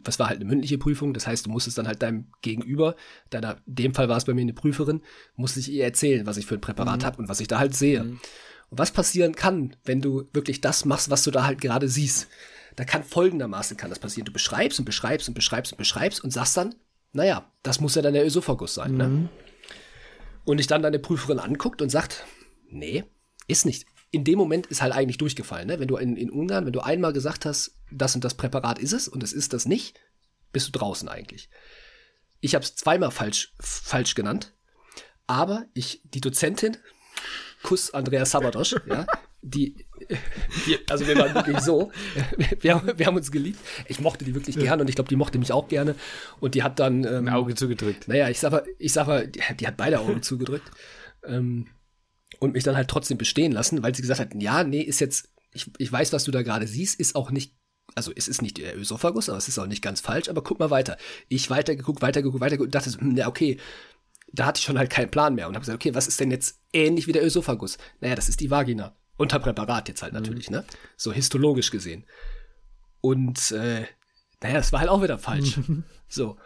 [0.04, 2.96] das war halt eine mündliche Prüfung, das heißt, du musstest dann halt deinem Gegenüber,
[3.30, 5.02] deiner, in dem Fall war es bei mir eine Prüferin,
[5.36, 7.06] musste ich ihr erzählen, was ich für ein Präparat mhm.
[7.06, 8.04] habe und was ich da halt sehe.
[8.04, 8.20] Mhm.
[8.70, 12.28] Und was passieren kann, wenn du wirklich das machst, was du da halt gerade siehst.
[12.76, 14.26] Da kann folgendermaßen kann das passieren.
[14.26, 16.76] Du beschreibst und beschreibst und beschreibst und beschreibst und sagst dann,
[17.12, 18.96] naja, das muss ja dann der Ösophagus sein.
[18.96, 19.08] Ne?
[19.08, 19.22] Mhm.
[19.24, 19.30] Ne?
[20.46, 22.26] Und dich dann deine Prüferin anguckt und sagt,
[22.70, 23.04] nee,
[23.48, 23.86] ist nicht.
[24.12, 25.68] In dem Moment ist halt eigentlich durchgefallen.
[25.68, 25.80] Ne?
[25.80, 28.94] Wenn du in, in Ungarn, wenn du einmal gesagt hast, das und das Präparat ist
[28.94, 30.00] es und es ist das nicht,
[30.52, 31.50] bist du draußen eigentlich.
[32.42, 34.54] Ich habe es zweimal falsch, falsch genannt,
[35.28, 36.78] aber ich, die Dozentin,
[37.62, 39.06] Kuss Andreas Sabadosch, ja,
[39.42, 39.86] die,
[40.66, 41.92] die, also wir waren wirklich so,
[42.62, 43.60] wir, wir haben uns geliebt.
[43.88, 45.96] Ich mochte die wirklich gern und ich glaube, die mochte mich auch gerne.
[46.40, 48.08] Und die hat dann ähm, ein Auge zugedrückt.
[48.08, 50.70] Naja, ich sag mal, ich sag mal, die, die hat beide Augen zugedrückt
[51.24, 51.68] ähm,
[52.40, 55.30] und mich dann halt trotzdem bestehen lassen, weil sie gesagt hat, ja, nee, ist jetzt,
[55.52, 57.56] ich, ich weiß, was du da gerade siehst, ist auch nicht
[57.96, 60.60] also es ist nicht der Ösophagus, aber es ist auch nicht ganz falsch, aber guck
[60.60, 60.98] mal weiter.
[61.28, 63.58] Ich weitergeguckt, weitergeguckt, weitergeguckt und dachte hm, ja, okay,
[64.32, 66.32] da hatte ich schon halt keinen Plan mehr und habe gesagt, okay, was ist denn
[66.32, 67.78] jetzt ähnlich wie der Ösophagus?
[68.00, 68.96] Naja, das ist die Vagina.
[69.18, 70.58] Unter Präparat jetzt halt natürlich, mhm.
[70.58, 70.66] ne?
[70.96, 72.06] So histologisch gesehen.
[73.02, 73.86] Und äh,
[74.42, 75.60] naja, das war halt auch wieder falsch.
[76.08, 76.38] so.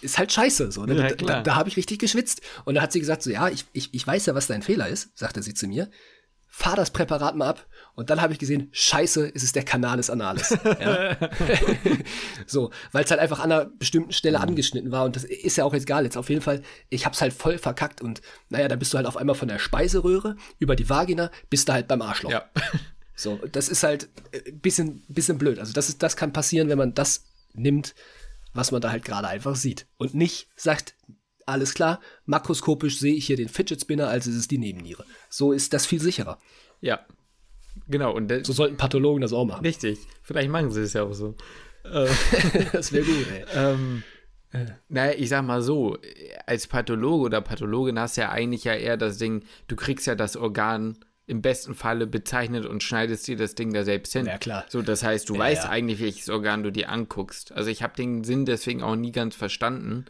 [0.00, 0.70] Ist halt scheiße.
[0.70, 0.94] So, ne?
[0.94, 2.40] ja, da, da habe ich richtig geschwitzt.
[2.64, 4.88] Und da hat sie gesagt: so, ja, ich, ich, ich weiß ja, was dein Fehler
[4.88, 5.90] ist, sagte sie zu mir
[6.54, 7.66] fahr das Präparat mal ab.
[7.94, 10.56] Und dann habe ich gesehen, scheiße, ist es der Canalis Analis.
[10.80, 11.16] Ja?
[12.46, 14.44] so, weil es halt einfach an einer bestimmten Stelle mhm.
[14.44, 15.06] angeschnitten war.
[15.06, 16.04] Und das ist ja auch jetzt egal.
[16.04, 18.02] Jetzt auf jeden Fall, ich hab's halt voll verkackt.
[18.02, 18.20] Und
[18.50, 21.72] naja, da bist du halt auf einmal von der Speiseröhre über die Vagina, bist du
[21.72, 22.30] halt beim Arschloch.
[22.30, 22.44] Ja.
[23.14, 25.58] So, das ist halt ein äh, bisschen, bisschen blöd.
[25.58, 27.24] Also das, ist, das kann passieren, wenn man das
[27.54, 27.94] nimmt,
[28.54, 29.86] was man da halt gerade einfach sieht.
[29.96, 30.94] Und nicht sagt,
[31.46, 35.04] alles klar, makroskopisch sehe ich hier den Fidget Spinner, also ist es die Nebenniere.
[35.28, 36.38] So ist das viel sicherer.
[36.80, 37.06] Ja,
[37.88, 38.14] genau.
[38.14, 39.64] Und so sollten Pathologen das auch machen.
[39.64, 39.98] Richtig.
[40.22, 41.34] Vielleicht machen sie es ja auch so.
[42.72, 43.44] das wäre gut, ey.
[43.54, 44.02] Ähm,
[44.52, 44.66] äh.
[44.88, 45.98] Naja, ich sag mal so,
[46.46, 50.14] als Pathologe oder Pathologin hast du ja eigentlich ja eher das Ding, du kriegst ja
[50.14, 54.26] das Organ im besten Falle bezeichnet und schneidest dir das Ding da selbst hin.
[54.26, 54.64] Ja, klar.
[54.68, 55.70] So, das heißt, du ja, weißt ja.
[55.70, 57.52] eigentlich, welches Organ du dir anguckst.
[57.52, 60.06] Also ich habe den Sinn deswegen auch nie ganz verstanden.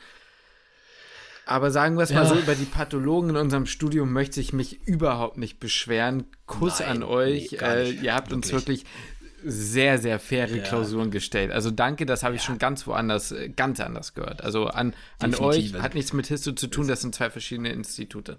[1.45, 2.23] Aber sagen wir es ja.
[2.23, 6.25] mal so, über die Pathologen in unserem Studium möchte ich mich überhaupt nicht beschweren.
[6.47, 7.53] Kuss Nein, an euch.
[7.53, 8.53] Nee, äh, ihr habt wirklich.
[8.53, 8.85] uns wirklich
[9.45, 10.63] sehr, sehr faire ja.
[10.63, 11.51] Klausuren gestellt.
[11.51, 12.47] Also danke, das habe ich ja.
[12.47, 14.43] schon ganz woanders, äh, ganz anders gehört.
[14.43, 18.39] Also an, an euch hat nichts mit Histo zu tun, das sind zwei verschiedene Institute.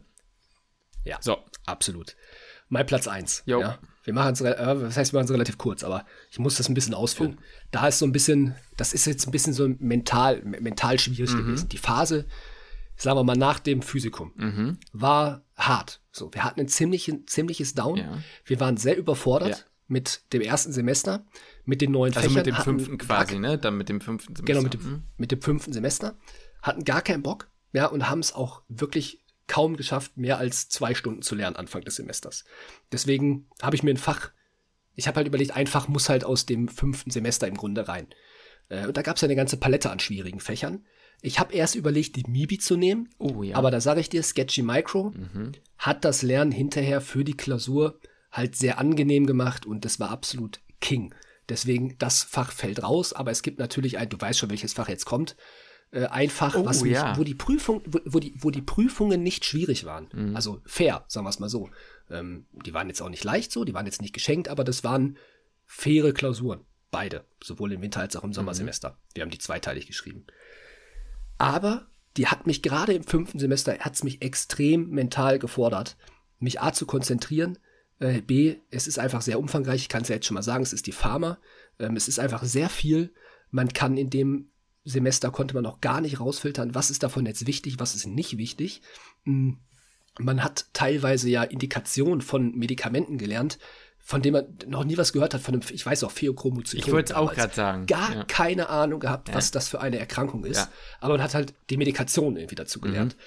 [1.03, 1.37] Ja, so.
[1.65, 2.15] absolut.
[2.73, 3.43] Mein Platz 1.
[3.45, 3.77] Ja.
[4.03, 6.69] Wir machen es, äh, was heißt, wir machen es relativ kurz, aber ich muss das
[6.69, 7.37] ein bisschen ausführen.
[7.39, 7.43] Oh.
[7.69, 11.37] Da ist so ein bisschen, das ist jetzt ein bisschen so mental, mental schwierig mhm.
[11.45, 11.69] gewesen.
[11.69, 12.25] Die Phase,
[12.97, 14.77] sagen wir mal, nach dem Physikum, mhm.
[14.91, 16.01] war hart.
[16.11, 17.97] So, wir hatten ein ziemlich, ziemliches Down.
[17.97, 18.17] Ja.
[18.43, 19.57] Wir waren sehr überfordert ja.
[19.87, 21.27] mit dem ersten Semester,
[21.65, 22.37] mit den neuen also Fächern.
[22.37, 23.59] mit dem fünften quasi, ne?
[23.59, 24.51] Dann mit dem fünften Semester.
[24.51, 26.17] Genau, mit dem, mit dem fünften Semester.
[26.63, 29.22] Hatten gar keinen Bock, ja, und haben es auch wirklich
[29.53, 32.43] kaum geschafft, mehr als zwei Stunden zu lernen Anfang des Semesters.
[32.91, 34.31] Deswegen habe ich mir ein Fach,
[34.95, 38.07] ich habe halt überlegt, ein Fach muss halt aus dem fünften Semester im Grunde rein.
[38.69, 40.83] Äh, und da gab es ja eine ganze Palette an schwierigen Fächern.
[41.21, 43.55] Ich habe erst überlegt, die Mibi zu nehmen, oh, ja.
[43.55, 45.51] aber da sage ich dir, Sketchy Micro mhm.
[45.77, 47.99] hat das Lernen hinterher für die Klausur
[48.31, 51.13] halt sehr angenehm gemacht und das war absolut King.
[51.47, 54.89] Deswegen, das Fach fällt raus, aber es gibt natürlich ein, du weißt schon, welches Fach
[54.89, 55.35] jetzt kommt,
[55.93, 57.15] äh, ein Fach, oh, was mich, ja.
[57.17, 60.07] wo, die Prüfung, wo, wo, die, wo die Prüfungen nicht schwierig waren.
[60.11, 60.35] Mhm.
[60.35, 61.69] Also fair, sagen wir es mal so.
[62.09, 64.83] Ähm, die waren jetzt auch nicht leicht so, die waren jetzt nicht geschenkt, aber das
[64.83, 65.17] waren
[65.65, 66.61] faire Klausuren.
[66.91, 68.33] Beide, sowohl im Winter als auch im mhm.
[68.33, 68.89] Sommersemester.
[68.89, 68.95] Mhm.
[69.13, 70.25] Wir haben die zweiteilig geschrieben.
[71.37, 71.87] Aber
[72.17, 75.95] die hat mich gerade im fünften Semester, hat es mich extrem mental gefordert,
[76.39, 77.57] mich A zu konzentrieren,
[77.99, 80.63] äh, B, es ist einfach sehr umfangreich, ich kann es ja jetzt schon mal sagen,
[80.63, 81.37] es ist die Pharma,
[81.79, 83.13] ähm, es ist einfach sehr viel,
[83.49, 84.49] man kann in dem
[84.85, 88.37] Semester konnte man auch gar nicht rausfiltern, was ist davon jetzt wichtig, was ist nicht
[88.37, 88.81] wichtig.
[89.23, 89.59] Hm,
[90.19, 93.57] man hat teilweise ja Indikationen von Medikamenten gelernt,
[94.05, 96.85] von dem man noch nie was gehört hat, von einem, ich weiß auch, Pheochromocytom.
[96.85, 97.85] Ich wollte es auch gerade sagen.
[97.85, 98.23] Gar ja.
[98.25, 99.53] keine Ahnung gehabt, was ja.
[99.53, 100.57] das für eine Erkrankung ist.
[100.57, 100.69] Ja.
[100.99, 103.15] Aber man hat halt die Medikation irgendwie dazu gelernt.
[103.15, 103.21] Mhm.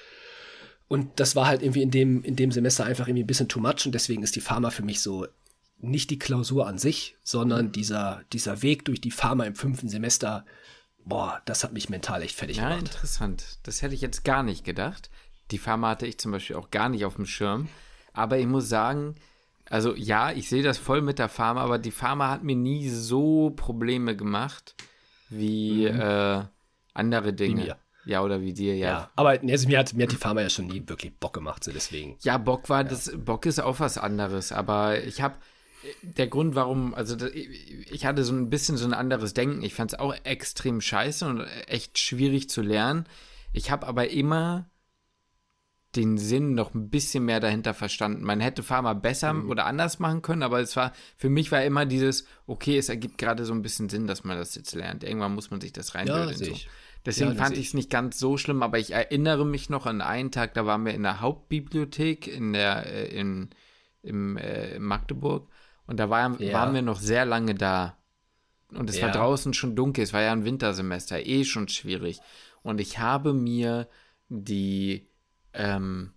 [0.88, 3.58] Und das war halt irgendwie in dem, in dem Semester einfach irgendwie ein bisschen too
[3.58, 5.26] much und deswegen ist die Pharma für mich so
[5.78, 7.72] nicht die Klausur an sich, sondern mhm.
[7.72, 10.44] dieser, dieser Weg durch die Pharma im fünften Semester,
[11.06, 12.88] boah, das hat mich mental echt fertig ja, gemacht.
[12.88, 13.58] Ja, interessant.
[13.62, 15.08] Das hätte ich jetzt gar nicht gedacht.
[15.50, 17.68] Die Pharma hatte ich zum Beispiel auch gar nicht auf dem Schirm.
[18.12, 19.14] Aber ich muss sagen,
[19.70, 22.88] also ja, ich sehe das voll mit der Pharma, aber die Pharma hat mir nie
[22.88, 24.74] so Probleme gemacht
[25.28, 26.00] wie mhm.
[26.00, 26.42] äh,
[26.94, 27.62] andere Dinge.
[27.62, 27.76] Wie mir.
[28.04, 28.86] Ja, oder wie dir, ja.
[28.86, 31.64] ja aber also mir, hat, mir hat die Pharma ja schon nie wirklich Bock gemacht,
[31.64, 32.16] so deswegen.
[32.22, 32.88] Ja, Bock war ja.
[32.88, 35.34] das, Bock ist auch was anderes, aber ich habe
[36.02, 39.62] der Grund, warum, also ich hatte so ein bisschen so ein anderes Denken.
[39.62, 43.06] Ich fand es auch extrem scheiße und echt schwierig zu lernen.
[43.52, 44.68] Ich habe aber immer
[45.96, 48.22] den Sinn noch ein bisschen mehr dahinter verstanden.
[48.22, 49.50] Man hätte Pharma besser mhm.
[49.50, 53.18] oder anders machen können, aber es war, für mich war immer dieses, okay, es ergibt
[53.18, 55.04] gerade so ein bisschen Sinn, dass man das jetzt lernt.
[55.04, 56.38] Irgendwann muss man sich das reinbilden.
[56.38, 56.60] Ja, so.
[57.06, 60.00] Deswegen ja, fand ich es nicht ganz so schlimm, aber ich erinnere mich noch an
[60.00, 63.50] einen Tag, da waren wir in der Hauptbibliothek in der, äh, in,
[64.02, 65.48] im, äh, in Magdeburg
[65.86, 66.52] und da war, ja.
[66.52, 67.96] waren wir noch sehr lange da.
[68.70, 69.06] Und es ja.
[69.06, 72.20] war draußen schon dunkel, es war ja ein Wintersemester, eh schon schwierig.
[72.62, 73.88] Und ich habe mir
[74.28, 75.08] die
[75.52, 76.12] ähm,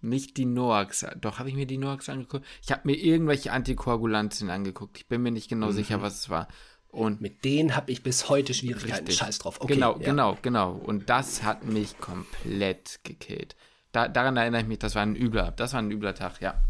[0.00, 2.44] nicht die Noax, doch habe ich mir die Noax angeguckt.
[2.62, 4.98] Ich habe mir irgendwelche Antikoagulantien angeguckt.
[4.98, 5.72] Ich bin mir nicht genau mhm.
[5.72, 6.48] sicher, was es war.
[6.88, 9.06] Und mit denen habe ich bis heute Schwierigkeiten.
[9.06, 9.16] Richtig.
[9.16, 9.60] Scheiß drauf.
[9.60, 10.04] Okay, genau, ja.
[10.04, 10.72] genau, genau.
[10.72, 13.56] Und das hat mich komplett gekillt.
[13.92, 16.62] Da, daran erinnere ich mich, das war ein übler, das war ein übler Tag, ja.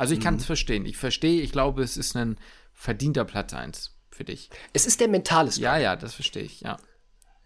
[0.00, 0.24] Also ich mhm.
[0.24, 0.86] kann es verstehen.
[0.86, 2.38] Ich verstehe, ich glaube, es ist ein
[2.72, 4.48] verdienter Platz 1 für dich.
[4.72, 6.78] Es ist der mentale Ja, ja, das verstehe ich, ja.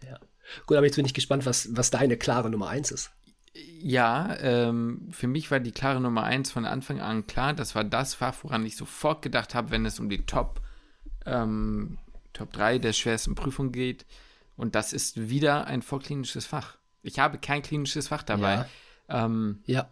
[0.01, 0.17] ja.
[0.65, 3.11] Gut, aber jetzt bin ich gespannt, was, was deine klare Nummer 1 ist.
[3.53, 7.53] Ja, ähm, für mich war die klare Nummer 1 von Anfang an klar.
[7.53, 10.61] Das war das Fach, woran ich sofort gedacht habe, wenn es um die Top,
[11.25, 11.97] ähm,
[12.31, 14.05] Top 3 der schwersten Prüfung geht.
[14.55, 16.77] Und das ist wieder ein vorklinisches Fach.
[17.01, 18.65] Ich habe kein klinisches Fach dabei.
[19.09, 19.25] Ja.
[19.25, 19.89] Ähm, ja.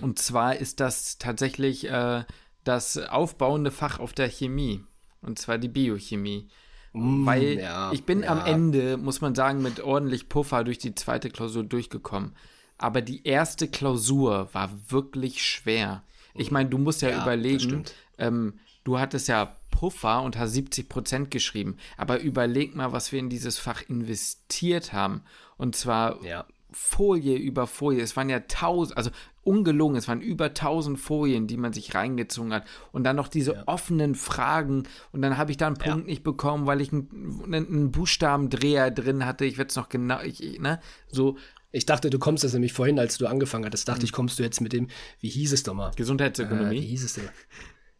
[0.00, 2.24] Und zwar ist das tatsächlich äh,
[2.64, 4.84] das aufbauende Fach auf der Chemie.
[5.22, 6.48] Und zwar die Biochemie.
[6.92, 8.30] Mm, Weil ja, ich bin ja.
[8.30, 12.34] am Ende, muss man sagen, mit ordentlich Puffer durch die zweite Klausur durchgekommen
[12.78, 16.04] aber die erste Klausur war wirklich schwer.
[16.34, 17.84] Ich meine, du musst ja, ja überlegen,
[18.16, 23.18] ähm, du hattest ja Puffer und hast 70 Prozent geschrieben, aber überleg mal, was wir
[23.18, 25.22] in dieses Fach investiert haben.
[25.56, 26.46] Und zwar ja.
[26.70, 28.02] Folie über Folie.
[28.02, 29.10] Es waren ja tausend, also
[29.42, 32.64] ungelungen, es waren über tausend Folien, die man sich reingezogen hat.
[32.92, 33.62] Und dann noch diese ja.
[33.66, 34.84] offenen Fragen.
[35.12, 36.04] Und dann habe ich da einen Punkt ja.
[36.04, 39.44] nicht bekommen, weil ich einen, einen Buchstabendreher drin hatte.
[39.44, 41.36] Ich werde es noch genau, ich, ne, so.
[41.70, 44.04] Ich dachte, du kommst das nämlich vorhin, als du angefangen hattest, dachte mhm.
[44.04, 44.88] ich, kommst du jetzt mit dem,
[45.20, 45.90] wie hieß es doch mal?
[45.96, 46.78] Gesundheitsökonomie.
[46.78, 47.28] Äh, wie hieß es denn?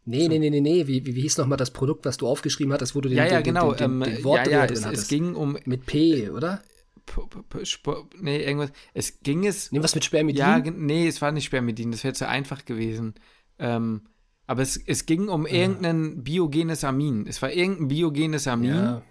[0.05, 0.87] Nee, nee, nee, nee, nee.
[0.87, 3.25] Wie, wie, wie hieß nochmal das Produkt, was du aufgeschrieben hattest, wo du den, ja,
[3.25, 3.73] ja, den, genau.
[3.73, 5.55] den, den, den, Wort ja, ja, es, es, ging um.
[5.65, 6.63] Mit P, oder?
[7.09, 8.71] P, nee, irgendwas.
[8.93, 9.71] Es ging es.
[9.71, 10.39] Nee, was mit Spermidin?
[10.39, 13.15] Ja, nee, es war nicht Spermidin, das wäre zu einfach gewesen.
[13.57, 14.01] Ähm,
[14.47, 15.53] aber es, es ging um ja.
[15.53, 17.25] irgendein biogenes Amin.
[17.27, 18.75] Es war irgendein biogenes Amin.
[18.75, 19.01] Ja.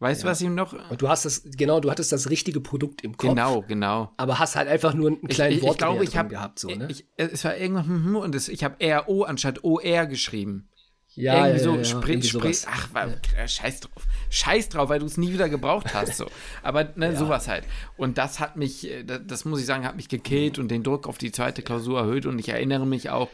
[0.00, 0.30] Weißt du, ja.
[0.30, 0.72] was ich noch.
[0.90, 3.28] Und du hast das, genau, du hattest das richtige Produkt im Kopf.
[3.28, 4.12] Genau, genau.
[4.16, 6.68] Aber hast halt einfach nur einen kleinen ich, ich, ich glaube, ich habe gehabt, so,
[6.68, 6.88] ne?
[6.90, 10.69] Ich, es war irgendwas, hm, hm, und das, ich habe RO anstatt OR geschrieben.
[11.14, 13.48] Ja, irgendwie so, ja, Sprint, Sprint, ach, war, ja.
[13.48, 14.06] scheiß drauf.
[14.30, 16.26] Scheiß drauf, weil du es nie wieder gebraucht hast, so.
[16.62, 17.16] Aber, ne, ja.
[17.16, 17.64] sowas halt.
[17.96, 20.84] Und das hat mich, äh, das, das muss ich sagen, hat mich gekillt und den
[20.84, 23.28] Druck auf die zweite Klausur erhöht und ich erinnere mich auch,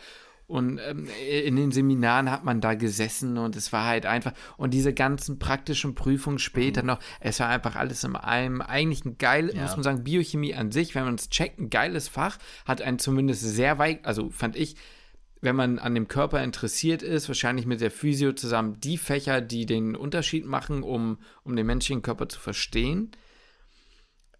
[0.48, 4.72] und ähm, in den Seminaren hat man da gesessen und es war halt einfach, und
[4.72, 6.86] diese ganzen praktischen Prüfungen später mhm.
[6.86, 9.62] noch, es war einfach alles in einem, eigentlich ein geiles, ja.
[9.62, 13.00] muss man sagen, Biochemie an sich, wenn man es checkt, ein geiles Fach, hat einen
[13.00, 14.76] zumindest sehr weit, also fand ich,
[15.41, 19.66] wenn man an dem Körper interessiert ist, wahrscheinlich mit der Physio zusammen die Fächer, die
[19.66, 23.11] den Unterschied machen, um, um den menschlichen Körper zu verstehen.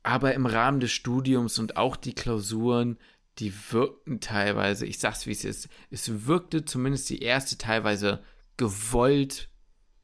[0.03, 2.99] Aber im Rahmen des Studiums und auch die Klausuren
[3.39, 8.23] die wirkten teilweise, ich sag's wie es ist, es wirkte zumindest die erste teilweise
[8.57, 9.49] gewollt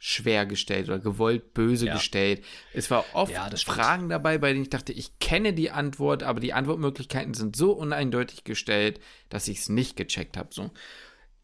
[0.05, 1.95] schwer gestellt oder gewollt böse ja.
[1.95, 2.45] gestellt.
[2.75, 6.41] Es war oft ja, Fragen dabei, bei denen ich dachte, ich kenne die Antwort, aber
[6.41, 8.99] die Antwortmöglichkeiten sind so uneindeutig gestellt,
[9.29, 10.49] dass ich es nicht gecheckt habe.
[10.51, 10.73] So.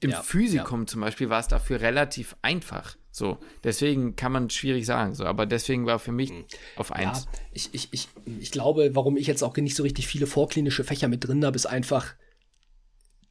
[0.00, 2.96] Im ja, Physikum zum Beispiel war es dafür relativ einfach.
[3.12, 6.44] So, deswegen kann man schwierig sagen, so, aber deswegen war für mich hm.
[6.74, 7.26] auf eins.
[7.32, 8.08] Ja, ich, ich, ich,
[8.40, 11.54] ich glaube, warum ich jetzt auch nicht so richtig viele vorklinische Fächer mit drin habe,
[11.54, 12.16] ist einfach,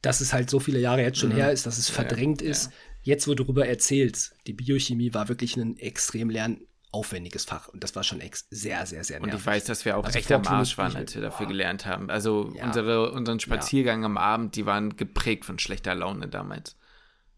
[0.00, 1.36] dass es halt so viele Jahre jetzt schon mhm.
[1.36, 2.66] her ist, dass es verdrängt ja, ist.
[2.66, 2.72] Ja.
[3.08, 7.96] Jetzt, wo du darüber erzählst, die Biochemie war wirklich ein extrem lernaufwendiges Fach und das
[7.96, 9.32] war schon sehr, sehr, sehr nervig.
[9.32, 11.52] Und ich weiß, dass wir auch also echt am Arsch waren, als wir dafür boah.
[11.52, 12.10] gelernt haben.
[12.10, 16.76] Also unsere, unseren Spaziergang am Abend, die waren geprägt von schlechter Laune damals.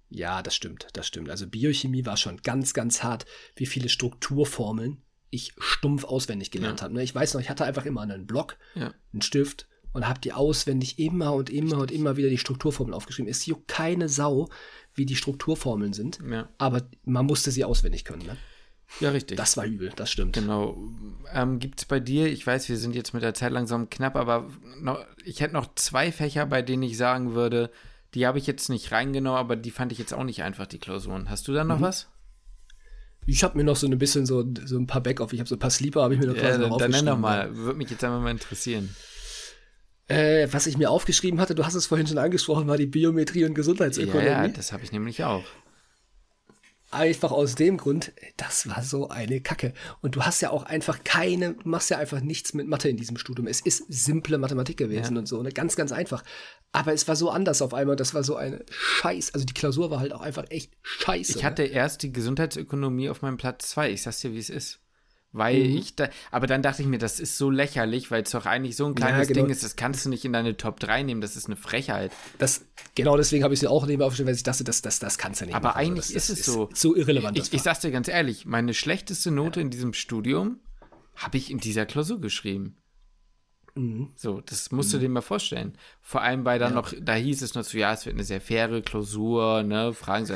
[0.09, 1.31] Ja, das stimmt, das stimmt.
[1.31, 5.01] Also Biochemie war schon ganz, ganz hart, wie viele Strukturformeln
[5.31, 6.87] ich stumpf auswendig gelernt ja.
[6.87, 6.95] habe.
[6.95, 7.05] Ne?
[7.05, 8.93] Ich weiß noch, ich hatte einfach immer einen Block, ja.
[9.13, 13.31] einen Stift und habe die auswendig immer und immer und immer wieder die Strukturformeln aufgeschrieben.
[13.31, 14.49] Es juckt keine Sau,
[14.95, 16.49] wie die Strukturformeln sind, ja.
[16.59, 18.27] aber man musste sie auswendig können.
[18.27, 18.37] Ne?
[18.99, 19.37] Ja, richtig.
[19.37, 20.35] Das war übel, das stimmt.
[20.35, 20.77] Genau.
[21.33, 24.17] Ähm, Gibt es bei dir, ich weiß, wir sind jetzt mit der Zeit langsam knapp,
[24.17, 27.71] aber noch, ich hätte noch zwei Fächer, bei denen ich sagen würde,
[28.15, 30.79] die habe ich jetzt nicht reingenommen, aber die fand ich jetzt auch nicht einfach, die
[30.79, 31.31] Klausuren.
[31.31, 31.83] Hast du da noch mhm.
[31.83, 32.09] was?
[33.27, 35.55] Ich habe mir noch so ein bisschen so, so ein paar Backoff, ich habe so
[35.55, 37.79] ein paar Sleeper, habe ich mir noch ja, quasi noch Dann nenn doch mal, würde
[37.79, 38.95] mich jetzt einfach mal interessieren.
[40.11, 43.45] Äh, was ich mir aufgeschrieben hatte, du hast es vorhin schon angesprochen, war die Biometrie
[43.45, 44.27] und Gesundheitsökonomie.
[44.27, 45.45] Ja, ja das habe ich nämlich auch.
[46.91, 49.73] Einfach aus dem Grund, das war so eine Kacke.
[50.01, 53.17] Und du hast ja auch einfach keine, machst ja einfach nichts mit Mathe in diesem
[53.17, 53.47] Studium.
[53.47, 55.21] Es ist simple Mathematik gewesen ja.
[55.21, 55.51] und so, ne?
[55.51, 56.25] ganz, ganz einfach.
[56.73, 59.33] Aber es war so anders auf einmal, das war so ein Scheiß.
[59.35, 61.39] Also die Klausur war halt auch einfach echt scheiße.
[61.39, 61.69] Ich hatte ne?
[61.69, 63.93] erst die Gesundheitsökonomie auf meinem Platz zwei.
[63.93, 64.80] Ich sag's dir, wie es ist.
[65.33, 65.77] Weil mhm.
[65.77, 68.75] ich da, aber dann dachte ich mir, das ist so lächerlich, weil es doch eigentlich
[68.75, 69.47] so ein kleines ja, genau.
[69.47, 72.11] Ding ist, das kannst du nicht in deine Top 3 nehmen, das ist eine Frechheit.
[72.39, 72.65] Das,
[72.97, 75.41] genau deswegen habe ich es auch neben aufgestellt, weil ich dachte, das, das, das kannst
[75.41, 75.79] du nicht Aber machen.
[75.79, 76.69] eigentlich das, ist es so.
[76.75, 77.39] so irrelevant.
[77.39, 79.65] Ich, ich sag's dir ganz ehrlich, meine schlechteste Note ja.
[79.65, 80.59] in diesem Studium
[81.15, 82.80] habe ich in dieser Klausur geschrieben.
[83.75, 84.11] Mhm.
[84.17, 85.01] So, das musst du mhm.
[85.01, 85.77] dir mal vorstellen.
[86.01, 86.77] Vor allem, weil dann ja.
[86.77, 90.27] noch, da hieß es noch so, ja, es wird eine sehr faire Klausur, ne, Fragen
[90.27, 90.35] so,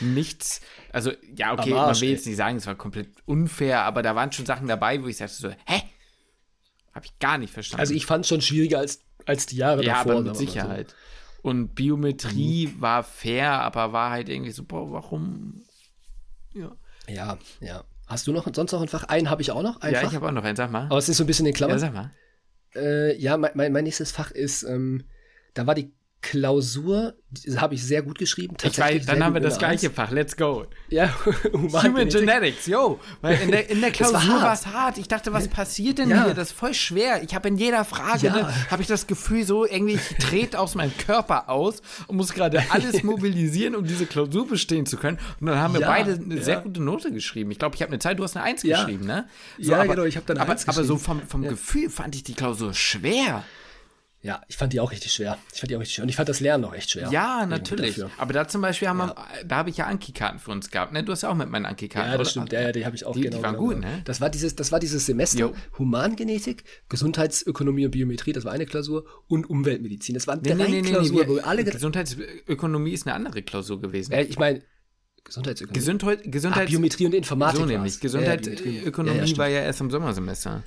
[0.00, 0.60] nichts,
[0.94, 4.30] also, ja, okay, man will jetzt nicht sagen, es war komplett unfair, aber da waren
[4.30, 5.82] schon Sachen dabei, wo ich sagte so, hä?
[6.92, 7.80] Hab ich gar nicht verstanden.
[7.80, 10.12] Also, ich fand es schon schwieriger als, als die Jahre ja, davor.
[10.12, 10.90] Ja, aber mit Sicherheit.
[10.90, 11.48] So.
[11.48, 12.80] Und Biometrie mhm.
[12.80, 15.64] war fair, aber war halt irgendwie so, boah, warum?
[16.52, 16.70] Ja.
[17.08, 17.82] Ja, ja.
[18.06, 19.04] Hast du noch sonst noch ein Fach?
[19.04, 19.80] Einen habe ich auch noch.
[19.80, 20.10] Ein ja, Fach.
[20.10, 20.84] ich habe auch noch einen, sag mal.
[20.84, 21.76] Aber es ist so ein bisschen in Klammern.
[21.76, 22.12] Ja, sag mal.
[22.76, 25.04] Äh, ja, mein, mein, mein nächstes Fach ist, ähm,
[25.54, 25.92] da war die
[26.24, 27.12] Klausur,
[27.56, 28.56] habe ich sehr gut geschrieben.
[28.62, 30.10] Ich weiß, dann haben wir das gleiche Fach.
[30.10, 30.64] Let's go.
[30.88, 31.14] Ja,
[31.52, 32.98] Human Genetics, yo.
[33.20, 34.96] Weil in der, in der Klausur war es hart.
[34.96, 36.24] Ich dachte, was passiert denn ja.
[36.24, 36.34] hier?
[36.34, 37.22] Das ist voll schwer.
[37.22, 38.36] Ich habe in jeder Frage, ja.
[38.36, 42.32] ne, habe ich das Gefühl, so irgendwie, ich trete aus meinem Körper aus und muss
[42.32, 45.18] gerade alles mobilisieren, um diese Klausur bestehen zu können.
[45.40, 47.50] Und dann haben wir ja, beide eine sehr gute Note geschrieben.
[47.50, 49.28] Ich glaube, ich habe eine Zeit, du hast eine Eins geschrieben, ne?
[49.58, 52.14] So, ja, aber, genau, ich habe dann aber, Eins aber so vom, vom Gefühl fand
[52.16, 53.44] ich die Klausur schwer.
[54.24, 55.36] Ja, ich fand die auch richtig schwer.
[55.52, 56.04] Ich fand die auch richtig schwer.
[56.04, 57.10] Und ich fand das Lernen auch echt schwer.
[57.10, 58.02] Ja, natürlich.
[58.16, 59.08] Aber da zum Beispiel haben ja.
[59.08, 60.94] wir, da habe ich ja Anki-Karten für uns gehabt.
[60.94, 61.04] Ne?
[61.04, 62.10] Du hast ja auch mit meinen Anki-Karten.
[62.10, 62.50] Ja, das stimmt.
[62.50, 63.36] Ja, die habe ich auch die, genau.
[63.36, 63.66] Die waren genau.
[63.66, 64.00] gut, ne?
[64.06, 65.54] Das war dieses, das war dieses Semester jo.
[65.78, 70.14] Humangenetik, Gesundheitsökonomie und Biometrie, das war eine Klausur, und Umweltmedizin.
[70.14, 74.12] Das waren nee, drei nee, nee, Klausuren, wo alle Gesundheitsökonomie ist eine andere Klausur gewesen.
[74.12, 74.62] Äh, ich meine,
[75.24, 75.78] Gesundheitsökonomie.
[75.78, 77.60] Gesundheit, Gesundheits ah, Biometrie und Informatik.
[77.60, 78.00] So nämlich.
[78.00, 80.64] Gesundheitsökonomie ja, ja, war ja erst im Sommersemester.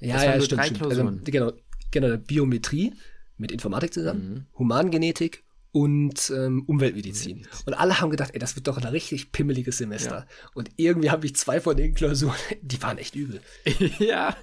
[0.00, 0.60] Ja, das ja, stimmt.
[0.60, 0.82] Drei stimmt.
[0.82, 1.52] Also, genau,
[1.94, 2.92] genau, Biometrie
[3.38, 4.58] mit Informatik zusammen, mhm.
[4.58, 7.46] Humangenetik und ähm, Umweltmedizin.
[7.66, 10.18] Und alle haben gedacht, ey, das wird doch ein richtig pimmeliges Semester.
[10.18, 10.48] Ja.
[10.54, 13.40] Und irgendwie habe ich zwei von den Klausuren, die waren echt übel.
[13.98, 14.36] ja,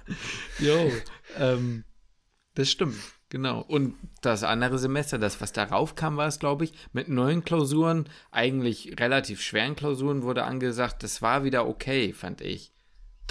[0.58, 0.90] jo,
[1.38, 1.84] ähm,
[2.54, 2.96] das stimmt.
[3.30, 3.62] Genau.
[3.62, 8.06] Und das andere Semester, das, was darauf kam, war es, glaube ich, mit neuen Klausuren,
[8.30, 12.71] eigentlich relativ schweren Klausuren, wurde angesagt, das war wieder okay, fand ich.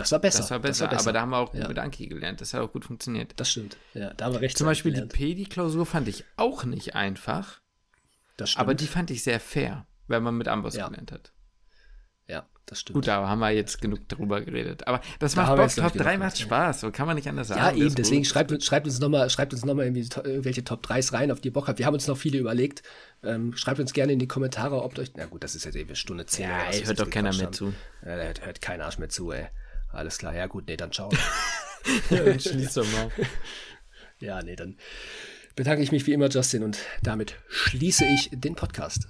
[0.01, 0.39] Das war besser.
[0.39, 1.09] Das war besser, das war besser.
[1.09, 1.67] aber da haben wir auch ja.
[1.67, 2.41] mit Anki gelernt.
[2.41, 3.33] Das hat auch gut funktioniert.
[3.37, 3.77] Das stimmt.
[3.93, 4.57] Ja, da haben wir recht.
[4.57, 5.13] Zum Beispiel gelernt.
[5.13, 7.61] die Pedi-Klausur fand ich auch nicht einfach.
[8.37, 8.61] Das stimmt.
[8.61, 10.87] Aber die fand ich sehr fair, wenn man mit Amboss ja.
[10.87, 11.31] gelernt hat.
[12.27, 12.95] Ja, das stimmt.
[12.95, 14.87] Gut, da haben wir jetzt genug darüber geredet.
[14.87, 15.75] Aber das da macht Bock.
[15.75, 16.79] Top 3 macht Spaß.
[16.79, 17.77] So kann man nicht anders sagen.
[17.77, 17.93] Ja, eben.
[17.93, 21.79] Deswegen schreibt, schreibt uns nochmal noch irgendwelche Top 3s rein, auf die ihr Bock habt.
[21.79, 22.83] Wir haben uns noch viele überlegt.
[23.21, 25.11] Ähm, schreibt uns gerne in die Kommentare, ob euch.
[25.15, 26.49] Na gut, das ist jetzt eben Stunde 10.
[26.49, 27.73] Ja, ey, hört doch keiner mehr zu.
[28.05, 29.47] Ja, hört, hört kein Arsch mehr zu, ey.
[29.91, 31.09] Alles klar, ja gut, nee, dann ciao.
[32.09, 32.23] ja,
[32.75, 33.11] doch mal.
[34.19, 34.77] Ja, nee, dann
[35.55, 39.07] bedanke ich mich wie immer, Justin, und damit schließe ich den Podcast.